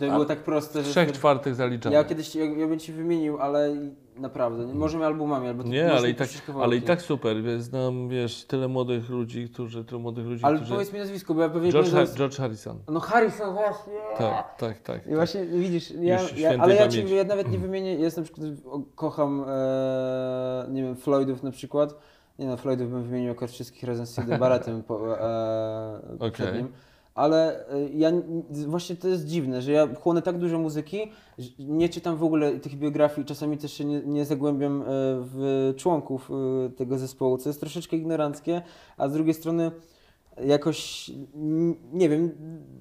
[0.00, 0.90] To było tak proste, że.
[0.90, 1.94] Trzech czwartych zaliczamy.
[1.94, 3.76] Ja kiedyś ja, ja bym ci wymienił, ale
[4.16, 4.66] naprawdę.
[4.66, 6.28] Nie, może albumami, albo Nie, ale i, tak,
[6.62, 7.42] ale i tak super.
[7.42, 10.72] Wiesz, Znam, wiesz, tyle młodych ludzi, którzy, tylu młodych ludzi, Ale którzy...
[10.72, 12.78] powiedz mi nazwisko, bo ja pewnie George, powiem, Ha- że- George Harrison.
[12.88, 13.94] No Harrison właśnie.
[14.18, 15.06] Tak, tak, tak.
[15.06, 18.46] I właśnie widzisz, ja, ja, ale ja, ci, ja nawet nie wymienię, ja na przykład
[18.94, 21.94] kocham, e, nie wiem, Floydów na przykład.
[22.38, 26.68] Nie no, Floydów bym wymienił akurat wszystkich razem z Sydney Barrettem po, e, poprzednim.
[27.16, 28.12] Ale e, ja
[28.50, 31.10] właśnie to jest dziwne, że ja chłonę tak dużo muzyki,
[31.58, 34.84] nie czytam w ogóle tych biografii, czasami też się nie, nie zagłębiam e,
[35.18, 38.62] w członków e, tego zespołu, co jest troszeczkę ignoranckie,
[38.96, 39.70] a z drugiej strony
[40.44, 41.10] jakoś,
[41.92, 42.30] nie wiem,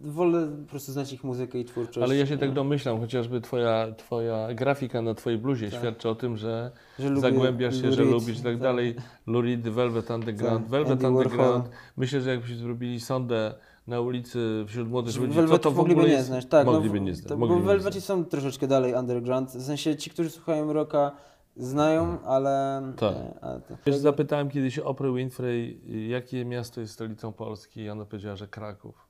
[0.04, 1.98] wolę po prostu znać ich muzykę i twórczość.
[1.98, 2.56] Ale ja się tak Nie?
[2.56, 5.80] domyślam, chociażby twoja, twoja grafika na twojej bluzie Tak.
[5.80, 8.96] świadczy o tym, że Że lubię zagłębiasz się, Lou że lubisz i tak dalej.
[9.28, 10.62] Lou Reed, Velvet Underground.
[10.62, 11.64] Tak, Velvet Andy Underground.
[11.64, 11.72] Warhol.
[11.98, 13.54] Myślę, że jakbyśmy zrobili sondę
[13.88, 16.28] na ulicy wśród młodych ludzi, co Velvet to w mogliby ogóle nie jest?
[16.28, 16.66] znać, tak.
[16.66, 17.30] Mogliby no, nie znać.
[17.30, 19.50] to, mogliby bo nie Velveci są troszeczkę dalej underground.
[19.52, 21.12] W sensie ci, którzy słuchają rocka
[21.58, 22.82] znają, ale...
[22.98, 23.16] Tak.
[23.42, 28.36] ale to, Wiesz, zapytałem kiedyś Oprah Winfrey, jakie miasto jest stolicą Polski i ona powiedziała,
[28.36, 29.08] że Kraków.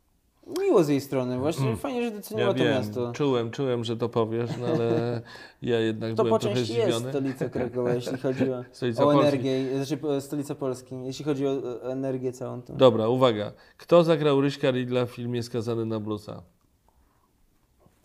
[0.60, 2.58] miło z jej strony, właśnie fajnie, że doceniła Mm.
[2.58, 3.12] Ja to wiem, miasto.
[3.12, 5.22] czułem, czułem, że to powiesz, no ale
[5.62, 7.10] ja jednak To byłem po trochę części jest zdziwiony.
[7.12, 9.28] stolica Krakowa, jeśli chodzi o, Stolica o Polski.
[9.28, 11.52] energię, znaczy stolica Polski, jeśli chodzi o
[11.92, 12.76] energię całą tą.
[12.78, 13.52] Dobra, uwaga.
[13.78, 16.42] Kto zagrał Ryśka Ridla w filmie Skazany na bluesa?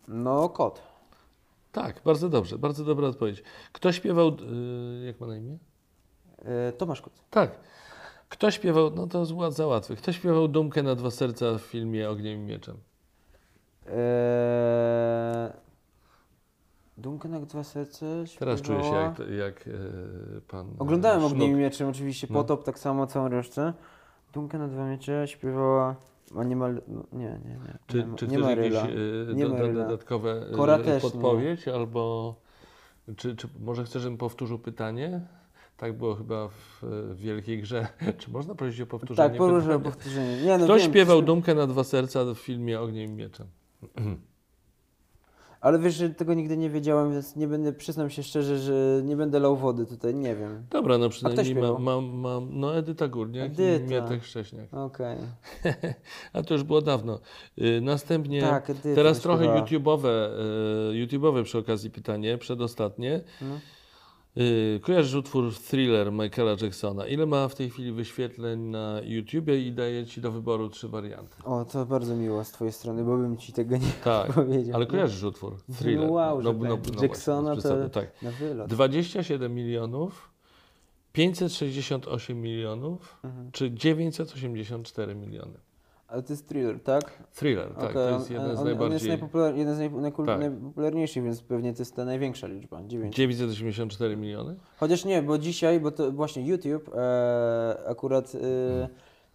[0.08, 0.82] No, kot.
[1.72, 3.42] Tak, bardzo dobrze, bardzo dobra odpowiedź.
[3.72, 5.58] Kto śpiewał, y, jak ma na imię?
[6.44, 7.12] E, Tomasz Kot.
[7.30, 7.50] Tak.
[8.28, 9.96] Kto śpiewał, no to jest za łatwy.
[9.96, 12.76] Kto śpiewał Dumkę na dwa serca w filmie Ogniem i Mieczem?
[13.86, 15.52] Eee...
[16.98, 18.06] Dunkę na dwa serca
[18.38, 21.24] Teraz czuję się śpiewała- jak, jak y, pan Oglądałem.
[21.24, 22.34] Ogniem i Mieczem, oczywiście, No.
[22.34, 23.72] Potop tak samo, całą resztę.
[24.32, 25.96] Dunkę na dwa miecze śpiewała...
[26.36, 26.68] A nie ma...
[26.88, 27.78] No, nie, nie, nie.
[27.86, 28.80] Czy, nie, ma- czy nie chcesz Maryla.
[28.80, 28.94] jakieś
[29.30, 31.00] y, Nie do, do, dodatkowe y, Kora nie.
[31.00, 31.68] podpowiedź?
[31.68, 32.34] Albo
[33.16, 35.20] czy, czy może chcesz, żebym powtórzył pytanie?
[35.76, 36.82] Tak było chyba w,
[37.14, 37.86] Wielkiej Grze.
[38.18, 39.84] Czy można prosić o powtórzenie Tak, poruszę pytania?
[39.84, 40.42] powtórzenie.
[40.42, 43.46] Nie, no Kto wiem, śpiewał przecież- Dumkę na dwa serca w filmie Ogniem i Mieczem?
[45.60, 49.16] Ale wiesz, że tego nigdy nie wiedziałem, więc nie będę, przyznam się szczerze, że nie
[49.16, 50.66] będę lał wody tutaj, nie wiem.
[50.70, 53.84] Dobra, no przynajmniej mam, mam, mam, no Edyta Górniak Edyta.
[53.84, 54.74] i Mietek Szcześniak.
[54.74, 55.16] Okej.
[56.32, 57.20] A to już było dawno.
[57.58, 59.44] Y, Następnie, Tak, Edyta teraz trochę.
[59.44, 60.28] YouTube'owe,
[60.92, 63.20] y, YouTube'owe przy okazji pytanie, przedostatnie.
[63.40, 63.58] No.
[64.38, 67.06] Y, Kojarzysz utwór Thriller Michaela Jacksona.
[67.06, 71.36] Ile ma w tej chwili wyświetleń na YouTubie i daję Ci do wyboru trzy warianty.
[71.44, 74.76] O, to bardzo miło z twojej strony, bo bym ci tego nie Tak, powiedział.
[74.76, 76.06] ale kojarzysz utwór Thriller.
[76.06, 77.02] No wow, że tak.
[77.02, 78.22] Jacksona właśnie, to- tak.
[78.22, 78.68] Na wylot.
[78.68, 80.30] 27 milionów,
[81.12, 83.50] 568 milionów, Mhm.
[83.52, 85.58] czy 984 miliony.
[86.10, 87.22] Ale to jest thriller, tak?
[87.34, 88.94] Thriller, tak, Okej, to jest on- jeden z on, On najbardziej...
[88.94, 90.40] jest najpopular, jeden z naj, najkul, Tak.
[90.40, 93.16] najpopularniejszych, więc pewnie to jest ta największa liczba, 9.
[93.16, 94.56] 984 miliony?
[94.76, 98.88] Chociaż nie, bo dzisiaj, bo to właśnie YouTube e, akurat e,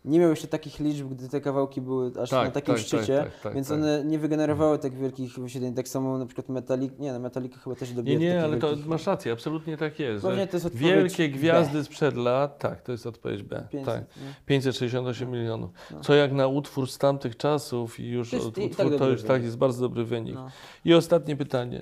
[0.06, 2.88] nie miał jeszcze takich liczb, gdy te kawałki były aż Tak, na takim tak, tak,
[2.88, 3.78] szczycie, tak, tak, więc tak.
[3.78, 5.74] one nie wygenerowały tak wielkich wyświetleń.
[5.74, 8.58] Tak samo na przykład Metalik, nie, no Metallica chyba też Nie, dobija nie, takich ale
[8.58, 10.26] to wielkich- masz rację, absolutnie tak jest.
[10.26, 11.38] Pewnie to jest odpowiedź Wielkie B.
[11.38, 13.68] gwiazdy sprzed lat, tak, to jest odpowiedź B.
[13.72, 14.02] 500, tak.
[14.18, 14.34] nie?
[14.46, 15.72] 568 milionów.
[15.92, 16.02] No.
[16.02, 19.00] Co jak na utwór z tamtych czasów i już To jest od- i tak utwór
[19.00, 20.36] to już tak jest bardzo dobry wynik.
[20.36, 20.50] No.
[20.86, 21.82] I ostatnie pytanie.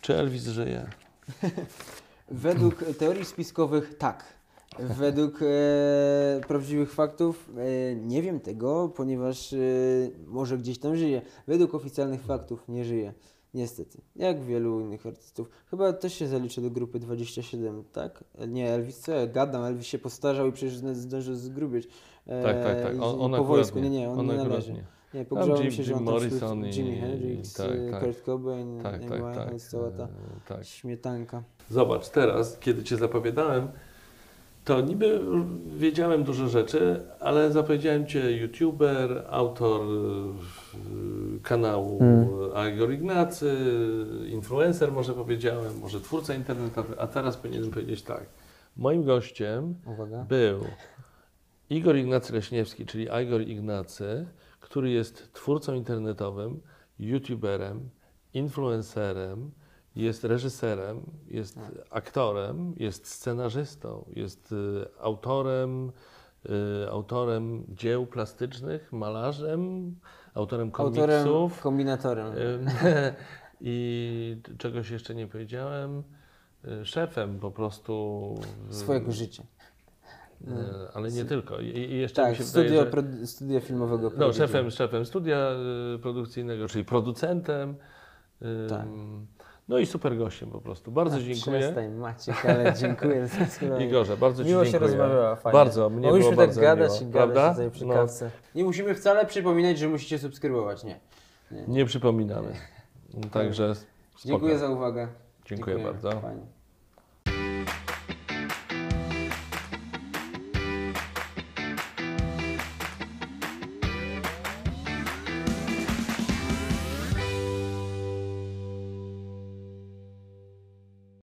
[0.00, 0.86] Czy Elvis żyje?
[2.30, 4.24] Według teorii spiskowych tak.
[4.78, 9.56] Według e, prawdziwych faktów e, nie wiem tego, ponieważ e,
[10.26, 11.22] może gdzieś tam żyje.
[11.46, 13.12] Według oficjalnych faktów nie żyje.
[13.54, 13.98] Niestety.
[14.16, 15.48] Jak wielu innych artystów.
[15.70, 18.24] Chyba też się zaliczy do grupy 27, tak?
[18.48, 19.64] Nie, Elvis, co ja gadam?
[19.64, 21.88] Elvis się postarzał i przecież zdążył zgrubieć.
[22.26, 22.92] E, Tak, tak, tak.
[23.02, 23.78] On, on po wojsku.
[23.78, 23.90] nie.
[23.90, 24.72] Nie, on, on nie należy.
[24.72, 24.84] nie.
[25.14, 28.04] Nie, Jim- się, że Jim on tam Morrison i- Jimi Hendrix, tak, tak.
[28.04, 29.60] Kurt Cobain, Tak, tak, tak.
[29.60, 30.08] cała ta e,
[30.48, 30.64] tak.
[30.64, 31.42] śmietanka.
[31.70, 33.68] Zobacz, teraz, kiedy Cię zapowiadałem,
[34.64, 35.20] to niby
[35.76, 42.74] wiedziałem dużo rzeczy, ale zapowiedziałem Cię youtuber, autor e, kanału Hmm.
[42.74, 43.56] Igor Ignacy,
[44.26, 48.26] influencer może powiedziałem, może twórca internetowy, a teraz powinienem powiedzieć tak.
[48.76, 50.24] Moim gościem Uwaga.
[50.28, 50.64] był
[51.70, 54.26] Igor Ignacy Leśniewski, czyli Igor Ignacy,
[54.60, 56.60] który jest twórcą internetowym,
[56.98, 57.90] youtuberem,
[58.34, 59.50] influencerem,
[59.96, 61.58] jest reżyserem, jest
[61.90, 65.92] aktorem, jest scenarzystą, jest y, autorem,
[66.84, 69.94] y, autorem dzieł plastycznych, malarzem,
[70.34, 71.60] autorem Autorem, komiksów.
[71.60, 72.26] kombinatorem.
[72.26, 72.66] Ym,
[73.60, 76.02] I czegoś jeszcze nie powiedziałem.
[76.64, 78.34] y, Szefem po prostu.
[78.70, 79.42] y, swojego życia.
[80.42, 80.46] y,
[80.94, 81.60] Ale nie tylko.
[81.60, 84.12] I, jeszcze mi Tak, się studio, wydaje, że, studia filmowego.
[84.16, 85.50] No, szefem, szefem studia
[85.94, 87.74] y, produkcyjnego, czyli producentem.
[88.68, 88.86] Tak.
[89.68, 90.92] No i super gościem po prostu.
[90.92, 91.60] Bardzo Ach, dziękuję.
[91.60, 93.28] Przestań Maciek, ale dziękuję.
[93.88, 94.90] Igorze, bardzo Ci Miło się dziękuję.
[94.90, 95.52] rozmawiała, fajnie.
[95.58, 97.50] Bardzo, mnie Mogliśmy było tak bardzo gadać miło, i gadać prawda?
[97.50, 97.94] tutaj przy No.
[97.94, 98.30] kawce.
[98.54, 101.00] Nie musimy wcale przypominać, że musicie subskrybować, nie.
[101.68, 102.52] Nie przypominamy.
[103.32, 103.88] Także spoko.
[104.24, 105.08] Dziękuję za uwagę.
[105.46, 106.10] Dziękuję bardzo.
[106.20, 106.42] Fajnie.